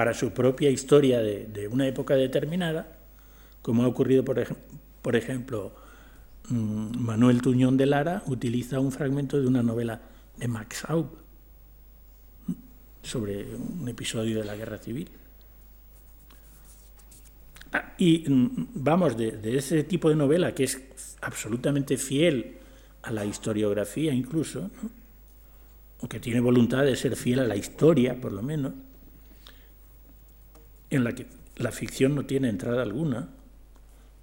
para 0.01 0.15
su 0.15 0.31
propia 0.31 0.71
historia 0.71 1.21
de, 1.21 1.69
una 1.71 1.87
época 1.87 2.15
determinada, 2.15 2.97
como 3.61 3.85
ha 3.85 3.87
ocurrido, 3.87 4.25
por, 4.25 5.15
ejemplo, 5.15 5.73
mm, 6.49 6.97
Manuel 6.99 7.43
Tuñón 7.43 7.77
de 7.77 7.85
Lara 7.85 8.23
utiliza 8.25 8.81
un 8.81 8.93
fragmento 8.93 9.39
de 9.39 9.47
una 9.47 9.63
novela 9.63 10.01
de 10.39 10.49
Max 10.49 10.87
Aub 10.89 11.19
sobre 13.03 13.45
un 13.55 13.87
episodio 13.91 14.39
de 14.39 14.45
la 14.47 14.57
guerra 14.57 14.79
civil. 14.79 15.11
Ah, 17.71 17.93
y 17.99 18.25
mm, 18.27 18.69
vamos, 18.77 19.19
de, 19.19 19.39
ese 19.55 19.85
tipo 19.85 20.09
de 20.09 20.17
novela 20.17 20.55
que 20.55 20.65
es 20.65 20.81
absolutamente 21.21 21.99
fiel 21.99 22.57
a 23.03 23.11
la 23.11 23.27
historiografía 23.27 24.15
incluso, 24.15 24.71
o 26.01 26.09
que 26.09 26.21
tiene 26.21 26.41
voluntad 26.41 26.85
de 26.85 26.97
ser 26.97 27.17
fiel 27.17 27.41
a 27.41 27.45
la 27.45 27.57
historia 27.57 28.19
por 28.19 28.33
lo 28.33 28.41
menos, 28.41 28.73
en 30.91 31.05
la 31.05 31.15
que 31.15 31.27
la 31.57 31.73
ficción 31.73 32.15
no 32.15 32.25
tiene 32.25 32.49
entrada 32.49 32.83
alguna, 32.83 33.29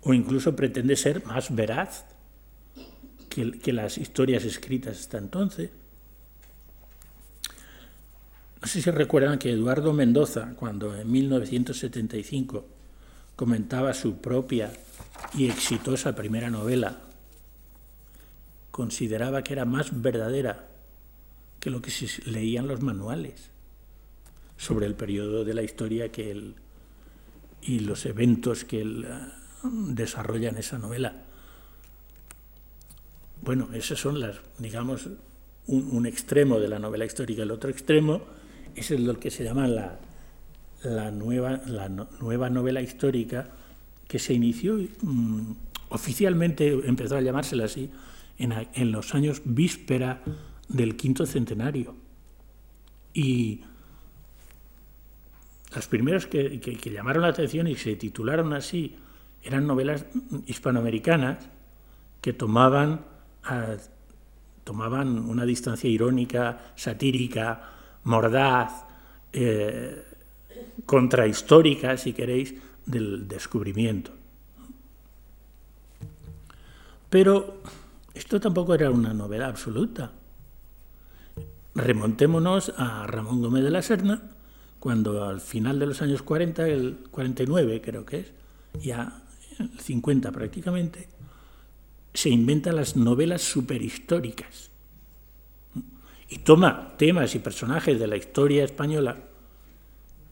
o 0.02 0.14
incluso 0.14 0.56
pretende 0.56 0.96
ser 0.96 1.26
más 1.26 1.54
veraz 1.56 2.06
que, 3.30 3.74
las 3.74 3.98
historias 3.98 4.44
escritas 4.46 5.00
hasta 5.00 5.18
entonces. 5.18 5.70
No 8.62 8.68
sé 8.68 8.82
si 8.82 8.90
recuerdan 8.90 9.38
que 9.38 9.52
Eduardo 9.52 9.94
Mendoza, 9.94 10.54
cuando 10.56 10.96
en 10.96 11.12
1975 11.12 12.66
comentaba 13.36 13.94
su 13.94 14.18
propia 14.18 14.74
y 15.36 15.48
exitosa 15.48 16.16
primera 16.16 16.50
novela, 16.50 17.02
consideraba 18.72 19.44
que 19.44 19.54
era 19.54 19.66
más 19.66 20.02
verdadera 20.02 20.68
que 21.60 21.70
lo 21.70 21.82
que 21.82 21.92
se 21.92 22.30
leían 22.30 22.68
los 22.68 22.82
manuales 22.82 23.52
sobre 24.58 24.88
el 24.88 24.96
periodo 24.96 25.46
de 25.46 25.54
la 25.54 25.64
historia 25.64 26.12
que 26.12 26.32
él 26.32 26.56
y 27.62 27.80
los 27.80 28.06
eventos 28.06 28.66
que 28.66 28.82
él 28.82 29.06
eh, 29.08 29.12
desarrolla 29.64 30.50
en 30.50 30.58
esa 30.58 30.78
novela. 30.78 31.24
Bueno, 33.42 33.70
esos 33.74 34.00
son 34.00 34.20
las, 34.20 34.38
digamos, 34.58 35.10
un, 35.68 36.06
extremo 36.06 36.60
de 36.60 36.68
la 36.68 36.80
novela 36.80 37.06
histórica. 37.06 37.44
El 37.44 37.52
otro 37.52 37.70
extremo 37.70 38.22
es 38.76 38.90
el 38.92 39.18
que 39.20 39.30
se 39.30 39.44
llama 39.44 39.68
la, 39.68 40.00
la, 40.84 41.12
nueva, 41.12 41.62
la 41.66 41.90
nueva 41.90 42.50
novela 42.50 42.82
histórica 42.82 43.50
que 44.08 44.20
se 44.20 44.34
inició, 44.34 44.80
mm, 45.02 45.52
oficialmente 45.90 46.70
empezó 46.86 47.18
a 47.18 47.22
llamársela 47.22 47.66
así, 47.66 47.92
en, 48.40 48.54
en 48.74 48.92
los 48.92 49.14
años 49.14 49.42
víspera 49.46 50.24
del 50.68 50.96
quinto 50.96 51.26
centenario. 51.26 51.96
Y 53.14 53.62
las 55.78 55.88
primeras 55.88 56.26
que, 56.26 56.60
llamaron 56.92 57.22
la 57.22 57.28
atención 57.28 57.68
y 57.68 57.76
se 57.76 57.96
titularon 57.96 58.52
así 58.54 58.96
eran 59.44 59.68
novelas 59.68 60.08
hispanoamericanas 60.48 61.38
que 62.20 62.34
tomaban, 62.34 63.06
tomaban 64.64 65.20
una 65.20 65.46
distancia 65.46 65.88
irónica, 65.88 66.74
satírica, 66.76 67.62
mordaz, 68.06 68.88
eh, 69.32 70.04
contrahistórica, 70.84 71.96
si 71.96 72.12
queréis, 72.14 72.56
del 72.84 73.28
descubrimiento. 73.28 74.10
Pero 77.08 77.62
esto 78.16 78.40
tampoco 78.40 78.74
era 78.74 78.90
una 78.90 79.14
novela 79.14 79.46
absoluta. 79.46 80.12
Remontémonos 81.76 82.74
a 82.78 83.06
Ramón 83.06 83.44
Gómez 83.44 83.64
de 83.64 83.70
la 83.70 83.84
Serna, 83.84 84.37
cuando 84.88 85.26
al 85.26 85.42
final 85.42 85.80
de 85.80 85.86
los 85.86 86.02
años 86.02 86.22
40, 86.22 86.66
el 86.66 87.00
49 87.12 87.82
creo 87.82 88.06
que 88.06 88.20
es, 88.20 88.32
ya 88.82 89.22
el 89.60 89.78
50 89.78 90.32
prácticamente, 90.32 91.10
se 92.14 92.30
inventan 92.30 92.78
las 92.78 92.96
novelas 92.96 93.42
superhistóricas 93.42 94.72
y 96.30 96.38
toma 96.38 96.96
temas 96.96 97.36
y 97.36 97.40
personajes 97.40 98.00
de 98.00 98.08
la 98.08 98.16
historia 98.16 98.64
española 98.64 99.18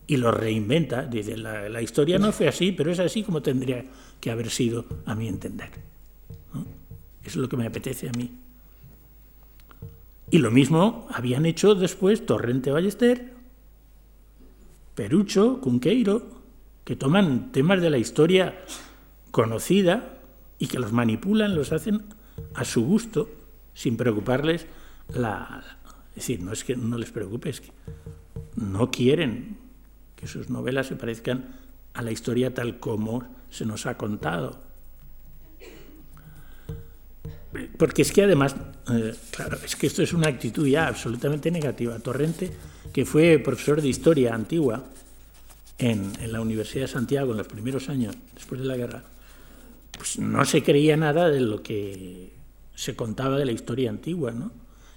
y 0.07 0.15
los 0.15 0.33
reinventa. 0.33 1.01
Dice, 1.01 1.35
la, 1.35 1.81
historia 1.81 2.17
no 2.17 2.31
fue 2.31 2.47
así, 2.47 2.71
pero 2.71 2.93
es 2.93 2.99
así 3.01 3.23
como 3.23 3.41
tendría 3.41 3.83
que 4.21 4.31
haber 4.31 4.49
sido 4.49 4.85
a 5.05 5.15
mi 5.15 5.27
entender. 5.27 5.71
Eso 6.53 6.65
es 7.25 7.35
lo 7.35 7.49
que 7.49 7.57
me 7.57 7.67
apetece 7.67 8.07
a 8.07 8.13
mí. 8.13 8.31
Y 10.31 10.37
lo 10.37 10.49
mismo 10.49 11.09
habían 11.11 11.45
hecho 11.45 11.75
después 11.75 12.25
Torrente 12.25 12.71
Ballester, 12.71 13.34
Perucho, 14.95 15.59
Cunqueiro, 15.59 16.23
que 16.83 16.95
toman 16.95 17.51
temas 17.51 17.81
de 17.81 17.89
la 17.89 17.97
historia 17.97 18.63
conocida 19.31 20.19
y 20.57 20.67
que 20.67 20.79
los 20.79 20.93
manipulan, 20.93 21.55
los 21.55 21.73
hacen 21.73 22.03
a 22.53 22.63
su 22.63 22.85
gusto, 22.85 23.29
sin 23.73 23.97
preocuparles 23.97 24.67
la... 25.13 25.63
Es 26.11 26.27
decir, 26.27 26.41
no 26.41 26.53
es 26.53 26.63
que 26.63 26.77
no 26.77 26.97
les 26.97 27.11
preocupe, 27.11 27.49
es 27.49 27.59
que 27.59 27.71
no 28.55 28.89
quieren 28.89 29.57
que 30.15 30.27
sus 30.27 30.49
novelas 30.49 30.87
se 30.87 30.95
parezcan 30.95 31.55
a 31.93 32.01
la 32.01 32.11
historia 32.11 32.53
tal 32.53 32.79
como 32.79 33.23
se 33.49 33.65
nos 33.65 33.85
ha 33.85 33.97
contado. 33.97 34.63
Porque 37.77 38.01
es 38.01 38.11
que 38.11 38.23
además, 38.23 38.55
eh, 38.91 39.13
claro, 39.31 39.57
es 39.63 39.75
que 39.75 39.87
esto 39.87 40.01
es 40.01 40.13
una 40.13 40.27
actitud 40.27 40.67
ya 40.67 40.87
absolutamente 40.87 41.51
negativa. 41.51 41.99
Torrente 41.99 42.51
que 42.93 43.05
fue 43.05 43.39
profesor 43.39 43.81
de 43.81 43.87
historia 43.87 44.33
antigua 44.33 44.83
en, 45.77 46.13
la 46.31 46.41
Universidad 46.41 46.85
de 46.85 46.87
Santiago 46.87 47.31
en 47.31 47.37
los 47.37 47.47
primeros 47.47 47.89
años 47.89 48.15
después 48.33 48.61
de 48.61 48.67
la 48.67 48.77
guerra, 48.77 49.03
pues 49.97 50.19
no 50.19 50.45
se 50.45 50.63
creía 50.63 50.97
nada 50.97 51.29
de 51.29 51.41
lo 51.41 51.61
que 51.61 52.33
se 52.75 52.95
contaba 52.95 53.37
de 53.37 53.45
la 53.45 53.51
historia 53.51 53.89
antigua, 53.89 54.31
¿no? 54.31 54.51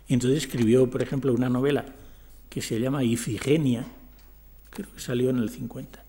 Y 0.08 0.14
entonces 0.14 0.44
escribió, 0.44 0.90
por 0.90 1.02
ejemplo, 1.02 1.32
una 1.32 1.48
novela 1.48 1.84
que 2.48 2.62
se 2.62 2.80
llama 2.80 3.04
Ifigenia, 3.04 3.86
creo 4.70 4.92
que 4.92 5.00
salió 5.00 5.30
en 5.30 5.38
el 5.38 5.50
50, 5.50 6.02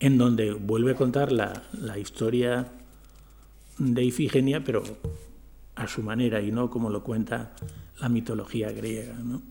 en 0.00 0.18
donde 0.18 0.52
vuelve 0.52 0.92
a 0.92 0.96
contar 0.96 1.32
la, 1.32 1.62
la 1.72 1.98
historia 1.98 2.68
de 3.78 4.04
Ifigenia, 4.04 4.64
pero 4.64 4.82
a 5.76 5.86
su 5.86 6.02
manera 6.02 6.40
y 6.40 6.50
no 6.50 6.70
como 6.70 6.90
lo 6.90 7.04
cuenta 7.04 7.52
la 8.00 8.08
mitología 8.08 8.70
griega, 8.72 9.14
¿no? 9.14 9.42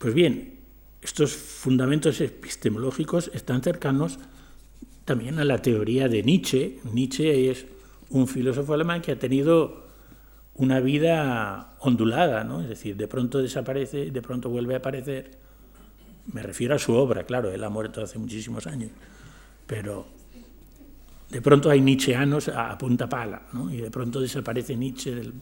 Pues 0.00 0.14
bien, 0.14 0.54
estos 1.02 1.36
fundamentos 1.36 2.22
epistemológicos 2.22 3.30
están 3.34 3.62
cercanos 3.62 4.18
también 5.04 5.38
a 5.38 5.44
la 5.44 5.60
teoría 5.60 6.08
de 6.08 6.22
Nietzsche. 6.22 6.78
Nietzsche 6.90 7.50
es 7.50 7.66
un 8.08 8.26
filósofo 8.26 8.72
alemán 8.72 9.02
que 9.02 9.12
ha 9.12 9.18
tenido 9.18 9.84
una 10.54 10.80
vida 10.80 11.74
ondulada, 11.80 12.44
¿no? 12.44 12.62
es 12.62 12.70
decir, 12.70 12.96
de 12.96 13.08
pronto 13.08 13.42
desaparece, 13.42 14.10
de 14.10 14.22
pronto 14.22 14.48
vuelve 14.48 14.72
a 14.72 14.78
aparecer, 14.78 15.32
Me 16.32 16.42
refiero 16.42 16.74
a 16.74 16.78
su 16.78 16.94
obra, 16.94 17.24
claro, 17.24 17.50
él 17.50 17.62
ha 17.62 17.68
muerto 17.68 18.00
hace 18.02 18.18
muchísimos 18.18 18.66
años, 18.66 18.92
pero 19.66 20.06
de 21.28 21.42
pronto 21.42 21.68
hay 21.68 21.82
nietzscheanos 21.82 22.48
a 22.48 22.78
punta 22.78 23.06
pala, 23.06 23.42
¿no? 23.52 23.70
y 23.70 23.76
de 23.76 23.90
pronto 23.90 24.18
desaparece 24.18 24.76
Nietzsche 24.76 25.14
del, 25.14 25.34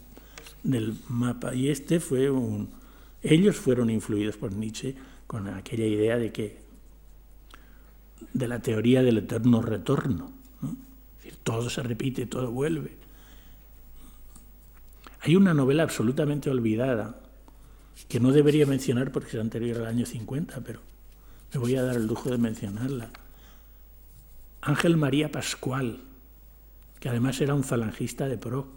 del 0.65 0.97
mapa. 1.11 1.55
Y 1.55 1.69
este 1.69 2.01
fue 2.01 2.29
un... 2.29 2.77
Ellos 3.23 3.57
fueron 3.57 3.91
influidos 3.91 4.37
por 4.37 4.53
Nietzsche 4.53 4.95
con 5.27 5.49
aquella 5.49 5.87
idea 5.87 6.17
de 6.17 6.33
que 6.33 6.59
de 8.33 8.49
la 8.49 8.61
teoría 8.61 9.03
del 9.03 9.19
eterno 9.19 9.63
retorno. 9.63 10.33
Es 10.63 11.25
decir, 11.25 11.39
todo 11.43 11.69
se 11.71 11.83
repite, 11.83 12.27
todo 12.27 12.51
vuelve. 12.51 12.97
Hay 15.21 15.37
una 15.37 15.55
novela 15.55 15.83
absolutamente 15.83 16.51
olvidada 16.51 17.21
que 18.09 18.21
no 18.21 18.31
debería 18.33 18.67
mencionar 18.67 19.11
porque 19.11 19.31
es 19.31 19.35
anterior 19.35 19.79
al 19.79 19.87
año 19.87 20.07
50, 20.07 20.61
pero 20.61 20.81
me 21.53 21.59
voy 21.61 21.75
a 21.75 21.83
dar 21.83 21.97
el 21.97 22.07
lujo 22.07 22.31
de 22.31 22.39
mencionarla. 22.39 23.11
Ángel 24.61 24.97
María 24.97 25.33
Pascual, 25.33 26.01
que 27.01 27.09
además 27.09 27.41
era 27.41 27.55
un 27.55 27.65
falangista 27.65 28.29
de 28.29 28.39
pro, 28.39 28.69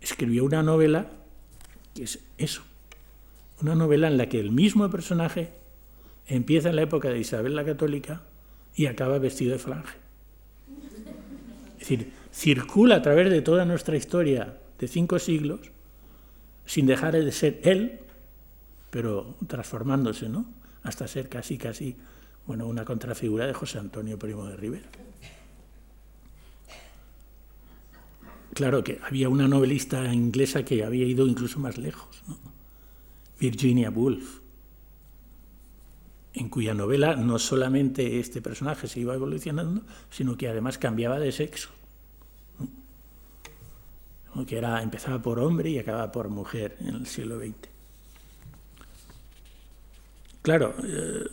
escribió 0.00 0.44
una 0.44 0.62
novela 0.62 1.10
es 1.98 2.20
eso, 2.38 2.62
una 3.60 3.74
novela 3.74 4.08
en 4.08 4.16
la 4.16 4.28
que 4.28 4.40
el 4.40 4.50
mismo 4.50 4.88
personaje 4.90 5.50
empieza 6.26 6.70
en 6.70 6.76
la 6.76 6.82
época 6.82 7.08
de 7.08 7.18
Isabel 7.18 7.56
la 7.56 7.64
Católica 7.64 8.22
y 8.74 8.86
acaba 8.86 9.18
vestido 9.18 9.52
de 9.52 9.58
falange. 9.58 9.96
Es 11.74 11.80
decir, 11.80 12.12
circula 12.32 12.96
a 12.96 13.02
través 13.02 13.30
de 13.30 13.42
toda 13.42 13.64
nuestra 13.64 13.96
historia 13.96 14.58
de 14.78 14.88
cinco 14.88 15.18
siglos 15.18 15.60
sin 16.66 16.86
dejar 16.86 17.12
de 17.14 17.32
ser 17.32 17.60
él, 17.62 18.00
pero 18.90 19.36
transformándose, 19.46 20.28
¿no? 20.28 20.46
Hasta 20.82 21.06
ser 21.06 21.28
casi, 21.28 21.56
casi, 21.58 21.96
bueno, 22.46 22.66
una 22.66 22.84
contrafigura 22.84 23.46
de 23.46 23.54
José 23.54 23.78
Antonio 23.78 24.18
Primo 24.18 24.46
de 24.46 24.56
Rivera. 24.56 24.86
Claro 28.56 28.82
que 28.82 28.98
había 29.02 29.28
una 29.28 29.46
novelista 29.46 30.14
inglesa 30.14 30.64
que 30.64 30.82
había 30.82 31.04
ido 31.04 31.26
incluso 31.26 31.60
más 31.60 31.76
lejos, 31.76 32.22
¿no? 32.26 32.38
Virginia 33.38 33.90
Woolf, 33.90 34.38
en 36.32 36.48
cuya 36.48 36.72
novela 36.72 37.16
no 37.16 37.38
solamente 37.38 38.18
este 38.18 38.40
personaje 38.40 38.88
se 38.88 39.00
iba 39.00 39.14
evolucionando, 39.14 39.82
sino 40.08 40.38
que 40.38 40.48
además 40.48 40.78
cambiaba 40.78 41.20
de 41.20 41.32
sexo. 41.32 41.68
Que 44.46 44.56
era, 44.56 44.82
empezaba 44.82 45.20
por 45.20 45.38
hombre 45.38 45.68
y 45.68 45.78
acababa 45.78 46.10
por 46.10 46.30
mujer 46.30 46.78
en 46.80 46.94
el 46.94 47.06
siglo 47.06 47.38
XX. 47.38 47.68
Claro, 50.40 50.74
eh, 50.82 51.26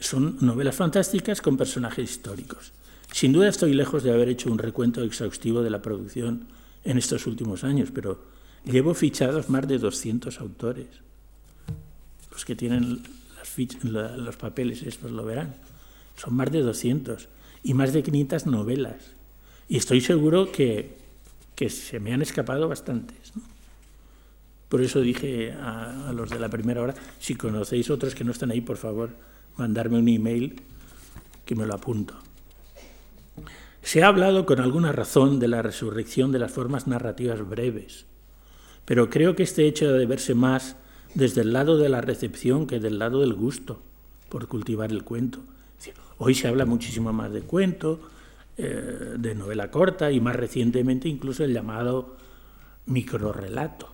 son 0.00 0.36
novelas 0.40 0.74
fantásticas 0.74 1.40
con 1.40 1.56
personajes 1.56 2.10
históricos. 2.10 2.72
Sin 3.12 3.32
duda 3.32 3.48
estoy 3.48 3.74
lejos 3.74 4.02
de 4.02 4.12
haber 4.12 4.28
hecho 4.28 4.50
un 4.50 4.58
recuento 4.58 5.02
exhaustivo 5.02 5.62
de 5.62 5.70
la 5.70 5.82
producción 5.82 6.48
en 6.84 6.98
estos 6.98 7.26
últimos 7.26 7.64
años, 7.64 7.90
pero 7.92 8.22
llevo 8.64 8.94
fichados 8.94 9.48
más 9.48 9.66
de 9.66 9.78
200 9.78 10.40
autores 10.40 10.86
los 12.38 12.44
que 12.44 12.54
tienen 12.54 13.02
los 13.82 14.36
papeles 14.36 14.84
estos 14.84 15.10
lo 15.10 15.24
verán. 15.24 15.56
Son 16.14 16.34
más 16.34 16.52
de 16.52 16.60
200 16.60 17.28
y 17.64 17.74
más 17.74 17.92
de 17.92 18.04
500 18.04 18.46
novelas. 18.46 19.16
Y 19.68 19.76
estoy 19.76 20.00
seguro 20.00 20.52
que, 20.52 20.96
que 21.56 21.68
se 21.68 21.98
me 21.98 22.14
han 22.14 22.22
escapado 22.22 22.68
bastantes. 22.68 23.32
Por 24.68 24.82
eso 24.82 25.00
dije 25.00 25.52
a, 25.52 26.10
a, 26.10 26.12
los 26.12 26.30
de 26.30 26.38
la 26.38 26.48
primera 26.48 26.80
hora, 26.80 26.94
si 27.18 27.34
conocéis 27.34 27.90
otros 27.90 28.14
que 28.14 28.22
no 28.22 28.30
están 28.30 28.52
ahí, 28.52 28.60
por 28.60 28.76
favor, 28.76 29.16
mandarme 29.56 29.98
un 29.98 30.06
email 30.06 30.62
que 31.44 31.56
me 31.56 31.66
lo 31.66 31.74
apunto. 31.74 32.14
Se 33.88 34.02
ha 34.02 34.08
hablado 34.08 34.44
con 34.44 34.60
alguna 34.60 34.92
razón 34.92 35.40
de 35.40 35.48
la 35.48 35.62
resurrección 35.62 36.30
de 36.30 36.38
las 36.38 36.52
formas 36.52 36.86
narrativas 36.86 37.48
breves, 37.48 38.04
pero 38.84 39.08
creo 39.08 39.34
que 39.34 39.42
este 39.42 39.66
hecho 39.66 39.90
de 39.90 40.04
verse 40.04 40.34
más 40.34 40.76
desde 41.14 41.40
el 41.40 41.54
lado 41.54 41.78
de 41.78 41.88
la 41.88 42.02
recepción 42.02 42.66
que 42.66 42.80
del 42.80 42.98
lado 42.98 43.20
del 43.20 43.32
gusto 43.32 43.80
por 44.28 44.46
cultivar 44.46 44.90
el 44.90 45.04
cuento. 45.04 45.38
Hoy 46.18 46.34
se 46.34 46.48
habla 46.48 46.66
muchísimo 46.66 47.14
más 47.14 47.32
de 47.32 47.40
cuento, 47.40 47.98
eh, 48.58 49.14
de 49.16 49.34
novela 49.34 49.70
corta 49.70 50.12
y 50.12 50.20
más 50.20 50.36
recientemente 50.36 51.08
incluso 51.08 51.42
el 51.42 51.54
llamado 51.54 52.18
microrelato. 52.84 53.88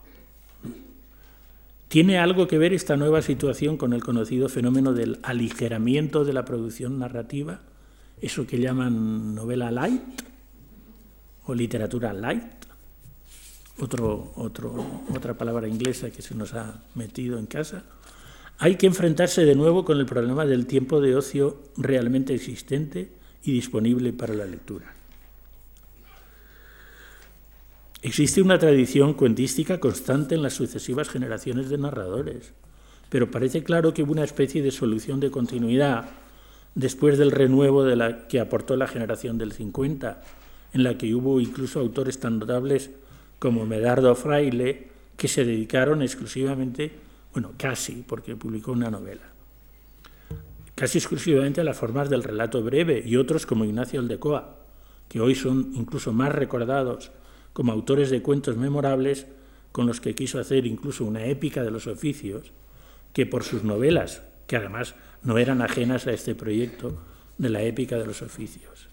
¿Tiene 1.86 2.18
algo 2.18 2.48
que 2.48 2.58
ver 2.58 2.72
esta 2.72 2.96
nueva 2.96 3.22
situación 3.22 3.76
con 3.76 3.92
el 3.92 4.02
conocido 4.02 4.48
fenómeno 4.48 4.92
del 4.92 5.20
aligeramiento 5.22 6.24
de 6.24 6.32
la 6.32 6.44
producción 6.44 6.98
narrativa? 6.98 7.60
Eso 8.20 8.46
que 8.46 8.58
llaman 8.58 9.34
novela 9.34 9.70
light 9.70 10.02
o 11.46 11.54
literatura 11.54 12.12
light. 12.12 12.42
Otra 13.76 15.34
palabra 15.34 15.66
inglesa 15.66 16.10
que 16.10 16.22
se 16.22 16.34
nos 16.34 16.54
ha 16.54 16.84
metido 16.94 17.38
en 17.38 17.46
casa, 17.46 17.84
hay 18.58 18.76
que 18.76 18.86
enfrentarse 18.86 19.44
de 19.44 19.56
nuevo 19.56 19.84
con 19.84 19.98
el 19.98 20.06
problema 20.06 20.46
del 20.46 20.66
tiempo 20.66 21.00
de 21.00 21.16
ocio 21.16 21.60
realmente 21.76 22.34
existente 22.34 23.10
y 23.42 23.52
disponible 23.52 24.12
para 24.12 24.32
la 24.32 24.46
lectura. 24.46 24.94
Existe 28.00 28.42
una 28.42 28.58
tradición 28.58 29.14
cuentística 29.14 29.80
constante 29.80 30.34
en 30.34 30.42
las 30.42 30.52
sucesivas 30.52 31.08
generaciones 31.08 31.68
de 31.68 31.78
narradores, 31.78 32.52
pero 33.08 33.30
parece 33.30 33.64
claro 33.64 33.92
que 33.92 34.04
hubo 34.04 34.12
una 34.12 34.24
especie 34.24 34.62
de 34.62 34.70
solución 34.70 35.18
de 35.20 35.30
continuidad 35.30 36.10
después 36.74 37.18
del 37.18 37.30
renuevo 37.30 37.84
de 37.84 37.96
la 37.96 38.26
que 38.26 38.40
aportó 38.40 38.76
la 38.76 38.86
generación 38.86 39.38
del 39.38 39.52
50, 39.52 40.22
en 40.72 40.82
la 40.82 40.98
que 40.98 41.14
hubo 41.14 41.40
incluso 41.40 41.80
autores 41.80 42.18
tan 42.18 42.38
notables 42.38 42.90
como 43.38 43.66
Medardo 43.66 44.14
Fraile, 44.14 44.88
que 45.16 45.28
se 45.28 45.44
dedicaron 45.44 46.02
exclusivamente, 46.02 46.92
bueno, 47.32 47.52
casi, 47.56 48.04
porque 48.06 48.36
publicó 48.36 48.72
una 48.72 48.90
novela, 48.90 49.22
casi 50.74 50.98
exclusivamente 50.98 51.60
a 51.60 51.64
las 51.64 51.76
formas 51.76 52.10
del 52.10 52.24
relato 52.24 52.62
breve, 52.62 53.02
y 53.04 53.16
otros 53.16 53.46
como 53.46 53.64
Ignacio 53.64 54.00
Aldecoa, 54.00 54.56
que 55.08 55.20
hoy 55.20 55.34
son 55.34 55.72
incluso 55.74 56.12
más 56.12 56.32
recordados 56.32 57.12
como 57.52 57.72
autores 57.72 58.10
de 58.10 58.22
cuentos 58.22 58.56
memorables 58.56 59.26
con 59.70 59.86
los 59.86 60.00
que 60.00 60.14
quiso 60.14 60.40
hacer 60.40 60.66
incluso 60.66 61.04
una 61.04 61.26
épica 61.26 61.62
de 61.62 61.70
los 61.70 61.86
oficios, 61.86 62.52
que 63.12 63.26
por 63.26 63.44
sus 63.44 63.62
novelas, 63.62 64.22
que 64.46 64.56
además 64.56 64.94
no 65.24 65.38
eran 65.38 65.62
ajenas 65.62 66.06
a 66.06 66.12
este 66.12 66.34
proyecto 66.34 66.98
de 67.38 67.50
la 67.50 67.62
épica 67.62 67.98
de 67.98 68.06
los 68.06 68.22
oficios. 68.22 68.88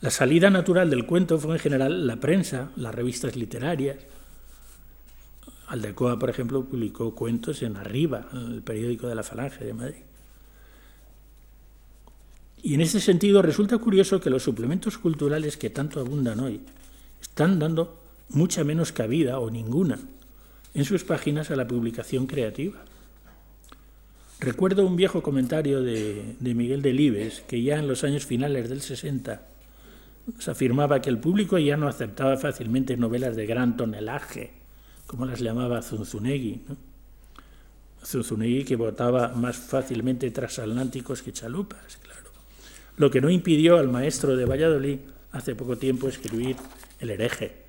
La 0.00 0.10
salida 0.10 0.48
natural 0.48 0.88
del 0.88 1.04
cuento 1.04 1.38
fue 1.38 1.56
en 1.56 1.60
general 1.60 2.06
la 2.06 2.16
prensa, 2.16 2.70
las 2.76 2.94
revistas 2.94 3.36
literarias. 3.36 3.96
Aldecoa, 5.66 6.18
por 6.18 6.30
ejemplo, 6.30 6.64
publicó 6.64 7.14
cuentos 7.14 7.62
en 7.62 7.76
Arriba, 7.76 8.26
en 8.32 8.52
el 8.52 8.62
periódico 8.62 9.08
de 9.08 9.14
la 9.14 9.22
Falange 9.22 9.64
de 9.64 9.74
Madrid. 9.74 10.02
Y 12.62 12.74
en 12.74 12.80
ese 12.80 13.00
sentido 13.00 13.42
resulta 13.42 13.78
curioso 13.78 14.20
que 14.20 14.30
los 14.30 14.42
suplementos 14.42 14.96
culturales 14.96 15.56
que 15.56 15.70
tanto 15.70 16.00
abundan 16.00 16.40
hoy 16.40 16.60
están 17.20 17.58
dando 17.58 18.00
mucha 18.30 18.64
menos 18.64 18.92
cabida 18.92 19.38
o 19.38 19.50
ninguna 19.50 19.98
en 20.72 20.84
sus 20.84 21.04
páginas 21.04 21.50
a 21.50 21.56
la 21.56 21.66
publicación 21.66 22.26
creativa. 22.26 22.84
Recuerdo 24.40 24.86
un 24.86 24.96
viejo 24.96 25.22
comentario 25.22 25.82
de, 25.82 26.34
de 26.40 26.54
Miguel 26.54 26.80
Delibes 26.80 27.42
que 27.42 27.62
ya 27.62 27.78
en 27.78 27.86
los 27.86 28.04
años 28.04 28.24
finales 28.24 28.70
del 28.70 28.80
60 28.80 29.42
se 30.38 30.50
afirmaba 30.50 31.02
que 31.02 31.10
el 31.10 31.18
público 31.18 31.58
ya 31.58 31.76
no 31.76 31.88
aceptaba 31.88 32.38
fácilmente 32.38 32.96
novelas 32.96 33.36
de 33.36 33.44
gran 33.44 33.76
tonelaje, 33.76 34.52
como 35.06 35.26
las 35.26 35.40
llamaba 35.40 35.82
Zunzunegui. 35.82 36.62
Zunzunegui 38.02 38.64
que 38.64 38.76
votaba 38.76 39.28
más 39.28 39.58
fácilmente 39.58 40.30
transatlánticos 40.30 41.20
que 41.20 41.34
chalupas, 41.34 41.98
claro. 41.98 42.30
Lo 42.96 43.10
que 43.10 43.20
no 43.20 43.28
impidió 43.28 43.76
al 43.76 43.88
maestro 43.88 44.36
de 44.36 44.46
Valladolid 44.46 45.00
hace 45.32 45.54
poco 45.54 45.76
tiempo 45.76 46.08
escribir 46.08 46.56
El 46.98 47.10
hereje, 47.10 47.64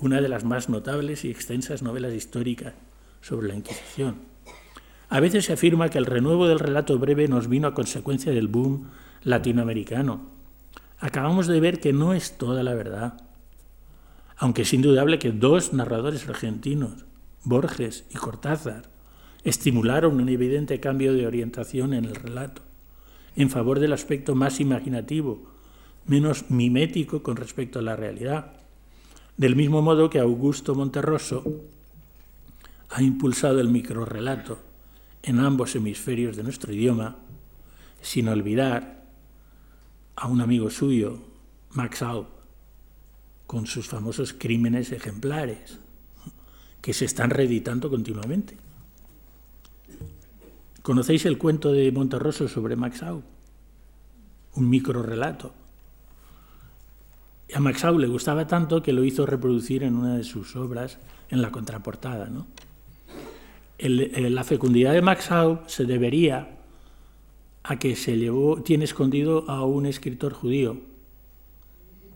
una 0.00 0.20
de 0.20 0.28
las 0.28 0.42
más 0.42 0.68
notables 0.68 1.24
y 1.24 1.30
extensas 1.30 1.82
novelas 1.82 2.14
históricas 2.14 2.74
sobre 3.20 3.46
la 3.46 3.54
Inquisición. 3.54 4.29
A 5.10 5.18
veces 5.18 5.46
se 5.46 5.52
afirma 5.52 5.88
que 5.88 5.98
el 5.98 6.06
renuevo 6.06 6.46
del 6.46 6.60
relato 6.60 6.96
breve 6.96 7.26
nos 7.26 7.48
vino 7.48 7.66
a 7.66 7.74
consecuencia 7.74 8.30
del 8.30 8.46
boom 8.46 8.90
latinoamericano, 9.24 10.30
acabamos 11.00 11.48
de 11.48 11.58
ver 11.58 11.80
que 11.80 11.92
no 11.92 12.14
es 12.14 12.38
toda 12.38 12.62
la 12.62 12.74
verdad, 12.74 13.20
aunque 14.36 14.62
es 14.62 14.72
indudable 14.72 15.18
que 15.18 15.32
dos 15.32 15.72
narradores 15.72 16.28
argentinos, 16.28 17.06
Borges 17.42 18.06
y 18.10 18.18
Cortázar, 18.18 18.84
estimularon 19.42 20.20
un 20.20 20.28
evidente 20.28 20.78
cambio 20.78 21.12
de 21.12 21.26
orientación 21.26 21.92
en 21.92 22.04
el 22.04 22.14
relato, 22.14 22.62
en 23.34 23.50
favor 23.50 23.80
del 23.80 23.92
aspecto 23.92 24.36
más 24.36 24.60
imaginativo, 24.60 25.42
menos 26.06 26.50
mimético 26.52 27.24
con 27.24 27.34
respecto 27.34 27.80
a 27.80 27.82
la 27.82 27.96
realidad. 27.96 28.52
Del 29.36 29.56
mismo 29.56 29.82
modo 29.82 30.08
que 30.08 30.20
Augusto 30.20 30.76
Monterroso 30.76 31.42
ha 32.90 33.02
impulsado 33.02 33.60
el 33.60 33.68
microrrelato 33.68 34.69
en 35.22 35.40
ambos 35.40 35.74
hemisferios 35.76 36.36
de 36.36 36.42
nuestro 36.42 36.72
idioma, 36.72 37.16
sin 38.00 38.28
olvidar 38.28 39.04
a 40.16 40.28
un 40.28 40.40
amigo 40.40 40.70
suyo, 40.70 41.18
Max 41.72 42.02
Aub, 42.02 42.26
con 43.46 43.66
sus 43.66 43.88
famosos 43.88 44.32
crímenes 44.32 44.92
ejemplares, 44.92 45.78
que 46.80 46.94
se 46.94 47.04
están 47.04 47.30
reeditando 47.30 47.90
continuamente. 47.90 48.56
¿Conocéis 50.82 51.26
el 51.26 51.36
cuento 51.36 51.72
de 51.72 51.92
Monterroso 51.92 52.48
sobre 52.48 52.76
Max 52.76 53.02
Aub? 53.02 53.22
Un 54.54 54.70
microrrelato. 54.70 55.52
A 57.52 57.60
Max 57.60 57.84
Aub 57.84 57.98
le 57.98 58.06
gustaba 58.06 58.46
tanto 58.46 58.82
que 58.82 58.92
lo 58.92 59.04
hizo 59.04 59.26
reproducir 59.26 59.82
en 59.82 59.96
una 59.96 60.16
de 60.16 60.24
sus 60.24 60.56
obras 60.56 60.98
en 61.28 61.42
la 61.42 61.50
contraportada. 61.50 62.26
¿no? 62.30 62.46
La 63.80 64.44
fecundidad 64.44 64.92
de 64.92 65.02
Max 65.02 65.30
Aub 65.30 65.60
se 65.66 65.84
debería 65.84 66.56
a 67.62 67.78
que 67.78 67.96
se 67.96 68.16
llevó, 68.16 68.62
tiene 68.62 68.84
escondido 68.84 69.48
a 69.48 69.64
un 69.64 69.86
escritor 69.86 70.32
judío 70.32 70.78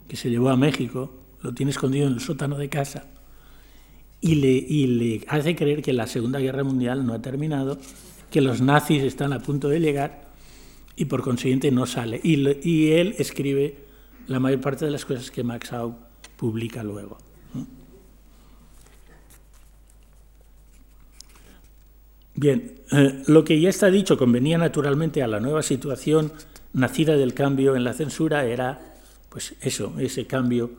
que 0.08 0.16
se 0.16 0.30
llevó 0.30 0.50
a 0.50 0.56
México, 0.56 1.10
lo 1.42 1.52
tiene 1.52 1.70
escondido 1.70 2.06
en 2.06 2.14
el 2.14 2.20
sótano 2.20 2.56
de 2.56 2.68
casa 2.68 3.06
y 4.20 4.36
le, 4.36 4.52
y 4.52 4.86
le 4.86 5.24
hace 5.28 5.54
creer 5.54 5.82
que 5.82 5.92
la 5.92 6.06
Segunda 6.06 6.38
Guerra 6.38 6.64
Mundial 6.64 7.06
no 7.06 7.12
ha 7.12 7.20
terminado, 7.20 7.78
que 8.30 8.40
los 8.40 8.60
nazis 8.60 9.02
están 9.02 9.32
a 9.32 9.40
punto 9.40 9.68
de 9.68 9.80
llegar 9.80 10.32
y 10.96 11.04
por 11.06 11.22
consiguiente 11.22 11.70
no 11.70 11.86
sale. 11.86 12.20
Y, 12.22 12.36
y 12.68 12.92
él 12.92 13.14
escribe 13.18 13.76
la 14.26 14.40
mayor 14.40 14.60
parte 14.60 14.86
de 14.86 14.90
las 14.90 15.04
cosas 15.04 15.30
que 15.30 15.44
Max 15.44 15.72
Aub 15.72 15.94
publica 16.36 16.82
luego. 16.82 17.18
Bien, 22.36 22.80
eh, 22.90 23.22
lo 23.26 23.44
que 23.44 23.60
ya 23.60 23.68
está 23.68 23.90
dicho 23.90 24.16
convenía 24.16 24.58
naturalmente 24.58 25.22
a 25.22 25.28
la 25.28 25.38
nueva 25.38 25.62
situación 25.62 26.32
nacida 26.72 27.16
del 27.16 27.32
cambio 27.32 27.76
en 27.76 27.84
la 27.84 27.92
censura 27.92 28.44
era, 28.44 28.96
pues 29.28 29.54
eso, 29.60 29.94
ese 29.98 30.26
cambio 30.26 30.72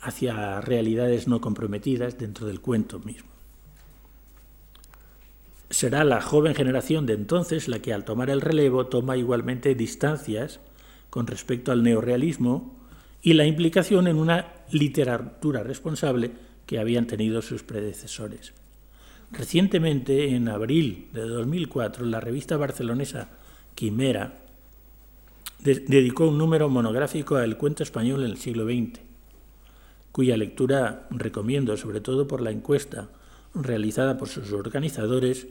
hacia 0.00 0.60
realidades 0.60 1.28
no 1.28 1.40
comprometidas 1.40 2.18
dentro 2.18 2.46
del 2.46 2.60
cuento 2.60 2.98
mismo. 2.98 3.30
Será 5.70 6.04
la 6.04 6.20
joven 6.20 6.54
generación 6.54 7.06
de 7.06 7.14
entonces 7.14 7.68
la 7.68 7.78
que 7.80 7.92
al 7.92 8.04
tomar 8.04 8.30
el 8.30 8.40
relevo 8.40 8.86
toma 8.86 9.16
igualmente 9.16 9.74
distancias 9.74 10.60
con 11.10 11.26
respecto 11.26 11.72
al 11.72 11.82
neorealismo 11.82 12.76
y 13.22 13.34
la 13.34 13.46
implicación 13.46 14.06
en 14.06 14.16
una 14.16 14.54
literatura 14.70 15.62
responsable 15.62 16.32
que 16.66 16.78
habían 16.78 17.06
tenido 17.06 17.42
sus 17.42 17.62
predecesores. 17.62 18.52
Recientemente, 19.32 20.34
en 20.36 20.48
abril 20.48 21.08
de 21.12 21.22
2004, 21.22 22.06
la 22.06 22.20
revista 22.20 22.56
barcelonesa 22.56 23.28
Quimera 23.74 24.38
dedicó 25.62 26.28
un 26.28 26.38
número 26.38 26.68
monográfico 26.68 27.36
al 27.36 27.56
cuento 27.56 27.82
español 27.82 28.22
en 28.24 28.30
el 28.30 28.36
siglo 28.36 28.64
XX, 28.64 29.00
cuya 30.12 30.36
lectura 30.36 31.08
recomiendo 31.10 31.76
sobre 31.76 32.00
todo 32.00 32.28
por 32.28 32.40
la 32.40 32.52
encuesta 32.52 33.08
realizada 33.52 34.16
por 34.16 34.28
sus 34.28 34.52
organizadores 34.52 35.48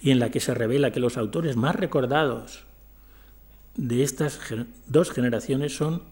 y 0.00 0.10
en 0.10 0.18
la 0.18 0.30
que 0.30 0.40
se 0.40 0.54
revela 0.54 0.90
que 0.90 1.00
los 1.00 1.16
autores 1.16 1.56
más 1.56 1.76
recordados 1.76 2.64
de 3.76 4.02
estas 4.02 4.40
dos 4.88 5.10
generaciones 5.10 5.76
son 5.76 6.02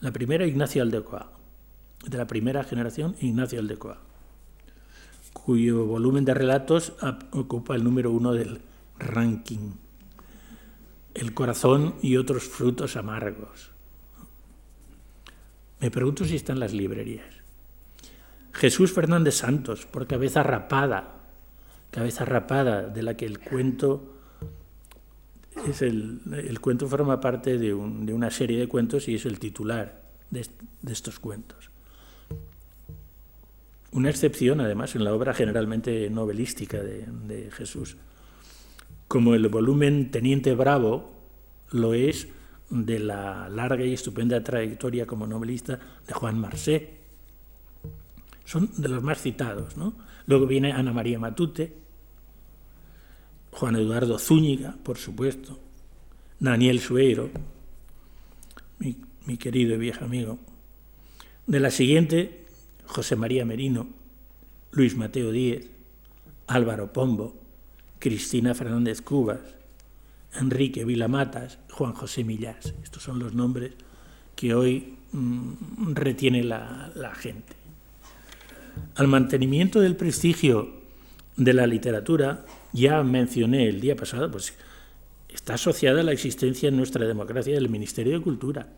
la 0.00 0.12
primera 0.12 0.46
Ignacio 0.46 0.82
Aldecoa, 0.82 1.30
de 2.06 2.18
la 2.18 2.26
primera 2.26 2.64
generación 2.64 3.14
Ignacio 3.20 3.60
Aldecoa 3.60 4.00
cuyo 5.34 5.84
volumen 5.84 6.24
de 6.24 6.32
relatos 6.32 6.94
ocupa 7.32 7.74
el 7.74 7.84
número 7.84 8.10
uno 8.10 8.32
del 8.32 8.62
ranking. 8.98 9.72
El 11.12 11.34
corazón 11.34 11.96
y 12.00 12.16
otros 12.16 12.44
frutos 12.44 12.96
amargos. 12.96 13.70
Me 15.80 15.90
pregunto 15.90 16.24
si 16.24 16.36
están 16.36 16.58
las 16.58 16.72
librerías. 16.72 17.26
Jesús 18.52 18.92
Fernández 18.92 19.34
Santos, 19.34 19.84
por 19.84 20.06
cabeza 20.06 20.42
rapada, 20.42 21.16
cabeza 21.90 22.24
rapada, 22.24 22.88
de 22.88 23.02
la 23.02 23.16
que 23.16 23.26
el 23.26 23.40
cuento 23.40 24.14
es 25.68 25.82
el, 25.82 26.58
cuento 26.60 26.88
forma 26.88 27.20
parte 27.20 27.58
de, 27.58 27.74
una 27.74 28.30
serie 28.30 28.58
de 28.58 28.68
cuentos 28.68 29.08
y 29.08 29.16
es 29.16 29.26
el 29.26 29.38
titular 29.38 30.02
de 30.30 30.92
estos 30.92 31.18
cuentos. 31.18 31.73
Una 33.94 34.10
excepción, 34.10 34.60
además, 34.60 34.96
en 34.96 35.04
la 35.04 35.14
obra 35.14 35.32
generalmente 35.34 36.10
novelística 36.10 36.82
de, 36.82 37.48
Jesús. 37.52 37.96
Como 39.06 39.36
el 39.36 39.46
volumen 39.46 40.10
Teniente 40.10 40.52
Bravo 40.56 41.12
lo 41.70 41.94
es 41.94 42.26
de 42.70 42.98
la 42.98 43.48
larga 43.48 43.84
y 43.84 43.92
estupenda 43.92 44.42
trayectoria 44.42 45.06
como 45.06 45.28
novelista 45.28 45.78
de 46.08 46.12
Juan 46.12 46.40
Marsé. 46.40 46.90
Son 48.44 48.68
de 48.76 48.88
los 48.88 49.00
más 49.00 49.22
citados. 49.22 49.76
¿no? 49.76 49.94
Luego 50.26 50.48
viene 50.48 50.72
Ana 50.72 50.92
María 50.92 51.20
Matute, 51.20 51.72
Juan 53.52 53.76
Eduardo 53.76 54.18
Zúñiga, 54.18 54.76
por 54.82 54.98
supuesto, 54.98 55.60
Daniel 56.40 56.80
Sueiro, 56.80 57.30
mi, 58.80 58.96
mi 59.24 59.36
querido 59.36 59.76
y 59.76 59.78
viejo 59.78 60.04
amigo. 60.04 60.40
De 61.46 61.60
la 61.60 61.70
siguiente 61.70 62.43
José 62.86 63.16
María 63.16 63.44
Merino, 63.44 63.88
Luis 64.72 64.96
Mateo 64.96 65.30
Díez, 65.30 65.70
Álvaro 66.46 66.92
Pombo, 66.92 67.34
Cristina 67.98 68.54
Fernández 68.54 69.00
Cubas, 69.00 69.40
Enrique 70.38 70.84
Vilamatas, 70.84 71.58
Juan 71.70 71.92
José 71.92 72.24
Millás. 72.24 72.74
Estos 72.82 73.02
son 73.02 73.18
los 73.18 73.34
nombres 73.34 73.72
que 74.36 74.54
hoy 74.54 74.96
mm, 75.12 75.94
retiene 75.94 76.42
la, 76.42 76.92
la 76.94 77.14
gente. 77.14 77.54
Al 78.96 79.08
mantenimiento 79.08 79.80
del 79.80 79.96
prestigio 79.96 80.82
de 81.36 81.52
la 81.52 81.66
literatura, 81.66 82.44
ya 82.72 83.02
mencioné 83.02 83.68
el 83.68 83.80
día 83.80 83.96
pasado, 83.96 84.30
pues 84.30 84.54
está 85.28 85.54
asociada 85.54 86.02
la 86.02 86.12
existencia 86.12 86.68
en 86.68 86.76
nuestra 86.76 87.06
democracia 87.06 87.54
del 87.54 87.68
Ministerio 87.68 88.14
de 88.14 88.22
Cultura 88.22 88.68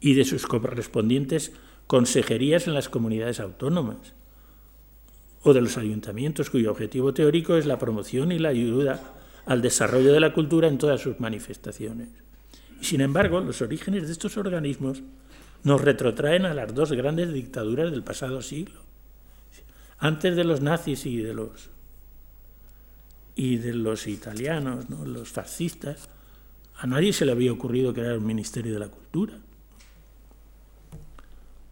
y 0.00 0.14
de 0.14 0.24
sus 0.24 0.46
correspondientes 0.46 1.52
consejerías 1.86 2.66
en 2.66 2.74
las 2.74 2.88
comunidades 2.88 3.40
autónomas 3.40 4.14
o 5.42 5.52
de 5.52 5.60
los 5.60 5.78
ayuntamientos 5.78 6.50
cuyo 6.50 6.70
objetivo 6.70 7.14
teórico 7.14 7.56
es 7.56 7.66
la 7.66 7.78
promoción 7.78 8.32
y 8.32 8.38
la 8.38 8.48
ayuda 8.48 9.00
al 9.46 9.62
desarrollo 9.62 10.12
de 10.12 10.20
la 10.20 10.32
cultura 10.32 10.66
en 10.66 10.78
todas 10.78 11.00
sus 11.00 11.20
manifestaciones. 11.20 12.08
Sin 12.80 13.00
embargo, 13.00 13.40
los 13.40 13.62
orígenes 13.62 14.06
de 14.06 14.12
estos 14.12 14.36
organismos 14.36 15.02
nos 15.62 15.80
retrotraen 15.80 16.44
a 16.46 16.54
las 16.54 16.74
dos 16.74 16.92
grandes 16.92 17.32
dictaduras 17.32 17.90
del 17.90 18.02
pasado 18.02 18.42
siglo. 18.42 18.80
Antes 19.98 20.36
de 20.36 20.44
los 20.44 20.60
nazis 20.60 21.06
y 21.06 21.18
de 21.18 21.32
los 21.32 21.70
y 23.38 23.58
de 23.58 23.74
los 23.74 24.06
italianos, 24.06 24.88
los 24.88 25.28
fascistas, 25.28 26.08
a 26.76 26.86
nadie 26.86 27.12
se 27.12 27.26
le 27.26 27.32
había 27.32 27.52
ocurrido 27.52 27.92
crear 27.92 28.16
un 28.16 28.26
ministerio 28.26 28.72
de 28.72 28.78
la 28.78 28.88
cultura. 28.88 29.38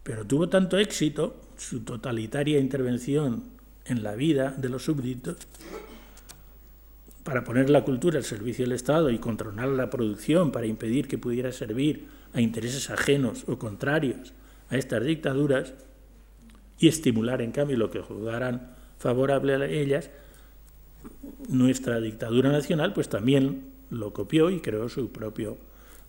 Pero 0.05 0.25
tuvo 0.25 0.49
tanto 0.49 0.79
éxito 0.79 1.35
su 1.57 1.81
totalitaria 1.81 2.61
intervención 2.61 3.43
en 3.87 4.03
la 4.03 4.15
vida 4.15 4.55
de 4.57 4.69
los 4.69 4.85
súbditos 4.85 5.37
para 7.25 7.43
poner 7.43 7.71
la 7.71 7.85
cultura 7.85 8.19
al 8.19 8.25
servicio 8.25 8.65
del 8.65 8.73
Estado 8.73 9.11
y 9.11 9.19
controlar 9.19 9.69
la 9.69 9.91
producción 9.91 10.53
para 10.53 10.67
impedir 10.67 11.09
que 11.09 11.19
pudiera 11.19 11.51
servir 11.53 12.07
a 12.35 12.41
intereses 12.41 12.91
ajenos 12.91 13.45
o 13.49 13.59
contrarios 13.59 14.35
a 14.69 14.77
estas 14.77 15.05
dictaduras 15.05 15.73
y 16.79 16.89
estimular 16.89 17.41
en 17.41 17.53
cambio 17.53 17.79
lo 17.79 17.91
que 17.91 18.01
jugaran 18.01 18.75
favorable 18.99 19.55
a 19.55 19.65
ellas, 19.65 20.11
nuestra 21.49 22.01
dictadura 22.01 22.51
nacional 22.51 22.93
pues 22.93 23.09
también 23.09 23.73
lo 23.91 24.13
copió 24.13 24.51
y 24.51 24.61
creó 24.61 24.89
su 24.89 25.11
propio 25.11 25.57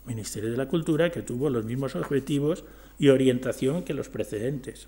Ministerio 0.06 0.52
de 0.52 0.58
la 0.58 0.68
Cultura 0.68 1.12
que 1.12 1.22
tuvo 1.22 1.50
los 1.50 1.66
mismos 1.66 1.96
objetivos 1.96 2.64
y 3.00 3.10
orientación 3.10 3.84
que 3.84 3.94
los 3.94 4.10
precedentes. 4.10 4.88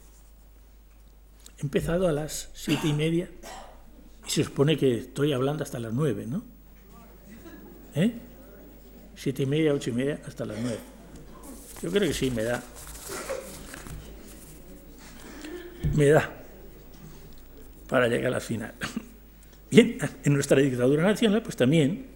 He 1.57 1.61
empezado 1.61 2.07
a 2.07 2.11
las 2.11 2.49
siete 2.53 2.87
y 2.87 2.93
media 2.93 3.29
y 4.25 4.29
se 4.29 4.43
supone 4.43 4.77
que 4.77 4.97
estoy 4.97 5.33
hablando 5.33 5.63
hasta 5.63 5.79
las 5.79 5.93
nueve, 5.93 6.25
¿no? 6.27 6.43
¿Eh? 7.95 8.13
Siete 9.15 9.43
y 9.43 9.45
media, 9.45 9.73
ocho 9.73 9.89
y 9.89 9.93
media, 9.93 10.21
hasta 10.27 10.45
las 10.45 10.59
nueve. 10.59 10.79
Yo 11.81 11.89
creo 11.89 12.07
que 12.07 12.13
sí, 12.13 12.29
me 12.31 12.43
da. 12.43 12.63
Me 15.95 16.07
da 16.07 16.37
para 17.87 18.07
llegar 18.07 18.33
al 18.33 18.41
final. 18.41 18.73
Bien, 19.71 19.97
en 20.23 20.33
nuestra 20.33 20.61
dictadura 20.61 21.03
nacional, 21.03 21.41
pues 21.41 21.55
también, 21.55 22.07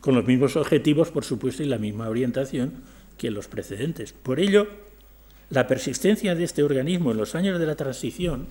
con 0.00 0.14
los 0.14 0.24
mismos 0.26 0.56
objetivos, 0.56 1.10
por 1.10 1.24
supuesto, 1.24 1.62
y 1.62 1.66
la 1.66 1.78
misma 1.78 2.08
orientación, 2.08 2.82
que 3.20 3.30
los 3.30 3.48
precedentes. 3.48 4.14
Por 4.14 4.40
ello, 4.40 4.66
la 5.50 5.66
persistencia 5.66 6.34
de 6.34 6.44
este 6.44 6.62
organismo 6.62 7.10
en 7.10 7.18
los 7.18 7.34
años 7.34 7.58
de 7.58 7.66
la 7.66 7.76
transición 7.76 8.46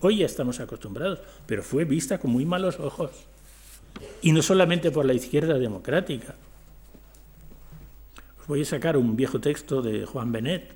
Hoy 0.00 0.18
ya 0.18 0.26
estamos 0.26 0.60
acostumbrados, 0.60 1.20
pero 1.46 1.62
fue 1.62 1.84
vista 1.84 2.18
con 2.18 2.30
muy 2.30 2.44
malos 2.44 2.80
ojos. 2.80 3.10
Y 4.22 4.32
no 4.32 4.42
solamente 4.42 4.90
por 4.90 5.04
la 5.04 5.14
izquierda 5.14 5.58
democrática. 5.58 6.34
Os 8.40 8.46
voy 8.46 8.62
a 8.62 8.64
sacar 8.64 8.96
un 8.96 9.16
viejo 9.16 9.40
texto 9.40 9.82
de 9.82 10.04
Juan 10.04 10.32
Benet, 10.32 10.74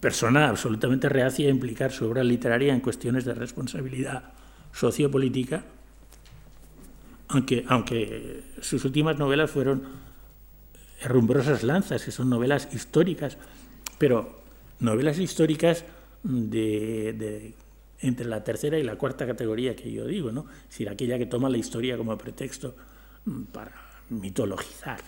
persona 0.00 0.48
absolutamente 0.48 1.08
reacia 1.08 1.46
a 1.46 1.50
implicar 1.50 1.92
su 1.92 2.06
obra 2.06 2.24
literaria 2.24 2.74
en 2.74 2.80
cuestiones 2.80 3.24
de 3.24 3.34
responsabilidad 3.34 4.32
sociopolítica, 4.72 5.64
aunque, 7.28 7.64
aunque 7.68 8.42
sus 8.60 8.84
últimas 8.84 9.18
novelas 9.18 9.50
fueron 9.50 9.82
rumbrosas 11.08 11.62
lanzas, 11.62 12.04
que 12.04 12.10
son 12.10 12.30
novelas 12.30 12.68
históricas, 12.72 13.38
pero 13.98 14.40
novelas 14.80 15.18
históricas 15.18 15.84
de, 16.22 17.54
entre 18.00 18.26
la 18.26 18.44
tercera 18.44 18.78
y 18.78 18.82
la 18.82 18.96
cuarta 18.96 19.26
categoría 19.26 19.76
que 19.76 19.90
yo 19.90 20.06
digo, 20.06 20.32
¿no? 20.32 20.46
Es 20.64 20.70
decir, 20.70 20.88
aquella 20.88 21.18
que 21.18 21.26
toma 21.26 21.48
la 21.48 21.58
historia 21.58 21.96
como 21.96 22.16
pretexto 22.18 22.74
mm, 23.24 23.42
para 23.44 23.72
mitologizar, 24.10 25.00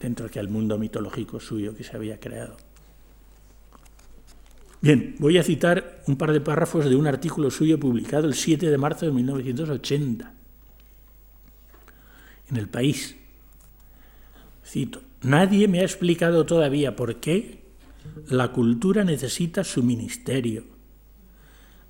dentro 0.00 0.28
del 0.28 0.48
mundo 0.48 0.78
mitológico 0.78 1.40
suyo 1.40 1.74
que 1.74 1.84
se 1.84 1.96
había 1.96 2.20
creado. 2.20 2.56
Bien, 4.82 5.16
voy 5.18 5.38
a 5.38 5.42
citar 5.42 6.02
un 6.06 6.16
par 6.16 6.30
de 6.30 6.42
párrafos 6.42 6.84
de 6.84 6.94
un 6.94 7.06
artículo 7.06 7.50
suyo 7.50 7.80
publicado 7.80 8.28
el 8.28 8.34
7 8.34 8.68
de 8.68 8.76
marzo 8.76 9.06
de 9.06 9.12
1980 9.12 10.34
en 12.50 12.56
El 12.56 12.68
País. 12.68 13.16
Cito, 14.64 15.02
nadie 15.22 15.68
me 15.68 15.80
ha 15.80 15.84
explicado 15.84 16.46
todavía 16.46 16.96
por 16.96 17.16
qué 17.16 17.62
la 18.28 18.52
cultura 18.52 19.04
necesita 19.04 19.64
su 19.64 19.82
ministerio, 19.82 20.64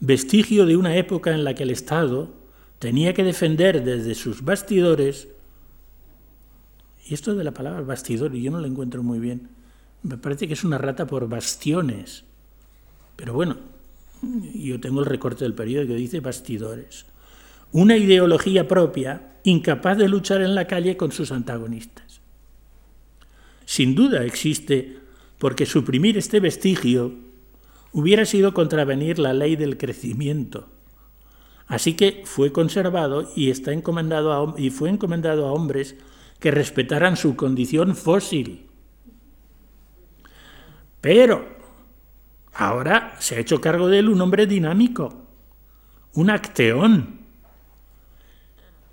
vestigio 0.01 0.67
de 0.67 0.77
una 0.77 0.97
época 0.97 1.33
en 1.33 1.45
la 1.45 1.55
que 1.55 1.63
el 1.63 1.71
Estado 1.71 2.35
tenía 2.79 3.15
que 3.15 3.25
defender 3.25 3.85
desde 3.85 4.15
sus 4.15 4.45
bastidores, 4.45 5.29
y 7.07 7.15
esto 7.15 7.35
de 7.35 7.45
la 7.45 7.53
palabra 7.53 7.83
bastidor 7.83 8.33
yo 8.33 8.51
no 8.51 8.61
lo 8.61 8.67
encuentro 8.67 9.03
muy 9.03 9.19
bien, 9.19 9.49
me 10.03 10.19
parece 10.19 10.47
que 10.47 10.55
es 10.55 10.65
una 10.65 10.79
rata 10.79 11.07
por 11.07 11.29
bastiones, 11.29 12.25
pero 13.17 13.35
bueno, 13.35 13.57
yo 14.55 14.81
tengo 14.81 15.01
el 15.01 15.07
recorte 15.07 15.45
del 15.45 15.55
periódico 15.55 15.93
que 15.93 15.99
dice 15.99 16.21
bastidores, 16.21 17.07
una 17.73 17.97
ideología 17.97 18.67
propia 18.67 19.39
incapaz 19.45 19.99
de 19.99 20.09
luchar 20.09 20.43
en 20.43 20.55
la 20.55 20.67
calle 20.67 20.97
con 20.97 21.13
sus 21.13 21.33
antagonistas. 21.33 22.04
Sin 23.65 23.95
duda 23.95 24.25
existe 24.25 24.99
porque 25.39 25.67
suprimir 25.67 26.17
este 26.17 26.41
vestigio 26.41 27.13
hubiera 27.93 28.25
sido 28.25 28.55
contravenir 28.55 29.19
la 29.19 29.33
ley 29.33 29.57
del 29.57 29.79
crecimiento. 29.79 30.69
Así 31.67 31.95
que 31.95 32.23
fue 32.25 32.53
conservado 32.53 33.31
y, 33.35 33.51
está 33.51 33.73
encomendado 33.73 34.33
a, 34.33 34.61
y 34.61 34.71
fue 34.71 34.91
encomendado 34.91 35.47
a 35.47 35.53
hombres 35.53 35.97
que 36.41 36.51
respetaran 36.51 37.17
su 37.17 37.37
condición 37.37 37.97
fósil. 37.97 38.67
Pero 41.01 41.47
ahora 42.53 43.17
se 43.19 43.37
ha 43.37 43.41
hecho 43.41 43.61
cargo 43.61 43.89
de 43.89 44.01
él 44.01 44.09
un 44.09 44.21
hombre 44.21 44.47
dinámico, 44.47 45.27
un 46.15 46.31
acteón. 46.31 47.21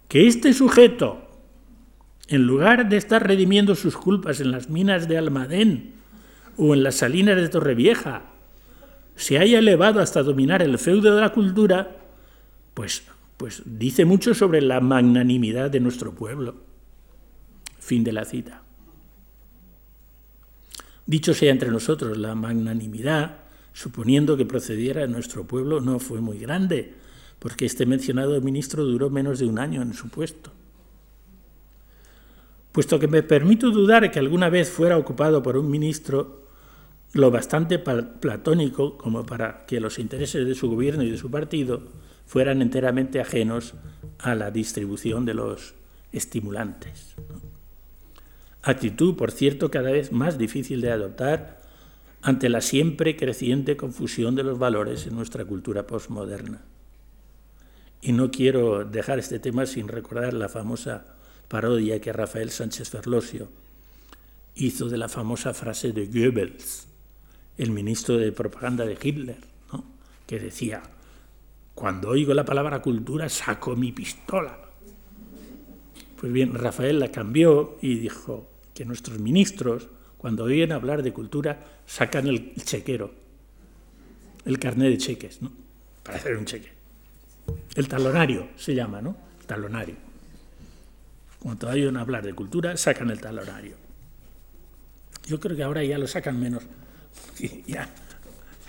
Que 0.07 0.27
este 0.27 0.53
sujeto, 0.53 1.30
en 2.31 2.47
lugar 2.47 2.87
de 2.87 2.95
estar 2.95 3.27
redimiendo 3.27 3.75
sus 3.75 3.97
culpas 3.97 4.39
en 4.39 4.51
las 4.51 4.69
minas 4.69 5.09
de 5.09 5.17
Almadén, 5.17 5.95
o 6.57 6.73
en 6.73 6.83
las 6.83 6.95
salinas 6.95 7.35
de 7.35 7.49
Torrevieja 7.49 8.23
se 9.15 9.37
haya 9.37 9.59
elevado 9.59 9.99
hasta 9.99 10.23
dominar 10.23 10.61
el 10.61 10.77
feudo 10.79 11.13
de 11.13 11.21
la 11.21 11.33
cultura, 11.33 11.97
pues, 12.73 13.03
pues 13.35 13.61
dice 13.65 14.05
mucho 14.05 14.33
sobre 14.33 14.61
la 14.61 14.79
magnanimidad 14.79 15.69
de 15.69 15.81
nuestro 15.81 16.15
pueblo. 16.15 16.55
Fin 17.79 18.03
de 18.05 18.13
la 18.13 18.23
cita. 18.23 18.63
Dicho 21.05 21.33
sea 21.33 21.51
entre 21.51 21.69
nosotros, 21.69 22.17
la 22.17 22.33
magnanimidad, 22.33 23.39
suponiendo 23.73 24.37
que 24.37 24.45
procediera 24.45 25.01
de 25.01 25.09
nuestro 25.09 25.45
pueblo, 25.45 25.81
no 25.81 25.99
fue 25.99 26.21
muy 26.21 26.39
grande, 26.39 26.93
porque 27.39 27.65
este 27.65 27.85
mencionado 27.85 28.39
ministro 28.39 28.85
duró 28.85 29.09
menos 29.09 29.39
de 29.39 29.47
un 29.47 29.59
año 29.59 29.81
en 29.81 29.93
su 29.93 30.07
puesto. 30.07 30.53
Puesto 32.71 32.99
que 32.99 33.07
me 33.07 33.23
permito 33.23 33.69
dudar 33.71 34.09
que 34.11 34.19
alguna 34.19 34.49
vez 34.49 34.69
fuera 34.69 34.97
ocupado 34.97 35.43
por 35.43 35.57
un 35.57 35.69
ministro 35.69 36.41
lo 37.13 37.29
bastante 37.29 37.77
platónico 37.77 38.97
como 38.97 39.25
para 39.25 39.65
que 39.65 39.81
los 39.81 39.99
intereses 39.99 40.47
de 40.47 40.55
su 40.55 40.69
gobierno 40.69 41.03
y 41.03 41.11
de 41.11 41.17
su 41.17 41.29
partido 41.29 41.83
fueran 42.25 42.61
enteramente 42.61 43.19
ajenos 43.19 43.73
a 44.19 44.35
la 44.35 44.51
distribución 44.51 45.25
de 45.25 45.33
los 45.33 45.73
estimulantes. 46.13 47.15
Actitud, 48.61 49.15
por 49.15 49.31
cierto, 49.31 49.69
cada 49.69 49.91
vez 49.91 50.13
más 50.13 50.37
difícil 50.37 50.79
de 50.79 50.91
adoptar 50.91 51.61
ante 52.21 52.47
la 52.47 52.61
siempre 52.61 53.17
creciente 53.17 53.75
confusión 53.75 54.35
de 54.35 54.43
los 54.43 54.59
valores 54.59 55.07
en 55.07 55.15
nuestra 55.15 55.43
cultura 55.43 55.87
postmoderna. 55.87 56.61
Y 58.01 58.13
no 58.13 58.31
quiero 58.31 58.85
dejar 58.85 59.19
este 59.19 59.39
tema 59.39 59.65
sin 59.65 59.87
recordar 59.87 60.33
la 60.33 60.47
famosa 60.47 61.17
parodia 61.51 61.99
que 61.99 62.13
Rafael 62.13 62.49
Sánchez 62.49 62.89
Ferlosio 62.89 63.49
hizo 64.55 64.87
de 64.87 64.97
la 64.97 65.09
famosa 65.09 65.53
frase 65.53 65.91
de 65.91 66.05
Goebbels, 66.05 66.87
el 67.57 67.71
ministro 67.71 68.17
de 68.17 68.31
propaganda 68.31 68.85
de 68.85 68.97
Hitler, 69.01 69.35
que 70.25 70.39
decía, 70.39 70.81
cuando 71.75 72.07
oigo 72.07 72.33
la 72.33 72.45
palabra 72.45 72.81
cultura 72.81 73.27
saco 73.27 73.75
mi 73.75 73.91
pistola. 73.91 74.61
Pues 76.17 76.31
bien, 76.31 76.53
Rafael 76.53 76.99
la 76.99 77.11
cambió 77.11 77.77
y 77.81 77.95
dijo 77.95 78.47
que 78.73 78.85
nuestros 78.85 79.19
ministros, 79.19 79.89
cuando 80.17 80.45
oyen 80.45 80.71
hablar 80.71 81.03
de 81.03 81.11
cultura, 81.11 81.65
sacan 81.85 82.27
el 82.27 82.55
chequero, 82.63 83.11
el 84.45 84.57
carnet 84.57 84.89
de 84.89 84.97
cheques, 84.97 85.41
¿no? 85.41 85.51
para 86.01 86.17
hacer 86.17 86.37
un 86.37 86.45
cheque. 86.45 86.71
El 87.75 87.89
talonario 87.89 88.47
se 88.55 88.73
llama, 88.73 89.01
¿no? 89.01 89.17
Talonario. 89.45 90.10
Cuando 91.41 91.69
oyen 91.69 91.97
hablar 91.97 92.23
de 92.23 92.33
cultura, 92.33 92.77
sacan 92.77 93.09
el 93.09 93.19
talonario. 93.19 93.75
Yo 95.25 95.39
creo 95.39 95.57
que 95.57 95.63
ahora 95.63 95.83
ya 95.83 95.97
lo 95.97 96.05
sacan 96.05 96.39
menos, 96.39 96.63
ya 97.65 97.89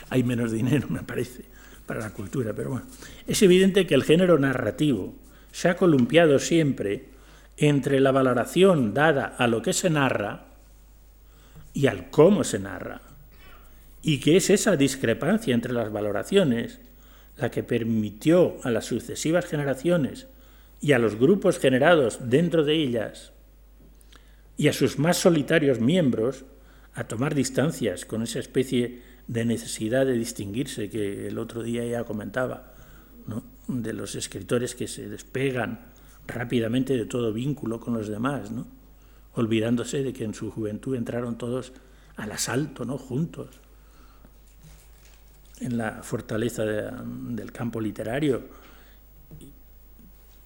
hay 0.08 0.22
menos 0.22 0.52
dinero, 0.52 0.88
me 0.88 1.02
parece, 1.02 1.44
para 1.84 2.00
la 2.00 2.10
cultura, 2.10 2.54
pero 2.54 2.70
bueno. 2.70 2.86
Es 3.26 3.42
evidente 3.42 3.86
que 3.86 3.94
el 3.94 4.04
género 4.04 4.38
narrativo 4.38 5.14
se 5.50 5.68
ha 5.68 5.76
columpiado 5.76 6.38
siempre 6.38 7.08
entre 7.58 8.00
la 8.00 8.10
valoración 8.10 8.94
dada 8.94 9.26
a 9.26 9.46
lo 9.48 9.60
que 9.60 9.74
se 9.74 9.90
narra 9.90 10.46
y 11.74 11.88
al 11.88 12.08
cómo 12.08 12.42
se 12.42 12.58
narra, 12.58 13.02
y 14.00 14.18
que 14.18 14.38
es 14.38 14.48
esa 14.48 14.76
discrepancia 14.76 15.52
entre 15.52 15.74
las 15.74 15.92
valoraciones 15.92 16.80
la 17.36 17.50
que 17.50 17.62
permitió 17.62 18.56
a 18.62 18.70
las 18.70 18.86
sucesivas 18.86 19.44
generaciones 19.44 20.26
y 20.82 20.92
a 20.92 20.98
los 20.98 21.14
grupos 21.14 21.58
generados 21.58 22.18
dentro 22.28 22.64
de 22.64 22.74
ellas 22.74 23.32
y 24.58 24.68
a 24.68 24.72
sus 24.72 24.98
más 24.98 25.16
solitarios 25.16 25.80
miembros 25.80 26.44
a 26.94 27.04
tomar 27.04 27.34
distancias 27.34 28.04
con 28.04 28.22
esa 28.22 28.40
especie 28.40 29.00
de 29.28 29.44
necesidad 29.44 30.04
de 30.04 30.14
distinguirse 30.14 30.90
que 30.90 31.28
el 31.28 31.38
otro 31.38 31.62
día 31.62 31.86
ya 31.86 32.04
comentaba, 32.04 32.74
de 33.68 33.92
los 33.92 34.16
escritores 34.16 34.74
que 34.74 34.88
se 34.88 35.08
despegan 35.08 35.78
rápidamente 36.26 36.96
de 36.96 37.06
todo 37.06 37.32
vínculo 37.32 37.78
con 37.80 37.94
los 37.94 38.08
demás, 38.08 38.50
olvidándose 39.34 40.02
de 40.02 40.12
que 40.12 40.24
en 40.24 40.34
su 40.34 40.50
juventud 40.50 40.96
entraron 40.96 41.38
todos 41.38 41.72
al 42.16 42.32
asalto, 42.32 42.84
¿no? 42.84 42.98
juntos, 42.98 43.48
en 45.60 45.78
la 45.78 46.02
fortaleza 46.02 46.64
del 46.64 47.52
campo 47.52 47.80
literario. 47.80 48.42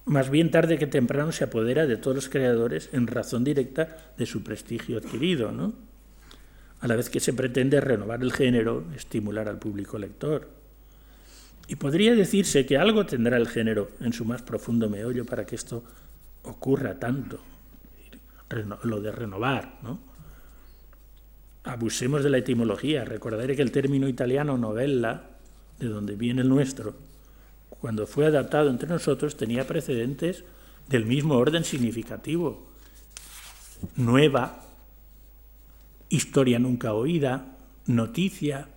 Más 0.07 0.29
bien 0.29 0.51
tarde 0.51 0.77
que 0.77 0.87
temprano 0.87 1.33
se 1.33 1.43
apodera 1.43 1.85
de 1.85 1.97
todos 1.97 2.15
los 2.15 2.29
creadores 2.29 2.89
en 2.93 3.07
razón 3.07 3.43
directa 3.43 4.13
de 4.17 4.25
su 4.25 4.41
prestigio 4.41 4.97
adquirido, 4.97 5.51
¿no? 5.51 5.73
a 6.79 6.87
la 6.87 6.95
vez 6.95 7.09
que 7.09 7.19
se 7.19 7.33
pretende 7.33 7.81
renovar 7.81 8.21
el 8.21 8.31
género, 8.31 8.85
estimular 8.95 9.49
al 9.49 9.59
público 9.59 9.97
lector. 9.97 10.47
Y 11.67 11.75
podría 11.75 12.15
decirse 12.15 12.65
que 12.65 12.77
algo 12.77 13.05
tendrá 13.05 13.35
el 13.35 13.49
género 13.49 13.91
en 13.99 14.13
su 14.13 14.23
más 14.23 14.41
profundo 14.43 14.89
meollo 14.89 15.25
para 15.25 15.45
que 15.45 15.55
esto 15.55 15.83
ocurra 16.43 16.97
tanto, 16.97 17.41
lo 18.83 19.01
de 19.01 19.11
renovar. 19.11 19.79
¿no? 19.83 19.99
Abusemos 21.65 22.23
de 22.23 22.29
la 22.29 22.37
etimología, 22.37 23.03
recordaré 23.03 23.57
que 23.57 23.61
el 23.61 23.73
término 23.73 24.07
italiano 24.07 24.57
novella, 24.57 25.23
de 25.79 25.87
donde 25.87 26.15
viene 26.15 26.43
el 26.43 26.49
nuestro, 26.49 26.95
cuando 27.81 28.07
fue 28.07 28.25
adaptado 28.25 28.69
entre 28.69 28.89
nosotros 28.89 29.37
tenía 29.37 29.67
precedentes 29.67 30.43
del 30.87 31.05
mismo 31.05 31.35
orden 31.35 31.63
significativo. 31.63 32.67
Nueva, 33.95 34.63
historia 36.09 36.59
nunca 36.59 36.93
oída, 36.93 37.57
noticia, 37.85 38.69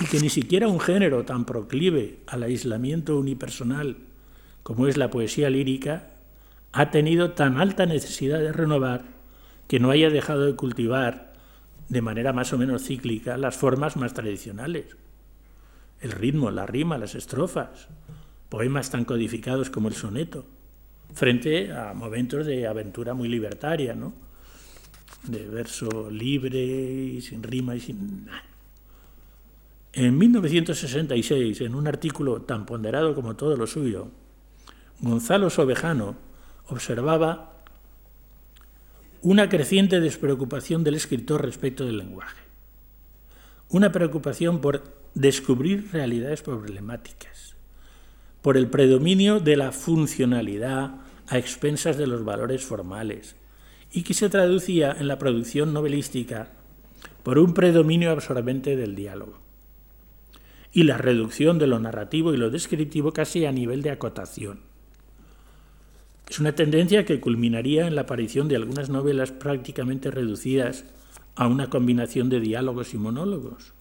y 0.00 0.06
que 0.06 0.20
ni 0.20 0.30
siquiera 0.30 0.68
un 0.68 0.80
género 0.80 1.24
tan 1.24 1.44
proclive 1.44 2.20
al 2.26 2.44
aislamiento 2.44 3.18
unipersonal 3.18 3.96
como 4.62 4.86
es 4.86 4.96
la 4.96 5.10
poesía 5.10 5.50
lírica 5.50 6.10
ha 6.72 6.90
tenido 6.90 7.32
tan 7.32 7.58
alta 7.60 7.84
necesidad 7.84 8.38
de 8.38 8.52
renovar 8.52 9.02
que 9.68 9.80
no 9.80 9.90
haya 9.90 10.08
dejado 10.08 10.46
de 10.46 10.56
cultivar 10.56 11.32
de 11.88 12.00
manera 12.00 12.32
más 12.32 12.52
o 12.52 12.58
menos 12.58 12.84
cíclica 12.84 13.36
las 13.36 13.56
formas 13.56 13.96
más 13.96 14.14
tradicionales. 14.14 14.96
El 16.02 16.12
ritmo, 16.12 16.50
la 16.50 16.66
rima, 16.66 16.98
las 16.98 17.14
estrofas, 17.14 17.88
poemas 18.50 18.90
tan 18.90 19.06
codificados 19.06 19.70
como 19.70 19.88
el 19.88 19.94
soneto, 19.94 20.44
frente 21.14 21.72
a 21.72 21.94
momentos 21.94 22.44
de 22.44 22.66
aventura 22.66 23.14
muy 23.14 23.28
libertaria, 23.28 23.94
¿no? 23.94 24.12
de 25.24 25.46
verso 25.46 26.10
libre 26.10 26.58
y 26.58 27.20
sin 27.20 27.42
rima 27.42 27.74
y 27.76 27.80
sin 27.80 28.26
nada. 28.26 28.44
En 29.92 30.16
1966, 30.18 31.60
en 31.60 31.74
un 31.74 31.86
artículo 31.86 32.42
tan 32.42 32.66
ponderado 32.66 33.14
como 33.14 33.36
todo 33.36 33.56
lo 33.56 33.66
suyo, 33.66 34.08
Gonzalo 35.00 35.50
Sobejano 35.50 36.16
observaba 36.68 37.52
una 39.20 39.48
creciente 39.48 40.00
despreocupación 40.00 40.82
del 40.82 40.94
escritor 40.94 41.44
respecto 41.44 41.84
del 41.84 41.98
lenguaje, 41.98 42.42
una 43.68 43.92
preocupación 43.92 44.60
por 44.60 45.01
descubrir 45.14 45.90
realidades 45.92 46.42
problemáticas, 46.42 47.56
por 48.40 48.56
el 48.56 48.68
predominio 48.68 49.40
de 49.40 49.56
la 49.56 49.72
funcionalidad 49.72 50.96
a 51.28 51.38
expensas 51.38 51.96
de 51.96 52.06
los 52.06 52.24
valores 52.24 52.64
formales, 52.64 53.36
y 53.92 54.02
que 54.02 54.14
se 54.14 54.28
traducía 54.28 54.96
en 54.98 55.06
la 55.06 55.18
producción 55.18 55.72
novelística 55.72 56.50
por 57.22 57.38
un 57.38 57.54
predominio 57.54 58.10
absorbente 58.10 58.74
del 58.76 58.94
diálogo 58.94 59.38
y 60.72 60.84
la 60.84 60.96
reducción 60.96 61.58
de 61.58 61.66
lo 61.66 61.78
narrativo 61.78 62.32
y 62.32 62.38
lo 62.38 62.50
descriptivo 62.50 63.12
casi 63.12 63.44
a 63.44 63.52
nivel 63.52 63.82
de 63.82 63.90
acotación. 63.90 64.60
Es 66.28 66.40
una 66.40 66.54
tendencia 66.54 67.04
que 67.04 67.20
culminaría 67.20 67.86
en 67.86 67.94
la 67.94 68.02
aparición 68.02 68.48
de 68.48 68.56
algunas 68.56 68.88
novelas 68.88 69.32
prácticamente 69.32 70.10
reducidas 70.10 70.86
a 71.34 71.46
una 71.46 71.68
combinación 71.68 72.30
de 72.30 72.40
diálogos 72.40 72.94
y 72.94 72.98
monólogos, 72.98 73.74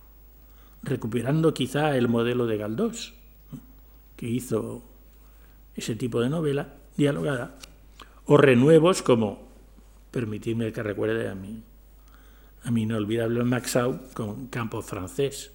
recuperando 0.84 1.54
quizá 1.54 1.96
el 1.96 2.08
modelo 2.08 2.46
de 2.48 2.58
Galdós, 2.58 3.14
que 4.16 4.28
hizo 4.28 4.84
ese 5.76 5.96
tipo 5.96 6.22
de 6.22 6.30
novela 6.30 6.76
dialogada, 6.98 7.58
o 8.26 8.38
renuevos 8.38 9.02
como 9.02 9.50
permitidme 10.12 10.72
que 10.72 10.84
recuerde 10.84 11.30
a 11.30 11.36
mi, 11.36 11.64
a 12.64 12.72
mi 12.72 12.84
inolvidable 12.84 13.44
Maxau 13.44 14.02
con 14.14 14.48
Campo 14.48 14.82
Francés. 14.82 15.52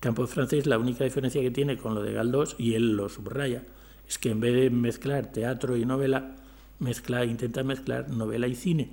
Campo 0.00 0.26
Francés, 0.26 0.66
la 0.66 0.78
única 0.78 1.04
diferencia 1.04 1.42
que 1.42 1.50
tiene 1.50 1.76
con 1.76 1.94
lo 1.94 2.02
de 2.02 2.12
Galdós, 2.12 2.56
y 2.58 2.74
él 2.74 2.96
lo 2.96 3.08
subraya, 3.08 3.64
es 4.08 4.18
que 4.18 4.30
en 4.30 4.40
vez 4.40 4.54
de 4.54 4.70
mezclar 4.70 5.30
teatro 5.32 5.76
y 5.76 5.84
novela, 5.84 6.36
mezcla, 6.78 7.24
intenta 7.24 7.62
mezclar 7.62 8.10
novela 8.10 8.46
y 8.46 8.54
cine. 8.54 8.90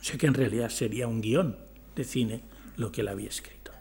O 0.00 0.04
sea 0.04 0.18
que 0.18 0.26
en 0.26 0.34
realidad 0.34 0.68
sería 0.68 1.08
un 1.08 1.20
guion 1.20 1.56
de 1.94 2.04
cine 2.04 2.42
lo 2.76 2.92
que 2.92 3.00
él 3.00 3.08
había 3.08 3.28
escrito. 3.28 3.72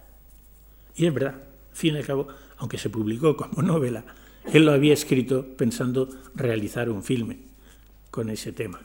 Y 0.96 1.06
es 1.06 1.14
verdad, 1.14 1.36
al 1.36 1.76
fin 1.76 1.96
y 1.96 1.98
al 1.98 2.06
cabo, 2.06 2.28
aunque 2.58 2.78
se 2.78 2.90
publicó 2.90 3.36
como 3.36 3.62
novela, 3.62 4.04
él 4.52 4.66
lo 4.66 4.72
había 4.72 4.94
escrito 4.94 5.46
pensando 5.58 6.10
realizar 6.36 6.90
un 6.90 7.04
filme 7.04 7.40
con 8.12 8.30
ese 8.30 8.52
tema. 8.52 8.80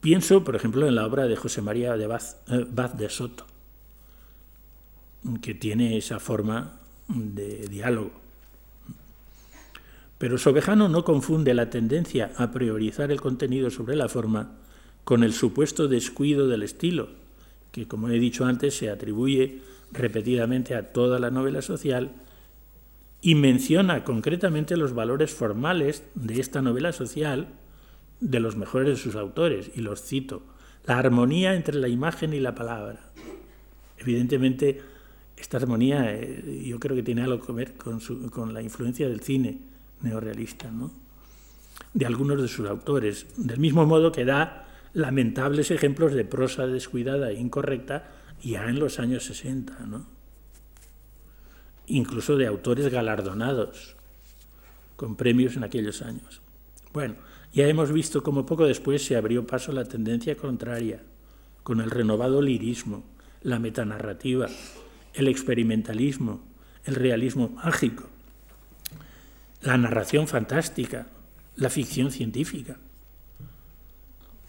Pienso, 0.00 0.44
por 0.44 0.56
ejemplo, 0.56 0.86
en 0.86 0.94
la 0.94 1.04
obra 1.04 1.26
de 1.26 1.36
José 1.36 1.60
María 1.60 1.96
de 1.96 2.06
Baz, 2.06 2.40
eh, 2.48 2.66
de 2.96 3.10
Soto, 3.10 3.46
que 5.42 5.54
tiene 5.54 5.98
esa 5.98 6.18
forma 6.20 6.80
de 7.08 7.68
diálogo. 7.68 8.12
Pero 10.16 10.38
Sobejano 10.38 10.88
no 10.88 11.04
confunde 11.04 11.52
la 11.52 11.68
tendencia 11.68 12.32
a 12.36 12.50
priorizar 12.50 13.10
el 13.10 13.20
contenido 13.20 13.70
sobre 13.70 13.96
la 13.96 14.08
forma 14.08 14.52
con 15.04 15.24
el 15.24 15.32
supuesto 15.32 15.88
descuido 15.88 16.48
del 16.48 16.62
estilo, 16.62 17.08
que, 17.72 17.86
como 17.86 18.08
he 18.08 18.18
dicho 18.18 18.44
antes, 18.44 18.74
se 18.74 18.90
atribuye 18.90 19.60
repetidamente 19.92 20.74
a 20.74 20.92
toda 20.92 21.18
la 21.18 21.30
novela 21.30 21.62
social 21.62 22.12
y 23.22 23.34
menciona 23.34 24.04
concretamente 24.04 24.76
los 24.76 24.94
valores 24.94 25.32
formales 25.32 26.04
de 26.14 26.40
esta 26.40 26.62
novela 26.62 26.92
social 26.92 27.48
de 28.20 28.40
los 28.40 28.56
mejores 28.56 28.88
de 28.88 28.96
sus 28.96 29.16
autores, 29.16 29.70
y 29.74 29.80
los 29.80 30.02
cito, 30.02 30.42
la 30.86 30.98
armonía 30.98 31.54
entre 31.54 31.78
la 31.78 31.88
imagen 31.88 32.32
y 32.32 32.40
la 32.40 32.54
palabra. 32.54 33.00
Evidentemente, 33.98 34.80
esta 35.36 35.56
armonía 35.56 36.14
eh, 36.14 36.62
yo 36.66 36.78
creo 36.78 36.96
que 36.96 37.02
tiene 37.02 37.22
algo 37.22 37.44
que 37.44 37.52
ver 37.52 37.74
con, 37.74 38.54
la 38.54 38.62
influencia 38.62 39.08
del 39.08 39.20
cine 39.20 39.58
neorealista, 40.02 40.70
¿no? 40.70 40.90
de 41.92 42.06
algunos 42.06 42.40
de 42.40 42.48
sus 42.48 42.68
autores, 42.68 43.26
del 43.36 43.58
mismo 43.58 43.84
modo 43.86 44.12
que 44.12 44.24
da 44.24 44.66
lamentables 44.92 45.70
ejemplos 45.70 46.12
de 46.12 46.24
prosa 46.24 46.66
descuidada 46.66 47.30
e 47.30 47.40
incorrecta 47.40 48.10
ya 48.42 48.68
en 48.68 48.78
los 48.78 48.98
años 48.98 49.24
60. 49.24 49.86
¿no? 49.86 50.20
incluso 51.90 52.36
de 52.36 52.46
autores 52.46 52.88
galardonados 52.88 53.96
con 54.96 55.16
premios 55.16 55.56
en 55.56 55.64
aquellos 55.64 56.02
años. 56.02 56.40
Bueno, 56.92 57.16
ya 57.52 57.66
hemos 57.66 57.92
visto 57.92 58.22
cómo 58.22 58.46
poco 58.46 58.64
después 58.66 59.04
se 59.04 59.16
abrió 59.16 59.46
paso 59.46 59.72
la 59.72 59.84
tendencia 59.84 60.36
contraria, 60.36 61.02
con 61.62 61.80
el 61.80 61.90
renovado 61.90 62.40
lirismo, 62.42 63.04
la 63.42 63.58
metanarrativa, 63.58 64.46
el 65.14 65.28
experimentalismo, 65.28 66.40
el 66.84 66.94
realismo 66.94 67.48
mágico, 67.48 68.08
la 69.62 69.76
narración 69.76 70.28
fantástica, 70.28 71.08
la 71.56 71.70
ficción 71.70 72.10
científica. 72.10 72.78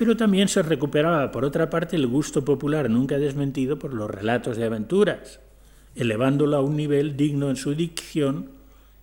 Pero 0.02 0.18
también 0.18 0.48
se 0.48 0.64
recuperaba, 0.64 1.32
por 1.32 1.46
otra 1.46 1.70
parte, 1.70 1.96
el 1.96 2.08
gusto 2.08 2.44
popular 2.44 2.90
nunca 2.90 3.20
desmentido 3.20 3.78
por 3.78 3.94
los 3.94 4.10
relatos 4.10 4.58
de 4.58 4.66
aventuras, 4.66 5.40
elevándolo 5.94 6.58
a 6.58 6.62
un 6.62 6.76
nivel 6.76 7.16
digno 7.16 7.52
en 7.52 7.56
su 7.56 7.76
dicción, 7.76 8.50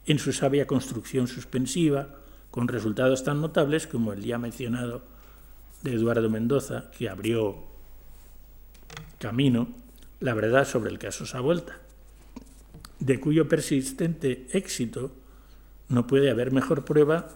en 0.06 0.18
su 0.18 0.32
sabia 0.32 0.66
construcción 0.66 1.28
suspensiva, 1.28 2.16
con 2.50 2.66
resultados 2.66 3.22
tan 3.22 3.40
notables 3.40 3.86
como 3.86 4.12
el 4.12 4.24
ya 4.24 4.38
mencionado 4.38 5.02
de 5.82 5.92
Eduardo 5.92 6.28
Mendoza, 6.30 6.90
que 6.90 7.08
abrió 7.08 7.62
camino 9.20 9.68
la 10.18 10.34
verdad 10.34 10.66
sobre 10.66 10.90
el 10.90 10.98
caso 10.98 11.26
Savuelta, 11.26 11.78
de 12.98 13.20
cuyo 13.20 13.48
persistente 13.48 14.48
éxito 14.50 15.12
no 15.88 16.08
puede 16.08 16.28
haber 16.28 16.50
mejor 16.50 16.84
prueba. 16.84 17.30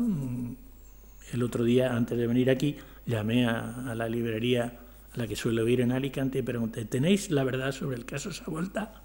El 1.33 1.43
otro 1.43 1.65
día, 1.65 1.95
antes 1.95 2.19
de 2.19 2.27
venir 2.27 2.51
aquí, 2.51 2.77
llamé 3.07 3.47
a, 3.47 3.95
la 3.95 4.09
librería 4.09 4.79
a 5.13 5.19
la 5.19 5.27
que 5.27 5.37
suelo 5.37 5.67
ir 5.69 5.81
en 5.81 5.93
Alicante 5.93 6.39
y 6.39 6.43
pregunté, 6.43 6.85
¿tenéis 6.85 7.31
la 7.31 7.45
verdad 7.45 7.73
sobre 7.73 7.97
el 7.97 8.05
caso 8.05 8.33
Savuelta? 8.33 9.03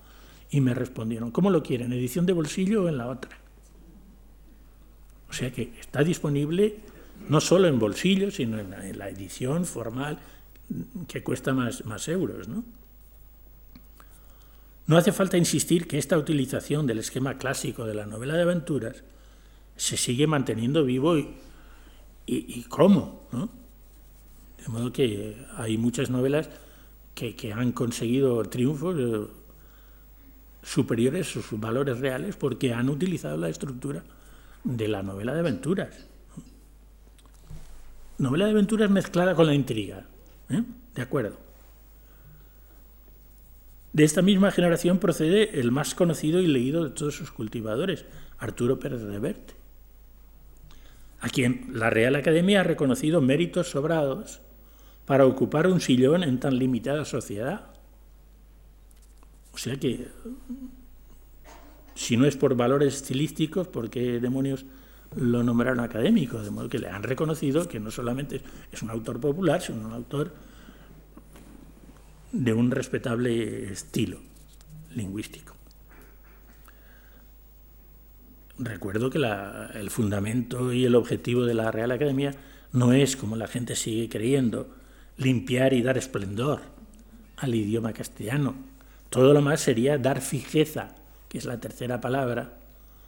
Y 0.49 0.61
me 0.61 0.73
respondieron, 0.73 1.31
¿cómo 1.31 1.49
lo 1.49 1.61
quieren? 1.61 1.91
¿Edición 1.93 2.25
de 2.25 2.33
bolsillo 2.33 2.83
o 2.83 2.89
en 2.89 2.97
la 2.97 3.07
otra? 3.07 3.37
O 5.29 5.33
sea 5.33 5.51
que 5.51 5.73
está 5.79 6.03
disponible 6.03 6.79
no 7.27 7.41
solo 7.41 7.67
en 7.67 7.79
bolsillo, 7.79 8.31
sino 8.31 8.59
en 8.59 8.97
la, 8.97 9.09
edición 9.09 9.65
formal 9.65 10.19
que 11.07 11.23
cuesta 11.23 11.53
más, 11.53 11.85
más 11.85 12.07
euros. 12.07 12.47
¿no? 12.47 12.63
no 14.87 14.97
hace 14.97 15.11
falta 15.11 15.37
insistir 15.37 15.87
que 15.87 15.97
esta 15.97 16.17
utilización 16.17 16.87
del 16.87 16.99
esquema 16.99 17.37
clásico 17.37 17.85
de 17.85 17.93
la 17.93 18.05
novela 18.05 18.35
de 18.35 18.43
aventuras 18.43 19.03
se 19.75 19.97
sigue 19.97 20.27
manteniendo 20.27 20.85
vivo 20.85 21.17
y, 21.17 21.35
y, 22.27 22.63
cómo. 22.63 23.27
¿no? 23.31 23.49
De 24.57 24.67
modo 24.67 24.91
que 24.91 25.45
hay 25.55 25.77
muchas 25.77 26.09
novelas 26.09 26.49
que, 27.15 27.35
que 27.35 27.53
han 27.53 27.71
conseguido 27.71 28.43
triunfos 28.43 28.95
eh, 28.99 29.27
superiores 30.61 31.29
a 31.29 31.41
sus 31.41 31.59
valores 31.59 31.99
reales 31.99 32.35
porque 32.35 32.73
han 32.73 32.89
utilizado 32.89 33.37
la 33.37 33.49
estructura 33.49 34.03
de 34.63 34.87
la 34.87 35.01
novela 35.01 35.33
de 35.33 35.39
aventuras. 35.39 36.05
Novela 38.17 38.45
de 38.45 38.51
aventuras 38.51 38.89
mezclada 38.89 39.33
con 39.35 39.45
la 39.45 39.53
intriga. 39.53 40.05
¿eh? 40.49 40.63
De 40.93 41.01
acuerdo. 41.01 41.37
De 43.93 44.03
esta 44.03 44.21
misma 44.21 44.51
generación 44.51 44.99
procede 44.99 45.59
el 45.59 45.71
más 45.71 45.95
conocido 45.95 46.41
y 46.41 46.47
leído 46.47 46.83
de 46.83 46.89
todos 46.91 47.15
sus 47.15 47.31
cultivadores, 47.31 48.05
Arturo 48.37 48.79
Pérez 48.79 49.01
Reverte, 49.01 49.55
a 51.19 51.29
quien 51.29 51.67
la 51.71 51.89
Real 51.89 52.15
Academia 52.15 52.61
ha 52.61 52.63
reconocido 52.63 53.21
méritos 53.21 53.69
sobrados 53.69 54.41
para 55.05 55.25
ocupar 55.25 55.67
un 55.67 55.81
sillón 55.81 56.23
en 56.23 56.39
tan 56.39 56.57
limitada 56.57 57.05
sociedad. 57.05 57.71
O 59.53 59.57
sea 59.57 59.77
que, 59.77 60.07
si 61.95 62.17
no 62.17 62.25
es 62.25 62.37
por 62.37 62.55
valores 62.55 62.95
estilísticos, 62.95 63.67
¿por 63.67 63.89
qué 63.89 64.19
demonios 64.19 64.65
lo 65.15 65.41
nombraron 65.43 65.79
académico? 65.79 66.39
De 66.41 66.51
modo 66.51 66.69
que 66.69 66.79
le 66.79 66.89
han 66.89 67.03
reconocido 67.03 67.67
que 67.67 67.79
no 67.79 67.89
solamente 67.89 68.41
es 68.71 68.81
un 68.83 68.91
autor 68.91 69.19
popular, 69.19 69.61
sino 69.61 69.87
un 69.87 69.93
autor 69.93 70.33
de 72.31 72.53
un 72.53 72.69
respetable 72.69 73.71
estilo 73.71 74.19
lingüístico. 74.93 75.56
Recuerdo 78.59 79.09
que 79.11 79.19
el 79.19 79.89
fundamento 79.91 80.73
y 80.73 80.85
el 80.85 80.95
objetivo 80.95 81.45
de 81.45 81.53
la 81.53 81.71
Real 81.71 81.91
Academia 81.91 82.33
no 82.71 82.91
es, 82.91 83.15
como 83.15 83.35
la 83.35 83.47
gente 83.47 83.75
sigue 83.75 84.09
creyendo, 84.09 84.67
limpiar 85.17 85.73
y 85.73 85.83
dar 85.83 85.97
esplendor 85.97 86.61
al 87.37 87.53
idioma 87.53 87.93
castellano. 87.93 88.55
Todo 89.09 89.33
lo 89.33 89.41
más 89.41 89.61
sería 89.61 89.97
dar 89.97 90.21
fijeza, 90.21 90.95
que 91.29 91.37
es 91.37 91.45
la 91.45 91.59
tercera 91.59 92.01
palabra, 92.01 92.57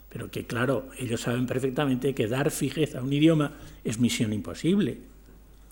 pero 0.10 0.30
que 0.30 0.46
claro, 0.46 0.90
ellos 0.98 1.22
saben 1.22 1.46
perfectamente 1.46 2.14
que 2.14 2.28
dar 2.28 2.52
fijeza 2.52 3.00
a 3.00 3.04
un 3.04 3.14
idioma 3.14 3.54
es 3.84 4.00
misión 4.00 4.34
imposible. 4.34 5.00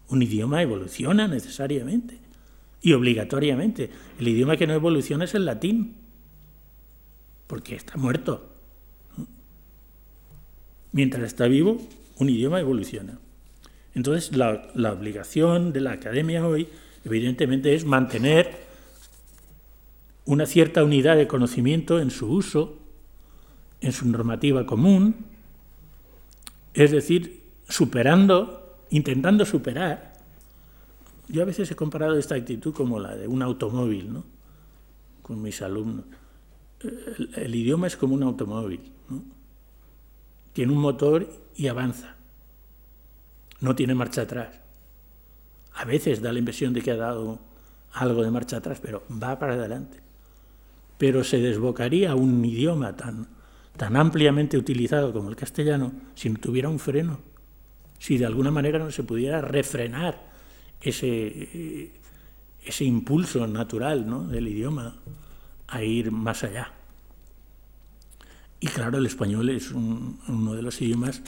Un 0.09 0.21
idioma 0.21 0.61
evoluciona 0.61 1.27
necesariamente 1.27 2.19
y 2.81 2.93
obligatoriamente. 2.93 3.89
El 4.19 4.27
idioma 4.27 4.57
que 4.57 4.67
no 4.67 4.73
evoluciona 4.73 5.25
es 5.25 5.35
el 5.35 5.45
latín, 5.45 5.95
porque 7.45 7.75
está 7.75 7.95
muerto. 7.97 8.56
Mientras 10.97 11.25
está 11.25 11.47
vivo, 11.47 11.77
un 12.17 12.27
idioma 12.27 12.59
evoluciona. 12.59 13.19
Entonces, 13.93 14.35
la, 14.35 14.71
obligación 14.91 15.71
de 15.71 15.81
la 15.81 15.91
academia 15.91 16.43
hoy, 16.47 16.69
evidentemente, 17.05 17.75
es 17.75 17.85
mantener 17.85 18.49
una 20.25 20.47
cierta 20.47 20.83
unidad 20.83 21.15
de 21.15 21.27
conocimiento 21.27 21.99
en 21.99 22.09
su 22.09 22.31
uso, 22.31 22.79
en 23.79 23.91
su 23.91 24.07
normativa 24.07 24.65
común, 24.65 25.17
es 26.73 26.89
decir, 26.89 27.43
superando, 27.69 28.79
intentando 28.89 29.45
superar. 29.45 30.13
Yo 31.27 31.43
a 31.43 31.45
veces 31.45 31.69
he 31.69 31.75
comparado 31.75 32.17
esta 32.17 32.33
actitud 32.33 32.73
como 32.73 32.99
la 32.99 33.15
de 33.15 33.27
un 33.27 33.43
automóvil, 33.43 34.13
¿no? 34.13 34.25
con 35.21 35.43
mis 35.43 35.61
alumnos. 35.61 36.05
El, 37.35 37.53
idioma 37.53 37.85
es 37.85 37.95
como 37.95 38.15
un 38.15 38.23
automóvil, 38.23 38.79
tiene 40.57 40.73
un 40.73 40.79
motor 40.79 41.29
y 41.55 41.67
avanza, 41.67 42.15
no 43.59 43.75
tiene 43.75 43.93
marcha 43.93 44.23
atrás. 44.23 44.59
A 45.75 45.85
veces 45.85 46.19
da 46.19 46.33
la 46.33 46.39
impresión 46.39 46.73
de 46.73 46.81
que 46.81 46.89
ha 46.89 46.95
dado 46.95 47.37
algo 47.91 48.23
de 48.23 48.31
marcha 48.31 48.57
atrás, 48.57 48.79
pero 48.81 49.03
va 49.11 49.37
para 49.37 49.53
adelante. 49.53 49.99
Pero 50.97 51.23
se 51.23 51.37
desbocaría 51.37 52.15
un 52.15 52.43
idioma 52.43 52.95
tan 52.95 53.27
tan 53.77 53.95
ampliamente 53.95 54.57
utilizado 54.57 55.13
como 55.13 55.29
el 55.29 55.35
castellano 55.35 55.91
si 56.15 56.27
no 56.31 56.39
tuviera 56.39 56.69
un 56.69 56.79
freno, 56.79 57.19
si 57.99 58.17
de 58.17 58.25
alguna 58.25 58.49
manera 58.49 58.79
no 58.79 58.89
se 58.89 59.03
pudiera 59.03 59.41
refrenar 59.41 60.19
ese, 60.81 61.91
ese 62.65 62.83
impulso 62.83 63.45
natural 63.45 64.27
del 64.31 64.47
idioma 64.47 64.95
a 65.67 65.83
ir 65.83 66.11
más 66.11 66.43
allá. 66.43 66.76
Y 68.59 68.67
claro, 68.67 68.97
el 68.97 69.05
español 69.05 69.49
es 69.49 69.71
uno 69.71 70.53
de 70.55 70.61
los 70.61 70.81
idiomas 70.81 71.21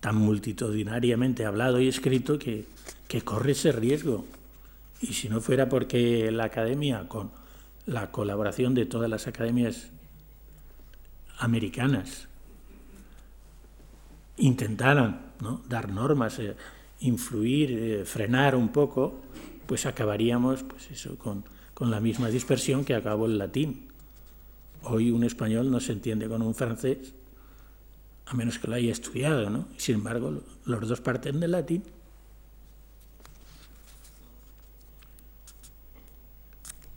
tan 0.00 0.16
multitudinariamente 0.16 1.44
hablado 1.44 1.80
y 1.80 1.88
escrito 1.88 2.38
que, 2.38 2.66
que 3.08 3.22
corre 3.22 3.52
ese 3.52 3.72
riesgo. 3.72 4.26
Y 5.00 5.14
si 5.14 5.28
no 5.28 5.40
fuera 5.40 5.68
porque 5.68 6.30
la 6.30 6.44
academia, 6.44 7.08
con 7.08 7.30
la 7.86 8.10
colaboración 8.10 8.74
de 8.74 8.86
todas 8.86 9.08
las 9.08 9.26
academias 9.26 9.90
americanas 11.38 12.28
intentaran 14.36 15.32
dar 15.68 15.90
normas, 15.90 16.38
eh, 16.38 16.56
influir, 17.00 17.70
eh, 17.72 18.04
frenar 18.04 18.54
un 18.54 18.68
poco, 18.68 19.20
pues 19.66 19.86
acabaríamos 19.86 20.62
pues 20.62 21.08
con, 21.18 21.44
con, 21.74 21.90
la 21.90 22.00
misma 22.00 22.28
dispersión 22.28 22.84
que 22.84 22.94
acabó 22.94 23.26
el 23.26 23.38
latín. 23.38 23.89
Hoy 24.82 25.10
un 25.10 25.24
español 25.24 25.70
no 25.70 25.80
se 25.80 25.92
entiende 25.92 26.28
con 26.28 26.42
un 26.42 26.54
francés, 26.54 27.14
a 28.26 28.34
menos 28.34 28.58
que 28.58 28.68
lo 28.68 28.74
haya 28.74 28.92
estudiado, 28.92 29.50
¿no? 29.50 29.68
Sin 29.76 29.96
embargo, 29.96 30.42
los 30.64 30.88
dos 30.88 31.00
parten 31.00 31.40
del 31.40 31.50
latín. 31.50 31.82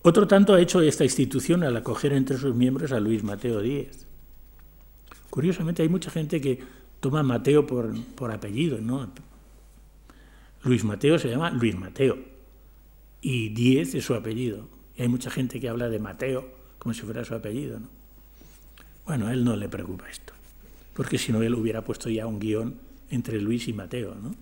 Otro 0.02 0.28
tanto 0.28 0.54
ha 0.54 0.62
hecho 0.62 0.82
esta 0.82 1.04
institución 1.04 1.64
al 1.64 1.78
acoger 1.78 2.14
entre 2.14 2.38
sus 2.38 2.54
miembros 2.54 2.92
a 2.92 3.00
Luis 3.00 3.24
Mateo 3.24 3.62
Díez. 3.62 4.06
Curiosamente 5.30 5.82
hay 5.82 5.90
mucha 5.90 6.12
gente 6.12 6.42
que 6.42 6.60
toma 7.00 7.24
Mateo 7.24 7.66
por, 7.66 7.94
por 8.16 8.32
apellido, 8.32 8.80
¿no? 8.80 9.10
Luis 10.64 10.84
Mateo 10.84 11.18
se 11.18 11.30
llama 11.30 11.50
Luis 11.52 11.76
Mateo 11.76 12.18
y 13.22 13.50
Diez 13.50 13.96
es 13.96 14.06
su 14.06 14.14
apellido. 14.14 14.68
Y 14.96 15.02
hay 15.02 15.08
mucha 15.08 15.32
gente 15.32 15.60
que 15.60 15.70
habla 15.70 15.90
de 15.90 16.00
Mateo 16.00 16.63
como 16.84 16.94
si 16.94 17.02
fuera 17.02 17.24
su 17.24 17.34
apellido, 17.34 17.80
¿no? 17.80 17.88
Bueno, 19.06 19.28
a 19.28 19.34
él 19.34 19.44
no 19.44 19.56
le 19.56 19.70
preocupa 19.70 20.10
esto, 20.10 20.34
porque 20.94 21.18
si 21.18 21.32
no 21.32 21.42
él 21.42 21.56
hubiera 21.56 21.84
puesto 21.84 22.10
ya 22.10 22.28
un 22.28 22.40
guion 22.40 22.76
entre 23.10 23.40
Luis 23.40 23.68
y 23.70 23.74
Mateo, 23.74 24.16
¿no? 24.16 24.36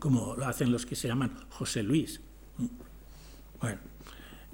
Como 0.00 0.34
lo 0.36 0.46
hacen 0.46 0.70
los 0.70 0.84
que 0.84 0.96
se 0.96 1.08
llaman 1.08 1.32
José 1.50 1.82
Luis. 1.82 2.20
Bueno, 3.60 3.78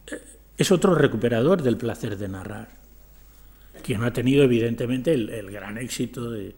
eh, 0.06 0.22
es 0.56 0.70
otro 0.70 0.94
recuperador 0.94 1.62
del 1.62 1.76
placer 1.76 2.16
de 2.16 2.28
narrar 2.28 2.80
que 3.82 3.96
no 3.96 4.04
ha 4.04 4.12
tenido 4.12 4.44
evidentemente 4.44 5.12
el, 5.14 5.50
gran 5.50 5.78
éxito 5.78 6.30
de, 6.30 6.54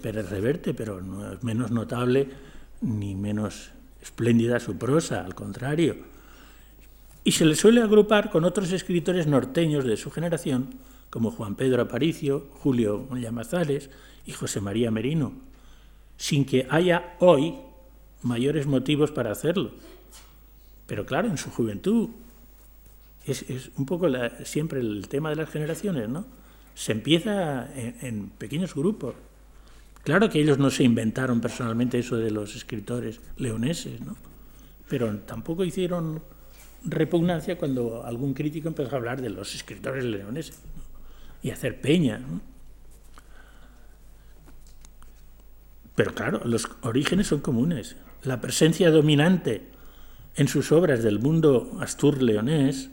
Pérez 0.00 0.30
Reverte, 0.30 0.74
pero 0.74 1.00
no 1.00 1.32
es 1.32 1.42
menos 1.42 1.70
notable 1.72 2.28
ni 2.80 3.14
menos 3.14 3.70
espléndida 4.00 4.60
su 4.60 4.76
prosa, 4.78 5.24
al 5.24 5.34
contrario. 5.34 6.11
Y 7.24 7.32
se 7.32 7.44
le 7.44 7.54
suele 7.54 7.82
agrupar 7.82 8.30
con 8.30 8.44
otros 8.44 8.72
escritores 8.72 9.26
norteños 9.26 9.84
de 9.84 9.96
su 9.96 10.10
generación, 10.10 10.74
como 11.10 11.30
Juan 11.30 11.54
Pedro 11.54 11.82
Aparicio, 11.82 12.48
Julio 12.54 13.08
Llamazares 13.14 13.90
y 14.26 14.32
José 14.32 14.60
María 14.60 14.90
Merino, 14.90 15.32
sin 16.16 16.44
que 16.44 16.66
haya 16.70 17.16
hoy 17.20 17.54
mayores 18.22 18.66
motivos 18.66 19.12
para 19.12 19.30
hacerlo. 19.30 19.72
Pero 20.86 21.06
claro, 21.06 21.28
en 21.28 21.38
su 21.38 21.50
juventud 21.50 22.10
es, 23.24 23.70
un 23.76 23.86
poco 23.86 24.08
siempre 24.44 24.80
el 24.80 25.08
tema 25.08 25.30
de 25.30 25.36
las 25.36 25.50
generaciones, 25.50 26.08
¿no? 26.08 26.24
Se 26.74 26.92
empieza 26.92 27.68
en, 27.74 28.30
pequeños 28.30 28.74
grupos. 28.74 29.14
Claro 30.02 30.28
que 30.28 30.40
ellos 30.40 30.58
no 30.58 30.70
se 30.70 30.82
inventaron 30.82 31.40
personalmente 31.40 31.98
eso 31.98 32.16
de 32.16 32.30
los 32.30 32.56
escritores 32.56 33.20
leoneses, 33.36 34.00
¿no? 34.00 34.16
Pero 34.88 35.16
tampoco 35.18 35.64
hicieron 35.64 36.22
repugnancia 36.84 37.58
cuando 37.58 38.04
algún 38.04 38.34
crítico 38.34 38.68
empezó 38.68 38.94
a 38.94 38.98
hablar 38.98 39.20
de 39.20 39.30
los 39.30 39.54
escritores 39.54 40.04
leoneses 40.04 40.60
y 41.42 41.50
hacer 41.50 41.80
peña. 41.80 42.20
Pero 45.94 46.14
claro, 46.14 46.40
los 46.44 46.68
orígenes 46.82 47.26
son 47.28 47.40
comunes. 47.40 47.96
La 48.22 48.40
presencia 48.40 48.90
dominante 48.90 49.68
en 50.36 50.48
sus 50.48 50.72
obras 50.72 51.02
del 51.02 51.18
mundo 51.18 51.76
astur-leonés 51.80 52.90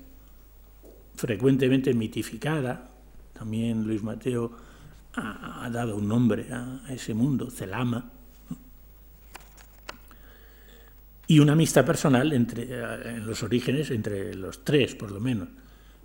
frecuentemente 1.15 1.93
mitificada. 1.93 2.89
También 3.33 3.85
Luis 3.85 4.03
Mateo 4.03 4.51
ha, 5.13 5.69
dado 5.71 5.95
un 5.95 6.07
nombre 6.07 6.51
a, 6.51 6.81
ese 6.89 7.13
mundo, 7.13 7.49
Celama. 7.49 8.11
Y 11.29 11.37
una 11.37 11.53
amistad 11.53 11.85
personal 11.85 12.33
entre, 12.33 12.63
eh, 12.63 13.17
en 13.17 13.27
los 13.27 13.43
orígenes 13.43 13.91
entre 13.91 14.33
los 14.33 14.65
tres, 14.65 14.95
por 14.95 15.11
lo 15.11 15.19
menos, 15.19 15.47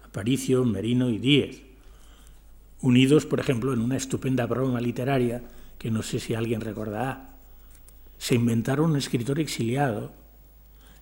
Aparicio, 0.05 0.63
Merino 0.67 1.09
y 1.09 1.17
Díez, 1.17 1.63
unidos, 2.83 3.25
por 3.25 3.41
ejemplo, 3.41 3.73
en 3.73 3.81
una 3.81 3.97
estupenda 3.97 4.45
broma 4.45 4.83
literaria 4.83 5.43
que 5.79 5.91
no 5.91 6.03
sé 6.03 6.21
si 6.21 6.35
alguien 6.35 6.61
recordará. 6.61 7.39
Se 8.19 8.35
inventaron 8.35 8.91
un 8.91 8.99
escritor 8.99 9.41
exiliado 9.41 10.13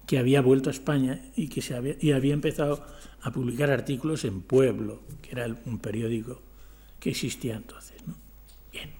que 0.07 0.19
había 0.19 0.41
vuelto 0.41 0.71
a 0.71 0.73
España 0.73 1.21
y 1.35 1.49
que 1.49 1.61
se 1.61 1.75
había, 1.75 1.97
y 1.99 2.13
había 2.13 2.35
empezado 2.35 2.87
a 3.23 3.33
publicar 3.33 3.73
artículos 3.73 4.25
en 4.25 4.41
Pueblo, 4.43 5.03
que 5.21 5.33
era 5.33 5.49
un 5.67 5.81
periódico 5.81 6.41
que 7.01 7.11
existía 7.11 7.57
entonces. 7.57 7.97
¿no? 8.07 8.15
Bien, 8.71 8.91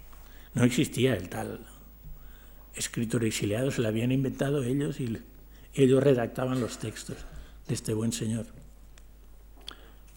no 0.55 0.65
existía 0.65 1.15
el 1.15 1.29
tal 1.29 1.65
escritor 2.75 3.25
exiliado, 3.25 3.71
se 3.71 3.87
habían 3.87 4.13
inventado 4.13 4.63
ellos 4.63 5.01
y 5.01 5.19
ellos 5.75 6.03
redactaban 6.03 6.61
los 6.61 6.79
textos 6.79 7.17
de 7.69 7.75
este 7.75 7.95
buen 7.95 8.13
señor. 8.13 8.47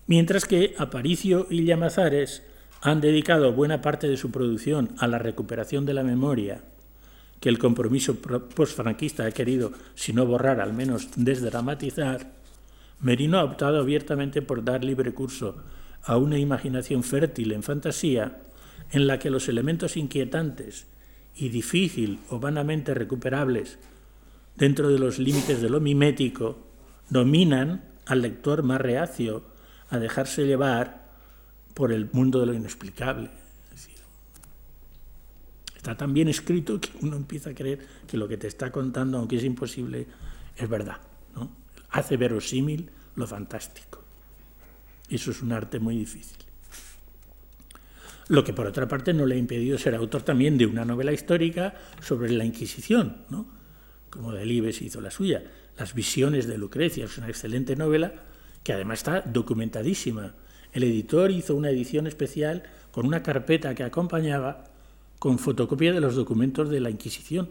Mientras 0.08 0.46
que 0.46 0.76
Aparicio 0.78 1.48
y 1.50 1.66
Llamazares 1.66 2.44
han 2.82 3.02
dedicado 3.02 3.54
buena 3.54 3.82
parte 3.82 4.08
de 4.08 4.18
su 4.18 4.32
producción 4.32 4.96
a 5.00 5.08
la 5.08 5.18
recuperación 5.18 5.86
de 5.86 5.94
la 5.94 6.04
memoria 6.04 6.62
que 7.40 7.50
el 7.50 7.60
compromiso 7.60 8.16
postfranquista 8.16 9.26
ha 9.26 9.32
querido, 9.32 9.74
si 9.94 10.14
no 10.14 10.26
borrar, 10.26 10.62
al 10.62 10.74
menos 10.74 11.10
desdramatizar, 11.16 12.32
Merino 13.02 13.40
ha 13.40 13.44
optado 13.44 13.80
abiertamente 13.80 14.42
por 14.42 14.64
dar 14.64 14.84
libre 14.84 15.14
curso 15.14 15.58
a 16.04 16.18
una 16.18 16.38
imaginación 16.38 17.04
fértil 17.04 17.52
en 17.52 17.64
fantasía 17.64 18.42
en 18.92 19.08
la 19.08 19.20
que 19.20 19.30
los 19.30 19.50
elementos 19.50 19.98
inquietantes 19.98 20.88
y 21.36 21.50
difícil 21.50 22.20
o 22.30 22.40
vanamente 22.40 22.94
recuperables 22.94 23.78
dentro 24.56 24.90
de 24.90 25.00
los 25.00 25.20
límites 25.20 25.62
de 25.62 25.70
lo 25.70 25.80
mimético 25.82 26.58
dominan 27.10 27.84
al 28.06 28.22
lector 28.22 28.64
más 28.64 28.80
reacio 28.82 29.44
a 29.90 30.00
dejarse 30.00 30.46
llevar 30.46 31.06
por 31.74 31.92
el 31.92 32.10
mundo 32.12 32.40
de 32.40 32.46
lo 32.48 32.54
inexplicable. 32.54 33.30
está 35.76 35.96
tan 35.96 36.16
bien 36.16 36.28
escrito 36.28 36.82
que 36.82 36.90
uno 37.02 37.16
empieza 37.16 37.52
a 37.52 37.54
creer 37.54 37.86
que 38.08 38.18
lo 38.18 38.28
que 38.28 38.38
te 38.38 38.48
está 38.48 38.72
contando, 38.72 39.20
aunque 39.20 39.36
es 39.36 39.44
imposible, 39.44 40.08
es 40.58 40.68
verdad. 40.68 40.98
¿no? 41.36 41.52
Hace 41.92 42.18
verosímil 42.18 42.90
lo 43.16 43.28
fantástico. 43.28 44.04
Eso 45.10 45.30
es 45.30 45.44
un 45.44 45.52
arte 45.52 45.80
muy 45.80 45.96
difícil. 45.96 46.45
Lo 48.28 48.44
que 48.44 48.54
por 48.54 48.66
otra 48.66 48.88
parte 48.88 49.14
no 49.14 49.26
le 49.26 49.36
ha 49.36 49.38
impedido 49.38 49.78
ser 49.78 49.96
autor 49.96 50.24
también 50.24 50.58
de 50.58 50.66
una 50.66 50.84
novela 50.84 51.14
histórica 51.14 51.76
sobre 52.02 52.32
la 52.32 52.46
Inquisición, 52.46 53.18
¿no? 53.30 53.46
como 54.10 54.32
Delibes 54.32 54.82
hizo 54.82 55.02
la 55.02 55.12
suya. 55.12 55.44
Las 55.78 55.94
visiones 55.94 56.48
de 56.48 56.58
Lucrecia 56.58 57.06
es 57.06 57.18
una 57.18 57.28
excelente 57.28 57.76
novela 57.76 58.14
que 58.64 58.74
además 58.74 59.00
está 59.00 59.22
documentadísima. 59.22 60.34
El 60.72 60.84
editor 60.84 61.32
hizo 61.32 61.54
una 61.54 61.70
edición 61.70 62.08
especial 62.08 62.64
con 62.92 63.06
una 63.06 63.22
carpeta 63.22 63.76
que 63.76 63.84
acompañaba 63.84 64.64
con 65.20 65.38
fotocopia 65.38 65.94
de 65.94 66.00
los 66.02 66.16
documentos 66.16 66.70
de 66.70 66.80
la 66.80 66.90
Inquisición. 66.90 67.50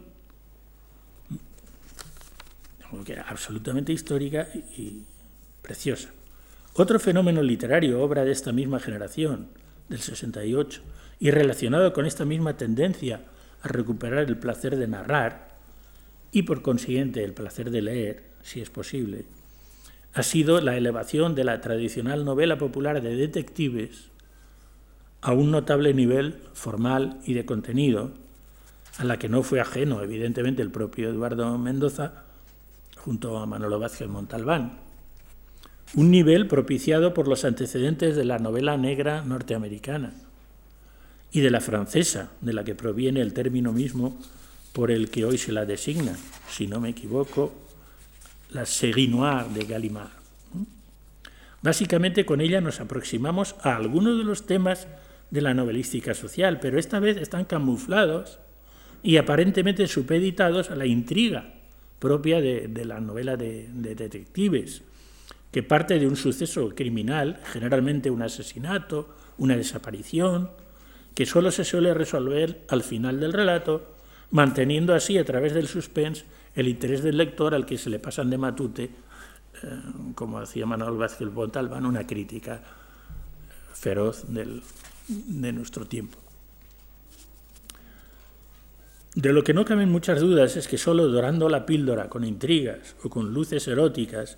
Que 3.03 3.19
absolutamente 3.19 3.91
histórica 3.91 4.47
y 4.77 5.03
preciosa. 5.61 6.09
Otro 6.73 6.99
fenómeno 6.99 7.43
literario, 7.43 8.01
obra 8.01 8.23
de 8.23 8.31
esta 8.31 8.51
misma 8.51 8.79
generación, 8.79 9.49
del 9.89 9.99
68, 9.99 10.81
y 11.19 11.31
relacionado 11.31 11.93
con 11.93 12.05
esta 12.05 12.25
misma 12.25 12.57
tendencia 12.57 13.21
a 13.61 13.67
recuperar 13.67 14.27
el 14.27 14.37
placer 14.37 14.75
de 14.75 14.87
narrar 14.87 15.55
y 16.31 16.43
por 16.43 16.61
consiguiente 16.61 17.23
el 17.23 17.33
placer 17.33 17.71
de 17.71 17.81
leer, 17.81 18.23
si 18.41 18.61
es 18.61 18.69
posible, 18.69 19.25
ha 20.13 20.23
sido 20.23 20.61
la 20.61 20.77
elevación 20.77 21.35
de 21.35 21.43
la 21.43 21.61
tradicional 21.61 22.25
novela 22.25 22.57
popular 22.57 23.01
de 23.01 23.15
detectives 23.15 24.11
a 25.21 25.33
un 25.33 25.51
notable 25.51 25.93
nivel 25.93 26.35
formal 26.53 27.19
y 27.25 27.33
de 27.33 27.45
contenido, 27.45 28.11
a 28.97 29.03
la 29.03 29.17
que 29.17 29.27
no 29.27 29.43
fue 29.43 29.59
ajeno, 29.59 30.01
evidentemente, 30.03 30.61
el 30.61 30.71
propio 30.71 31.09
Eduardo 31.09 31.57
Mendoza, 31.57 32.25
junto 32.97 33.37
a 33.37 33.45
Manolo 33.45 33.79
Vázquez 33.79 34.07
Montalbán, 34.07 34.84
un 35.93 36.11
nivel 36.11 36.47
propiciado 36.47 37.13
por 37.13 37.27
los 37.27 37.45
antecedentes 37.45 38.15
de 38.15 38.25
la 38.25 38.39
novela 38.39 38.77
negra 38.77 39.23
norteamericana 39.23 40.13
y 41.31 41.41
de 41.41 41.51
la 41.51 41.61
francesa, 41.61 42.31
de 42.41 42.53
la 42.53 42.63
que 42.63 42.75
proviene 42.75 43.21
el 43.21 43.33
término 43.33 43.71
mismo 43.71 44.17
por 44.73 44.91
el 44.91 45.09
que 45.09 45.25
hoy 45.25 45.37
se 45.37 45.51
la 45.51 45.65
designa, 45.65 46.15
si 46.49 46.67
no 46.67 46.81
me 46.81 46.89
equivoco, 46.89 47.53
la 48.49 48.65
série 48.65 49.07
noire 49.07 49.47
de 49.53 49.65
Gallimard. 49.65 50.11
Básicamente 51.61 52.25
con 52.25 52.41
ella 52.41 52.61
nos 52.61 52.79
aproximamos 52.79 53.55
a 53.61 53.75
algunos 53.75 54.17
de 54.17 54.23
los 54.23 54.45
temas 54.45 54.87
de 55.31 55.41
la 55.41 55.53
novelística 55.53 56.13
social, 56.13 56.59
pero 56.59 56.77
esta 56.77 56.99
vez 56.99 57.17
están 57.17 57.45
camuflados 57.45 58.39
y 59.01 59.17
aparentemente 59.17 59.87
supeditados 59.87 60.71
a 60.71 60.75
la 60.75 60.85
intriga 60.85 61.53
propia 61.99 62.41
de, 62.41 62.85
la 62.85 62.99
novela 62.99 63.35
de 63.35 63.67
detectives 63.73 64.83
que 65.55 65.63
parte 65.63 65.99
de 65.99 66.05
un 66.05 66.17
suceso 66.17 66.75
criminal, 66.75 67.39
generalmente 67.45 68.11
un 68.11 68.21
asesinato, 68.21 69.07
una 69.37 69.55
desaparición, 69.55 70.51
que 71.13 71.25
solo 71.25 71.49
se 71.49 71.63
suele 71.63 71.93
resolver 71.93 72.65
al 72.67 72.83
final 72.83 73.21
del 73.21 73.31
relato, 73.31 73.95
manteniendo 74.31 74.93
así 74.93 75.17
a 75.17 75.23
través 75.23 75.53
del 75.53 75.69
suspense 75.69 76.25
el 76.55 76.67
interés 76.67 77.03
del 77.03 77.15
lector 77.15 77.55
al 77.55 77.65
que 77.65 77.77
se 77.77 77.89
le 77.89 77.99
pasan 77.99 78.29
de 78.29 78.37
matute, 78.37 78.83
eh, 78.83 78.89
como 80.13 80.41
decía 80.41 80.65
Manuel 80.65 80.97
Vázquez 80.97 81.31
Montalbán, 81.31 81.85
una 81.85 82.05
crítica 82.05 82.61
feroz 83.73 84.25
de 84.27 85.53
nuestro 85.53 85.85
tiempo. 85.85 86.17
De 89.15 89.31
lo 89.31 89.41
que 89.45 89.53
no 89.53 89.63
caben 89.63 89.89
muchas 89.89 90.19
dudas 90.19 90.57
es 90.57 90.67
que 90.67 90.77
solo 90.77 91.07
dorando 91.07 91.47
la 91.47 91.65
píldora 91.65 92.09
con 92.09 92.25
intrigas 92.25 92.97
o 93.05 93.09
con 93.09 93.33
luces 93.33 93.65
eróticas 93.69 94.37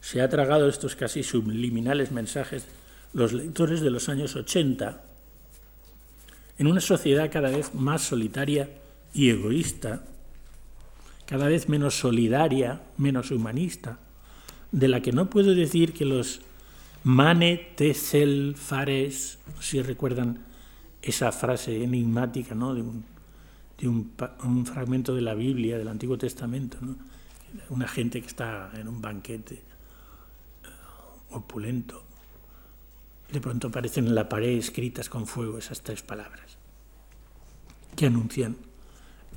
se 0.00 0.22
ha 0.22 0.28
tragado 0.28 0.68
estos 0.68 0.96
casi 0.96 1.22
subliminales 1.22 2.10
mensajes 2.12 2.66
los 3.12 3.32
lectores 3.32 3.80
de 3.80 3.90
los 3.90 4.08
años 4.08 4.36
80 4.36 5.04
en 6.58 6.66
una 6.66 6.80
sociedad 6.80 7.30
cada 7.32 7.50
vez 7.50 7.74
más 7.74 8.02
solitaria 8.02 8.68
y 9.14 9.30
egoísta, 9.30 10.04
cada 11.26 11.48
vez 11.48 11.68
menos 11.68 11.98
solidaria, 11.98 12.82
menos 12.98 13.30
humanista, 13.30 13.98
de 14.70 14.88
la 14.88 15.00
que 15.00 15.12
no 15.12 15.30
puedo 15.30 15.54
decir 15.54 15.94
que 15.94 16.04
los 16.04 16.42
Mane 17.02 17.72
Tesel 17.76 18.56
Fares, 18.56 19.38
si 19.58 19.80
recuerdan 19.80 20.44
esa 21.00 21.32
frase 21.32 21.82
enigmática 21.82 22.54
¿no? 22.54 22.74
de, 22.74 22.82
un, 22.82 23.04
de 23.78 23.88
un, 23.88 24.66
fragmento 24.66 25.14
de 25.14 25.22
la 25.22 25.32
Biblia, 25.32 25.78
del 25.78 25.88
Antiguo 25.88 26.18
Testamento, 26.18 26.76
una 27.70 27.88
gente 27.88 28.20
que 28.20 28.26
está 28.26 28.70
en 28.74 28.86
un 28.86 29.00
banquete 29.00 29.69
opulento. 31.30 32.04
De 33.32 33.40
pronto 33.40 33.68
aparecen 33.68 34.06
en 34.06 34.14
la 34.14 34.28
pared 34.28 34.58
escritas 34.58 35.08
con 35.08 35.26
fuego 35.26 35.58
esas 35.58 35.82
tres 35.82 36.02
palabras 36.02 36.58
que 37.96 38.06
anuncian 38.06 38.56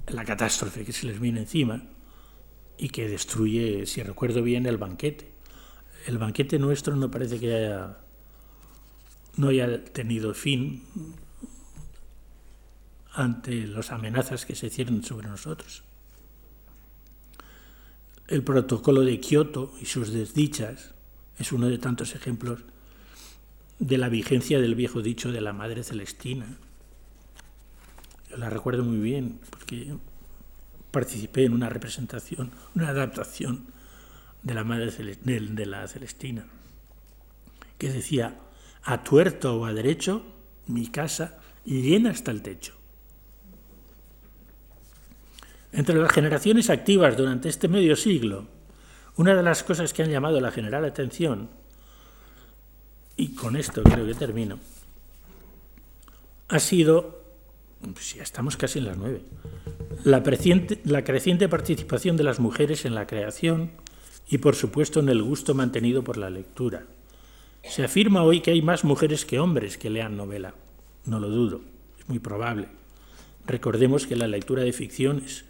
la 0.07 0.25
catástrofe 0.25 0.85
que 0.85 0.93
se 0.93 1.05
les 1.07 1.19
viene 1.19 1.41
encima 1.41 1.83
y 2.77 2.89
que 2.89 3.07
destruye, 3.07 3.85
si 3.85 4.03
recuerdo 4.03 4.41
bien, 4.41 4.65
el 4.65 4.77
banquete. 4.77 5.31
El 6.07 6.17
banquete 6.17 6.59
nuestro 6.59 6.95
no 6.95 7.09
parece 7.09 7.39
que 7.39 7.53
haya, 7.53 7.97
no 9.37 9.49
haya 9.49 9.83
tenido 9.85 10.33
fin 10.33 10.83
ante 13.13 13.67
las 13.67 13.91
amenazas 13.91 14.45
que 14.45 14.55
se 14.55 14.69
ciernen 14.69 15.03
sobre 15.03 15.27
nosotros. 15.27 15.83
El 18.27 18.43
protocolo 18.43 19.01
de 19.01 19.19
Kioto 19.19 19.73
y 19.79 19.85
sus 19.85 20.11
desdichas 20.11 20.92
es 21.39 21.51
uno 21.51 21.67
de 21.67 21.77
tantos 21.77 22.15
ejemplos 22.15 22.59
de 23.79 23.97
la 23.97 24.09
vigencia 24.09 24.61
del 24.61 24.75
viejo 24.75 25.01
dicho 25.01 25.31
de 25.31 25.41
la 25.41 25.53
Madre 25.53 25.83
Celestina. 25.83 26.57
Yo 28.29 28.37
la 28.37 28.49
recuerdo 28.49 28.83
muy 28.83 28.99
bien 28.99 29.39
porque 29.49 29.95
participé 30.91 31.45
en 31.45 31.53
una 31.53 31.69
representación, 31.69 32.51
una 32.75 32.89
adaptación 32.89 33.65
de 34.41 34.53
la 34.53 34.63
Madre 34.63 34.91
de 34.91 35.65
la 35.65 35.87
Celestina, 35.87 36.45
que 37.77 37.91
decía, 37.91 38.39
a 38.83 39.03
tuerto 39.03 39.59
o 39.59 39.65
a 39.65 39.73
derecho, 39.73 40.23
mi 40.67 40.87
casa 40.87 41.39
llena 41.65 42.11
hasta 42.11 42.31
el 42.31 42.41
techo. 42.41 42.73
Entre 45.71 45.95
las 45.95 46.11
generaciones 46.11 46.69
activas 46.69 47.17
durante 47.17 47.49
este 47.49 47.67
medio 47.67 47.95
siglo, 47.95 48.47
una 49.15 49.35
de 49.35 49.43
las 49.43 49.63
cosas 49.63 49.93
que 49.93 50.03
han 50.03 50.09
llamado 50.09 50.39
la 50.41 50.51
general 50.51 50.85
atención, 50.85 51.49
y 53.15 53.35
con 53.35 53.55
esto 53.55 53.83
creo 53.83 54.05
que 54.05 54.15
termino, 54.15 54.59
ha 56.47 56.59
sido, 56.59 57.21
pues 57.93 58.15
estamos 58.15 58.57
casi 58.57 58.79
en 58.79 58.85
las 58.85 58.97
nueve, 58.97 59.21
la, 60.03 60.23
la 60.85 61.03
creciente 61.03 61.49
participación 61.49 62.17
de 62.17 62.23
las 62.23 62.39
mujeres 62.39 62.85
en 62.85 62.95
la 62.95 63.07
creación 63.07 63.71
y 64.27 64.39
por 64.39 64.55
supuesto 64.55 64.99
en 64.99 65.09
el 65.09 65.21
gusto 65.21 65.53
mantenido 65.53 66.03
por 66.03 66.17
la 66.17 66.29
lectura. 66.29 66.85
Se 67.63 67.83
afirma 67.83 68.23
hoy 68.23 68.41
que 68.41 68.51
hay 68.51 68.61
más 68.61 68.83
mujeres 68.83 69.25
que 69.25 69.39
hombres 69.39 69.77
que 69.77 69.89
lean 69.89 70.17
novela. 70.17 70.53
No 71.05 71.19
lo 71.19 71.29
dudo, 71.29 71.61
es 71.99 72.09
muy 72.09 72.19
probable. 72.19 72.67
Recordemos 73.45 74.07
que 74.07 74.15
la 74.15 74.27
lectura 74.27 74.63
de 74.63 74.73
ficción 74.73 75.23
es 75.25 75.45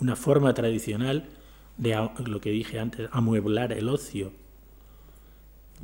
una 0.00 0.16
forma 0.16 0.54
tradicional 0.54 1.26
de 1.78 2.10
lo 2.26 2.40
que 2.40 2.50
dije 2.50 2.78
antes, 2.78 3.08
amueblar 3.12 3.72
el 3.72 3.88
ocio. 3.88 4.32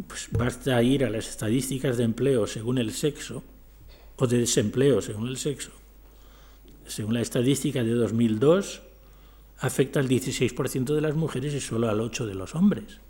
Pues 0.09 0.29
basta 0.33 0.83
ir 0.83 1.05
a 1.05 1.11
las 1.11 1.29
estadísticas 1.29 1.97
de 1.97 2.05
empleo 2.05 2.47
según 2.47 2.79
el 2.79 2.93
sexo 2.93 3.45
o 4.17 4.27
de 4.27 4.39
desempleo 4.39 5.01
según 5.01 5.29
el 5.29 5.37
sexo. 5.37 5.71
Según 6.87 7.15
la 7.15 7.21
estadística 7.21 7.83
de 7.83 7.93
2002, 7.93 8.83
afecta 9.59 10.01
al 10.01 10.09
16% 10.09 10.95
de 10.95 11.01
las 11.01 11.15
mujeres 11.15 11.55
y 11.55 11.61
solo 11.61 11.89
al 11.89 12.01
8% 12.01 12.27
de 12.27 12.35
los 12.35 12.55
hombres. 12.55 13.01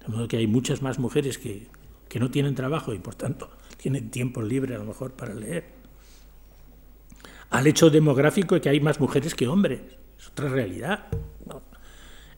De 0.00 0.08
modo 0.08 0.28
que 0.28 0.36
hay 0.36 0.46
muchas 0.46 0.82
más 0.82 0.98
mujeres 0.98 1.36
que, 1.36 1.66
que 2.08 2.20
no 2.20 2.30
tienen 2.30 2.54
trabajo 2.54 2.94
y 2.94 2.98
por 2.98 3.16
tanto 3.16 3.50
tienen 3.76 4.10
tiempo 4.10 4.40
libre 4.40 4.76
a 4.76 4.78
lo 4.78 4.84
mejor 4.84 5.12
para 5.12 5.34
leer. 5.34 5.64
Al 7.50 7.66
hecho 7.66 7.90
demográfico 7.90 8.54
de 8.54 8.60
que 8.60 8.68
hay 8.68 8.80
más 8.80 9.00
mujeres 9.00 9.34
que 9.34 9.48
hombres. 9.48 9.80
Es 10.18 10.28
otra 10.28 10.48
realidad 10.48 11.08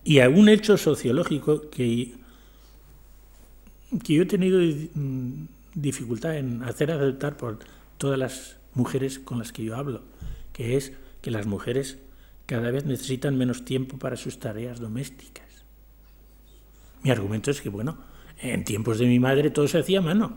y 0.05 0.20
a 0.20 0.28
un 0.28 0.48
hecho 0.48 0.76
sociológico 0.76 1.70
que, 1.70 2.14
que 4.05 4.14
yo 4.14 4.22
he 4.22 4.26
tenido 4.26 4.60
mm, 4.60 5.47
dificultad 5.74 6.36
en 6.36 6.62
hacer 6.62 6.90
aceptar 6.90 7.36
por 7.39 7.59
todas 7.97 8.18
las 8.18 8.56
mujeres 8.74 9.18
con 9.18 9.39
las 9.39 9.52
que 9.52 9.64
yo 9.64 9.76
hablo, 9.76 10.02
que 10.52 10.76
es 10.76 10.93
que 11.22 11.31
las 11.31 11.47
mujeres 11.47 11.98
cada 12.47 12.70
vez 12.70 12.85
necesitan 12.85 13.39
menos 13.39 13.64
tiempo 13.64 13.98
para 13.98 14.16
sus 14.16 14.39
tareas 14.39 14.78
domésticas. 14.78 15.47
Mi 17.02 17.10
argumento 17.10 17.51
es 17.51 17.62
que, 17.62 17.70
bueno, 17.70 17.97
en 18.39 18.64
tiempos 18.64 18.98
de 18.98 19.06
mi 19.06 19.18
madre 19.18 19.51
todo 19.51 19.66
se 19.68 19.78
hacía 19.78 20.01
a 20.01 20.02
mano. 20.02 20.36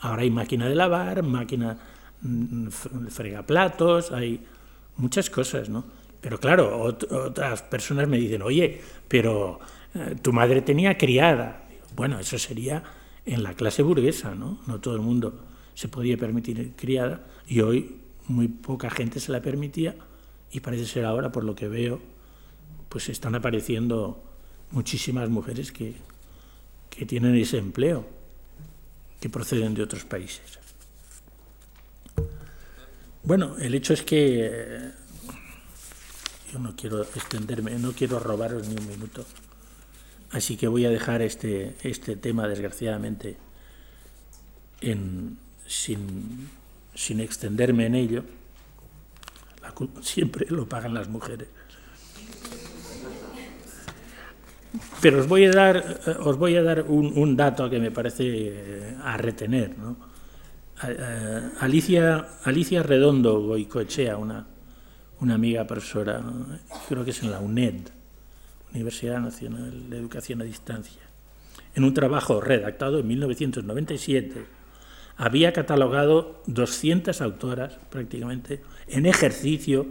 Ahora 0.00 0.22
hay 0.22 0.30
máquina 0.30 0.68
de 0.68 0.74
lavar, 0.74 1.22
máquina 1.22 1.78
mm, 2.20 2.68
fregaplatos, 3.10 4.10
hay 4.10 4.44
muchas 4.96 5.30
cosas, 5.30 5.68
¿no? 5.68 5.84
Pero 6.20 6.38
claro, 6.38 6.80
otras 6.82 7.62
personas 7.62 8.08
me 8.08 8.18
dicen, 8.18 8.42
oye, 8.42 8.80
pero 9.06 9.60
eh, 9.94 10.16
tu 10.20 10.32
madre 10.32 10.62
tenía 10.62 10.98
criada. 10.98 11.68
Bueno, 11.94 12.18
eso 12.18 12.38
sería 12.38 12.82
en 13.24 13.42
la 13.42 13.54
clase 13.54 13.82
burguesa, 13.82 14.34
¿no? 14.34 14.60
No 14.66 14.80
todo 14.80 14.94
el 14.94 15.00
mundo 15.00 15.44
se 15.74 15.88
podía 15.88 16.16
permitir 16.16 16.72
criada 16.76 17.24
y 17.46 17.60
hoy 17.60 17.96
muy 18.26 18.48
poca 18.48 18.90
gente 18.90 19.20
se 19.20 19.32
la 19.32 19.40
permitía 19.40 19.94
y 20.50 20.60
parece 20.60 20.86
ser 20.86 21.04
ahora, 21.04 21.30
por 21.30 21.44
lo 21.44 21.54
que 21.54 21.68
veo, 21.68 22.00
pues 22.88 23.08
están 23.08 23.34
apareciendo 23.34 24.22
muchísimas 24.70 25.28
mujeres 25.28 25.72
que, 25.72 25.94
que 26.90 27.06
tienen 27.06 27.34
ese 27.36 27.58
empleo, 27.58 28.06
que 29.20 29.28
proceden 29.28 29.74
de 29.74 29.82
otros 29.82 30.04
países. 30.04 30.58
Bueno, 33.22 33.56
el 33.58 33.74
hecho 33.74 33.92
es 33.92 34.02
que 34.02 34.46
eh, 34.46 34.90
yo 36.52 36.58
no 36.58 36.74
quiero 36.76 37.02
extenderme, 37.02 37.78
no 37.78 37.92
quiero 37.92 38.18
robaros 38.18 38.68
ni 38.68 38.76
un 38.76 38.88
minuto. 38.88 39.24
Así 40.30 40.56
que 40.56 40.68
voy 40.68 40.84
a 40.84 40.90
dejar 40.90 41.22
este, 41.22 41.76
este 41.82 42.16
tema, 42.16 42.46
desgraciadamente, 42.46 43.36
en, 44.80 45.38
sin, 45.66 46.48
sin 46.94 47.20
extenderme 47.20 47.86
en 47.86 47.94
ello. 47.94 48.24
Siempre 50.02 50.46
lo 50.48 50.68
pagan 50.68 50.94
las 50.94 51.08
mujeres. 51.08 51.48
Pero 55.00 55.20
os 55.20 55.28
voy 55.28 55.44
a 55.44 55.50
dar, 55.50 55.76
eh, 55.76 56.16
os 56.20 56.36
voy 56.36 56.56
a 56.56 56.62
dar 56.62 56.82
un, 56.82 57.16
un 57.16 57.36
dato 57.36 57.70
que 57.70 57.78
me 57.78 57.90
parece 57.90 58.24
eh, 58.26 58.96
a 59.02 59.16
retener. 59.16 59.78
¿no? 59.78 59.96
Alicia, 61.60 62.28
Alicia 62.44 62.82
Redondo 62.82 63.40
Goicoechea, 63.40 64.16
una, 64.16 64.46
una 65.20 65.34
amiga 65.34 65.66
profesora, 65.66 66.22
creo 66.88 67.04
que 67.04 67.10
es 67.10 67.22
en 67.22 67.30
la 67.30 67.40
UNED, 67.40 67.88
Universidad 68.72 69.20
Nacional 69.20 69.90
de 69.90 69.96
Educación 69.96 70.42
a 70.42 70.44
Distancia, 70.44 71.02
en 71.74 71.84
un 71.84 71.94
trabajo 71.94 72.40
redactado 72.40 73.00
en 73.00 73.08
1997, 73.08 74.46
había 75.16 75.52
catalogado 75.52 76.42
200 76.46 77.20
autoras 77.20 77.78
prácticamente 77.90 78.62
en 78.86 79.06
ejercicio 79.06 79.86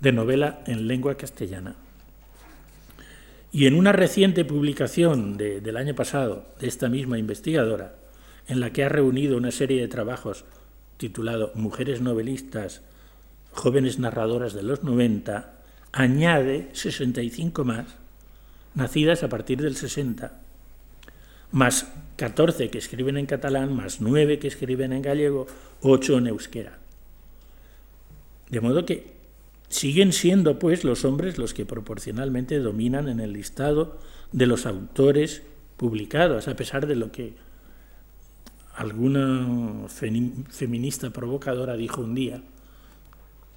de 0.00 0.12
novela 0.12 0.62
en 0.66 0.86
lengua 0.86 1.16
castellana. 1.16 1.74
Y 3.52 3.66
en 3.66 3.74
una 3.74 3.92
reciente 3.92 4.44
publicación 4.44 5.36
del 5.36 5.76
año 5.76 5.94
pasado 5.94 6.46
de 6.60 6.68
esta 6.68 6.88
misma 6.88 7.18
investigadora, 7.18 7.96
en 8.46 8.60
la 8.60 8.72
que 8.72 8.84
ha 8.84 8.88
reunido 8.88 9.36
una 9.36 9.50
serie 9.50 9.80
de 9.80 9.88
trabajos 9.88 10.44
titulado 10.96 11.50
Mujeres 11.54 12.00
novelistas 12.00 12.82
jóvenes 13.52 13.98
narradoras 13.98 14.54
de 14.54 14.62
los 14.62 14.82
90, 14.82 15.58
añade 15.92 16.70
65 16.72 17.64
más, 17.64 17.86
nacidas 18.74 19.22
a 19.22 19.28
partir 19.28 19.60
del 19.60 19.76
60, 19.76 20.40
más 21.52 21.88
14 22.16 22.70
que 22.70 22.78
escriben 22.78 23.16
en 23.16 23.26
catalán, 23.26 23.74
más 23.74 24.00
9 24.00 24.38
que 24.38 24.48
escriben 24.48 24.92
en 24.92 25.02
gallego, 25.02 25.46
8 25.82 26.18
en 26.18 26.26
euskera. 26.28 26.78
De 28.48 28.60
modo 28.60 28.84
que 28.84 29.12
siguen 29.68 30.12
siendo 30.12 30.58
pues 30.58 30.84
los 30.84 31.04
hombres 31.04 31.38
los 31.38 31.54
que 31.54 31.64
proporcionalmente 31.64 32.58
dominan 32.58 33.08
en 33.08 33.20
el 33.20 33.32
listado 33.32 33.98
de 34.32 34.46
los 34.46 34.66
autores 34.66 35.42
publicados, 35.76 36.48
a 36.48 36.56
pesar 36.56 36.86
de 36.86 36.96
lo 36.96 37.10
que 37.10 37.34
alguna 38.74 39.88
feminista 39.88 41.10
provocadora 41.10 41.76
dijo 41.76 42.02
un 42.02 42.14
día, 42.14 42.42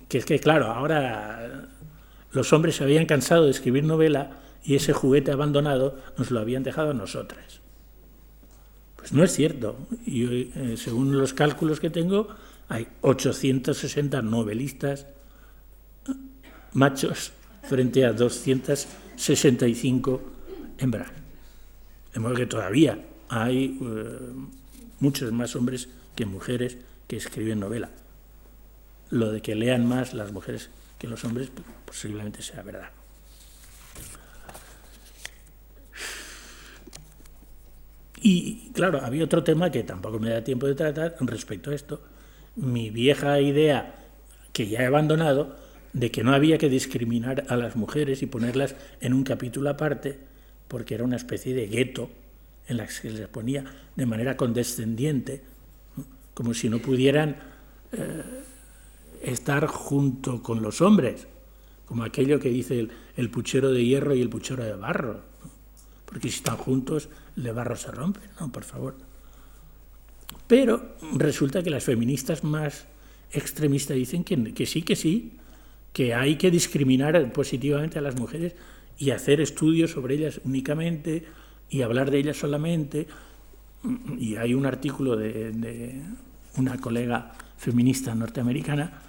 que 0.08 0.18
es 0.18 0.26
que, 0.26 0.40
claro, 0.40 0.68
ahora 0.68 1.68
los 2.32 2.54
hombres 2.54 2.78
se 2.78 2.84
habían 2.84 3.06
cansado 3.06 3.44
de 3.46 3.52
escribir 3.52 3.84
novela 3.84 4.40
y 4.64 4.74
ese 4.76 4.94
juguete 4.94 5.32
abandonado 5.32 6.00
nos 6.18 6.32
lo 6.32 6.40
habían 6.40 6.64
dejado 6.64 6.90
a 6.92 6.94
nosotras. 6.94 7.60
Pues 8.96 9.12
no 9.14 9.24
es 9.24 9.34
cierto. 9.34 9.76
Y 10.06 10.26
eh, 10.26 10.76
según 10.78 11.18
los 11.18 11.34
cálculos 11.34 11.80
que 11.80 11.90
tengo, 11.90 12.28
hay 12.70 12.88
860 13.02 14.22
novelistas 14.22 15.08
machos 16.74 17.34
frente 17.64 18.06
a 18.06 18.14
265 18.14 20.22
hembras. 20.80 21.12
De 22.14 22.20
modo 22.20 22.36
que 22.36 22.46
todavía 22.46 23.04
hay 23.30 23.80
eh, 23.82 24.20
muchos 25.00 25.32
más 25.32 25.56
hombres 25.56 25.88
que 26.16 26.26
mujeres 26.26 26.78
que 27.08 27.16
escriben 27.18 27.60
novela 27.60 27.90
lo 29.14 29.32
de 29.32 29.42
que 29.42 29.54
lean 29.54 29.86
más 29.86 30.16
las 30.16 30.32
mujeres 30.32 30.70
que 30.98 31.08
los 31.08 31.24
hombres 31.24 31.50
posiblemente 31.86 32.42
sea 32.42 32.64
verdad. 32.64 32.90
Y 38.20 38.72
claro, 38.74 39.02
había 39.04 39.24
otro 39.26 39.44
tema 39.44 39.70
que 39.70 39.84
tampoco 39.84 40.18
me 40.18 40.30
da 40.30 40.44
tiempo 40.44 40.66
de 40.66 40.74
tratar 40.76 41.16
respecto 41.20 41.70
a 41.70 41.76
esto. 41.76 42.02
Mi 42.56 42.90
vieja 42.90 43.40
idea, 43.40 43.96
que 44.52 44.68
ya 44.68 44.80
he 44.82 44.86
abandonado, 44.86 45.58
de 45.92 46.10
que 46.10 46.24
no 46.24 46.34
había 46.34 46.58
que 46.58 46.70
discriminar 46.70 47.44
a 47.50 47.56
las 47.56 47.76
mujeres 47.76 48.24
y 48.24 48.26
ponerlas 48.26 48.76
en 49.00 49.14
un 49.14 49.24
capítulo 49.24 49.70
aparte, 49.70 50.18
porque 50.68 50.96
era 50.96 51.04
una 51.04 51.18
especie 51.18 51.54
de 51.54 51.68
gueto 51.68 52.10
en 52.68 52.78
la 52.78 52.88
que 52.88 52.94
se 52.94 53.12
les 53.12 53.28
ponía 53.28 53.66
de 53.96 54.06
manera 54.08 54.38
condescendiente, 54.38 55.44
como 56.34 56.56
si 56.56 56.70
no 56.70 56.80
pudieran 56.80 57.36
eh, 57.92 58.43
estar 59.24 59.68
junto 59.68 60.44
con 60.44 60.62
los 60.62 60.82
hombres, 60.82 61.28
como 61.86 62.04
aquello 62.04 62.40
que 62.40 62.50
dice 62.50 62.88
el, 63.16 63.30
puchero 63.30 63.72
de 63.72 63.86
hierro 63.86 64.14
y 64.14 64.22
el 64.22 64.30
puchero 64.30 64.64
de 64.64 64.74
barro, 64.74 65.22
porque 66.06 66.30
si 66.30 66.38
están 66.38 66.58
juntos, 66.58 67.10
el 67.38 67.44
de 67.44 67.52
barro 67.52 67.76
se 67.76 67.92
rompe, 67.92 68.20
no, 68.40 68.52
por 68.52 68.64
favor. 68.64 68.96
Pero 70.48 70.96
resulta 71.14 71.64
que 71.64 71.70
las 71.70 71.86
feministas 71.86 72.44
más 72.44 72.86
extremistas 73.32 73.96
dicen 73.96 74.24
que, 74.24 74.54
que 74.54 74.66
sí, 74.66 74.84
que 74.84 74.96
sí, 74.96 75.34
que 75.94 76.14
hay 76.14 76.36
que 76.36 76.52
discriminar 76.52 77.32
positivamente 77.32 78.00
a 78.00 78.02
las 78.02 78.16
mujeres 78.16 78.56
y 78.98 79.12
hacer 79.12 79.42
estudios 79.42 79.92
sobre 79.92 80.16
ellas 80.16 80.42
únicamente 80.44 81.26
y 81.70 81.82
hablar 81.82 82.12
de 82.12 82.20
ellas 82.20 82.38
solamente. 82.38 83.08
Y 84.18 84.36
hay 84.36 84.54
un 84.54 84.66
artículo 84.66 85.16
de, 85.16 85.52
de 85.52 86.02
una 86.58 86.78
colega 86.78 87.34
feminista 87.58 88.14
norteamericana 88.14 89.02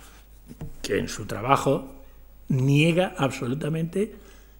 que 0.82 0.98
en 0.98 1.08
su 1.08 1.26
trabajo 1.26 1.94
niega 2.48 3.14
absolutamente 3.16 4.14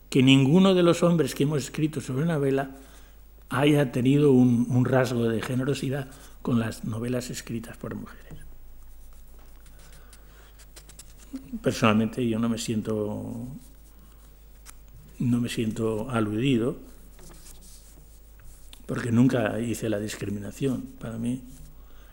que 0.09 0.23
ninguno 0.23 0.74
de 0.74 0.82
los 0.82 1.02
hombres 1.02 1.35
que 1.35 1.43
hemos 1.43 1.65
escrito 1.65 2.01
sobre 2.01 2.24
novela 2.24 2.70
haya 3.51 3.93
tenido 3.93 4.32
un, 4.32 4.85
rasgo 4.85 5.28
de 5.28 5.43
generosidad 5.43 6.09
con 6.43 6.59
las 6.59 6.85
novelas 6.85 7.31
escritas 7.31 7.77
por 7.77 7.94
mujeres. 7.94 8.39
Personalmente 11.62 12.27
yo 12.28 12.39
no 12.39 12.48
me 12.48 12.59
siento 12.59 13.48
no 15.19 15.40
me 15.40 15.48
siento 15.48 16.11
aludido 16.11 16.78
porque 18.86 19.11
nunca 19.12 19.59
hice 19.61 19.89
la 19.89 19.98
discriminación 19.98 20.82
para 21.01 21.19
mí. 21.19 21.43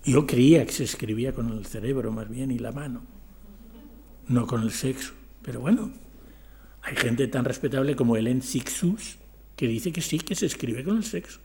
Yo 0.06 0.26
creía 0.26 0.66
que 0.66 0.72
se 0.72 0.84
escribía 0.84 1.34
con 1.34 1.52
el 1.52 1.66
cerebro 1.66 2.12
más 2.12 2.30
bien 2.30 2.52
y 2.52 2.60
la 2.60 2.72
mano 2.72 3.21
no 4.28 4.48
con 4.48 4.64
el 4.64 4.72
sexo. 4.72 5.14
Pero 5.42 5.62
bueno, 5.62 5.92
hay 6.82 6.96
gente 6.96 7.28
tan 7.28 7.46
respetable 7.46 7.96
como 7.96 8.16
Helen 8.16 8.42
Sixus 8.42 9.18
que 9.56 9.68
dice 9.68 9.92
que 9.92 10.02
sí, 10.02 10.20
que 10.20 10.36
se 10.36 10.48
escribe 10.48 10.84
con 10.84 10.98
el 10.98 11.04
sexo. 11.04 11.40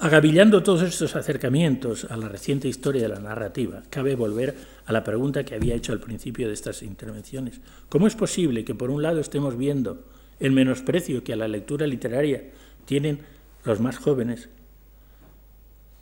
Agavillando 0.00 0.62
todos 0.62 0.82
estos 0.82 1.16
acercamientos 1.16 2.04
a 2.04 2.16
la 2.16 2.28
reciente 2.28 2.68
historia 2.68 3.02
de 3.02 3.08
la 3.08 3.18
narrativa, 3.18 3.82
cabe 3.90 4.14
volver 4.14 4.54
a 4.86 4.92
la 4.92 5.02
pregunta 5.02 5.44
que 5.44 5.56
había 5.56 5.74
hecho 5.74 5.92
al 5.92 5.98
principio 5.98 6.46
de 6.46 6.54
estas 6.54 6.82
intervenciones. 6.82 7.60
¿Cómo 7.88 8.06
es 8.06 8.14
posible 8.14 8.64
que 8.64 8.76
por 8.76 8.90
un 8.90 9.02
lado 9.02 9.18
estemos 9.20 9.58
viendo 9.58 10.04
el 10.38 10.52
menosprecio 10.52 11.24
que 11.24 11.32
a 11.32 11.36
la 11.36 11.48
lectura 11.48 11.86
literaria 11.86 12.44
tienen 12.84 13.18
los 13.64 13.80
más 13.80 13.98
jóvenes, 13.98 14.48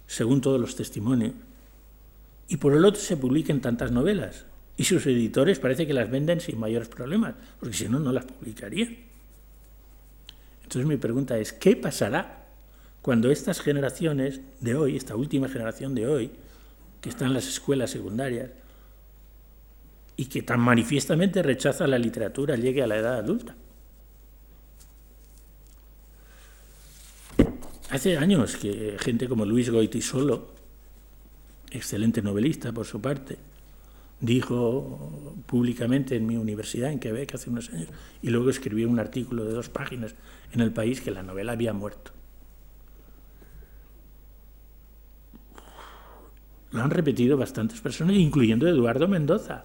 según 0.06 0.42
todos 0.42 0.60
los 0.60 0.76
testimonios, 0.76 1.32
y 2.48 2.56
por 2.58 2.74
el 2.74 2.84
otro 2.84 3.00
se 3.00 3.16
publiquen 3.16 3.60
tantas 3.60 3.90
novelas. 3.92 4.44
Y 4.76 4.84
sus 4.84 5.06
editores 5.06 5.58
parece 5.58 5.86
que 5.86 5.94
las 5.94 6.10
venden 6.10 6.40
sin 6.40 6.58
mayores 6.58 6.88
problemas, 6.88 7.34
porque 7.58 7.76
si 7.76 7.88
no, 7.88 7.98
no 7.98 8.12
las 8.12 8.26
publicarían. 8.26 8.96
Entonces 10.62 10.86
mi 10.86 10.96
pregunta 10.96 11.38
es, 11.38 11.52
¿qué 11.52 11.76
pasará 11.76 12.46
cuando 13.02 13.30
estas 13.30 13.60
generaciones 13.60 14.40
de 14.60 14.74
hoy, 14.74 14.96
esta 14.96 15.16
última 15.16 15.48
generación 15.48 15.94
de 15.94 16.06
hoy, 16.06 16.30
que 17.00 17.08
está 17.08 17.24
en 17.24 17.34
las 17.34 17.46
escuelas 17.46 17.90
secundarias 17.90 18.50
y 20.16 20.26
que 20.26 20.42
tan 20.42 20.60
manifiestamente 20.60 21.42
rechaza 21.42 21.86
la 21.86 21.98
literatura, 21.98 22.56
llegue 22.56 22.82
a 22.82 22.86
la 22.86 22.96
edad 22.96 23.18
adulta? 23.18 23.54
hace 27.90 28.16
años 28.16 28.56
que 28.56 28.96
gente 29.00 29.28
como 29.28 29.44
Luis 29.44 29.70
Goitisolo, 29.70 30.55
excelente 31.76 32.22
novelista 32.22 32.72
por 32.72 32.86
su 32.86 33.00
parte, 33.00 33.38
dijo 34.20 35.34
públicamente 35.46 36.16
en 36.16 36.26
mi 36.26 36.36
universidad 36.36 36.90
en 36.90 36.98
Quebec 36.98 37.34
hace 37.34 37.50
unos 37.50 37.70
años, 37.70 37.88
y 38.22 38.30
luego 38.30 38.50
escribió 38.50 38.88
un 38.88 38.98
artículo 38.98 39.44
de 39.44 39.52
dos 39.52 39.68
páginas 39.68 40.14
en 40.52 40.60
el 40.60 40.72
país 40.72 41.00
que 41.00 41.10
la 41.10 41.22
novela 41.22 41.52
había 41.52 41.72
muerto. 41.72 42.12
Lo 46.72 46.82
han 46.82 46.90
repetido 46.90 47.36
bastantes 47.36 47.80
personas, 47.80 48.16
incluyendo 48.16 48.66
Eduardo 48.66 49.08
Mendoza. 49.08 49.64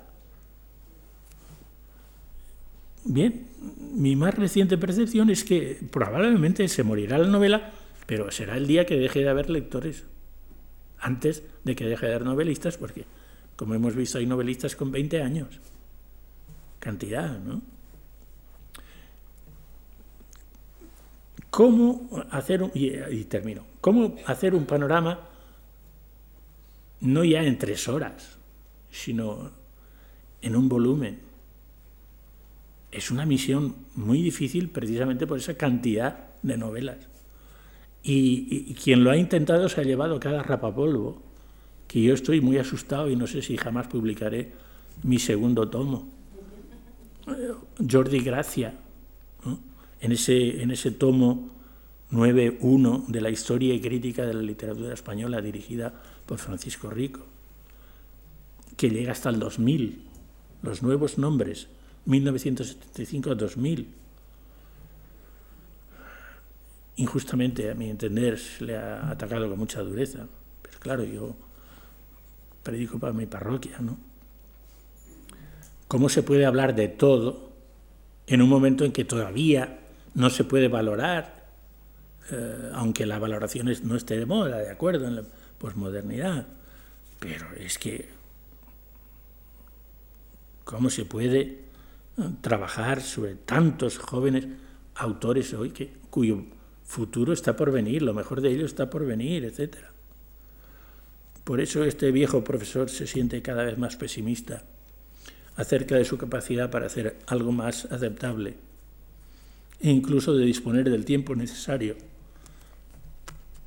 Bien, 3.03 3.47
mi 3.93 4.15
más 4.15 4.35
reciente 4.35 4.77
percepción 4.77 5.29
es 5.29 5.43
que 5.43 5.79
probablemente 5.91 6.67
se 6.67 6.83
morirá 6.83 7.17
la 7.17 7.27
novela, 7.27 7.71
pero 8.05 8.31
será 8.31 8.57
el 8.57 8.67
día 8.67 8.85
que 8.85 8.97
deje 8.97 9.21
de 9.21 9.29
haber 9.29 9.49
lectores, 9.49 10.05
antes 11.02 11.44
de 11.64 11.76
que 11.76 11.86
deje 11.86 12.06
de 12.06 12.14
haber 12.14 12.26
novelistas, 12.26 12.78
porque, 12.78 13.06
como 13.56 13.73
hemos 13.73 13.95
visto, 13.95 14.19
hay 14.19 14.26
novelistas 14.26 14.76
con 14.76 14.91
20 14.91 15.22
años. 15.22 15.60
Cantidad, 16.80 17.40
¿no? 17.40 17.61
¿Cómo 21.49 22.10
hacer 22.32 22.72
y 22.73 23.26
termino, 23.26 23.65
cómo 23.82 24.15
hacer 24.26 24.56
un 24.56 24.65
panorama 24.65 25.28
no 27.02 27.26
ya 27.26 27.44
en 27.44 27.57
tres 27.57 27.90
horas, 27.90 28.38
sino 28.90 29.52
en 30.41 30.56
un 30.56 30.69
volumen? 30.69 31.19
Es 32.90 33.11
una 33.11 33.26
misión 33.26 33.76
muy 33.95 34.22
difícil 34.22 34.69
precisamente 34.69 35.28
por 35.28 35.40
esa 35.40 35.56
cantidad 35.56 36.32
de 36.41 36.57
novelas. 36.57 37.10
Y, 38.03 38.73
quien 38.76 39.03
lo 39.03 39.11
ha 39.11 39.18
intentado 39.18 39.69
se 39.69 39.82
ha 39.82 39.84
llevado 39.84 40.19
cada 40.19 40.44
rapapolvo, 40.44 41.22
que 41.88 42.02
yo 42.02 42.14
estoy 42.14 42.41
muy 42.41 42.57
asustado 42.57 43.10
y 43.10 43.15
no 43.15 43.28
sé 43.28 43.41
si 43.41 43.57
jamás 43.57 43.88
publicaré 43.88 44.52
mi 45.03 45.19
segundo 45.19 45.69
tomo. 45.69 46.07
Jordi 47.90 48.19
Gracia, 48.19 48.73
en, 49.99 50.11
ese, 50.11 50.61
en 50.61 50.72
ese 50.72 50.91
tomo 50.91 51.52
9.1 52.11 53.07
de 53.07 53.22
la 53.22 53.30
historia 53.30 53.73
y 53.73 53.82
crítica 53.82 54.26
de 54.26 54.34
la 54.34 54.41
literatura 54.41 54.94
española 54.94 55.41
dirigida 55.41 55.94
por 56.26 56.40
Francisco 56.40 56.90
Rico, 56.90 57.22
que 58.76 58.90
llega 58.90 59.11
hasta 59.11 59.30
el 59.30 59.40
2000, 59.40 60.03
los 60.64 60.82
nuevos 60.82 61.18
nombres, 61.18 61.68
1975 62.06 63.32
a 63.32 63.36
2000 63.36 64.02
injustamente, 67.02 67.72
a 67.72 67.76
mi 67.76 67.90
entender, 67.90 68.38
se 68.38 68.64
le 68.64 68.78
ha 68.78 69.10
atacado 69.10 69.49
con 69.49 69.57
mucha 69.57 69.82
dureza. 69.82 70.28
Pero 70.61 70.80
claro, 70.80 71.03
yo 71.03 71.36
predico 72.64 72.99
para 72.99 73.14
mi 73.14 73.26
parroquia, 73.26 73.80
¿no? 73.80 73.98
¿Cómo 75.88 76.10
se 76.10 76.23
puede 76.23 76.45
hablar 76.45 76.76
de 76.76 76.88
todo 76.88 77.52
en 78.28 78.41
un 78.41 78.49
momento 78.49 78.86
en 78.86 78.91
que 78.91 79.03
todavía 79.03 79.80
no 80.14 80.30
se 80.30 80.44
puede 80.44 80.68
valorar, 80.68 81.48
eh, 82.32 82.69
aunque 82.73 83.06
la 83.06 83.19
valoración 83.19 83.69
no 83.84 83.95
esté 83.95 84.18
de 84.18 84.26
moda, 84.26 84.60
de 84.60 84.69
acuerdo, 84.69 85.07
en 85.07 85.15
la 85.18 85.23
posmodernidad? 85.57 86.48
Pero 87.19 87.48
es 87.57 87.78
que, 87.78 88.10
¿cómo 90.64 90.90
se 90.90 91.06
puede 91.06 91.41
eh, 91.41 91.60
trabajar 92.41 93.02
sobre 93.02 93.36
tantos 93.36 93.98
jóvenes 93.98 94.48
autores 94.95 95.53
hoy 95.53 95.72
que, 95.72 95.91
cuyo 96.10 96.45
futuro 96.91 97.31
está 97.31 97.55
por 97.55 97.72
venir, 97.72 98.01
lo 98.01 98.13
mejor 98.13 98.41
de 98.41 98.49
ellos 98.49 98.65
está 98.65 98.89
por 98.89 99.05
venir, 99.05 99.45
etc. 99.45 99.77
Por 101.45 101.61
eso 101.61 101.85
este 101.85 102.11
viejo 102.11 102.43
profesor 102.43 102.89
se 102.89 103.07
siente 103.07 103.41
cada 103.41 103.63
vez 103.63 103.77
más 103.77 103.95
pesimista 103.95 104.63
acerca 105.55 105.95
de 105.95 106.03
su 106.03 106.18
capacidad 106.18 106.69
para 106.69 106.88
hacer 106.88 107.15
algo 107.27 107.53
más 107.53 107.85
aceptable 107.85 108.55
e 109.80 109.89
incluso 109.89 110.35
de 110.35 110.43
disponer 110.43 110.89
del 110.89 111.05
tiempo 111.05 111.34
necesario 111.34 111.95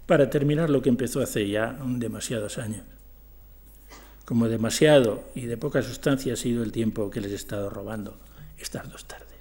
para 0.05 0.28
terminar 0.28 0.68
lo 0.68 0.82
que 0.82 0.90
empezó 0.90 1.22
hace 1.22 1.48
ya 1.48 1.78
demasiados 1.82 2.59
años. 2.59 2.84
Como 4.26 4.48
demasiado 4.48 5.24
y 5.34 5.46
de 5.46 5.56
poca 5.56 5.80
sustancia 5.80 6.34
ha 6.34 6.36
sido 6.36 6.62
el 6.62 6.72
tiempo 6.72 7.09
que 7.10 7.22
les 7.22 7.32
he 7.32 7.36
estado 7.36 7.70
robando 7.70 8.18
estas 8.59 8.90
dos 8.90 9.06
tardes. 9.06 9.34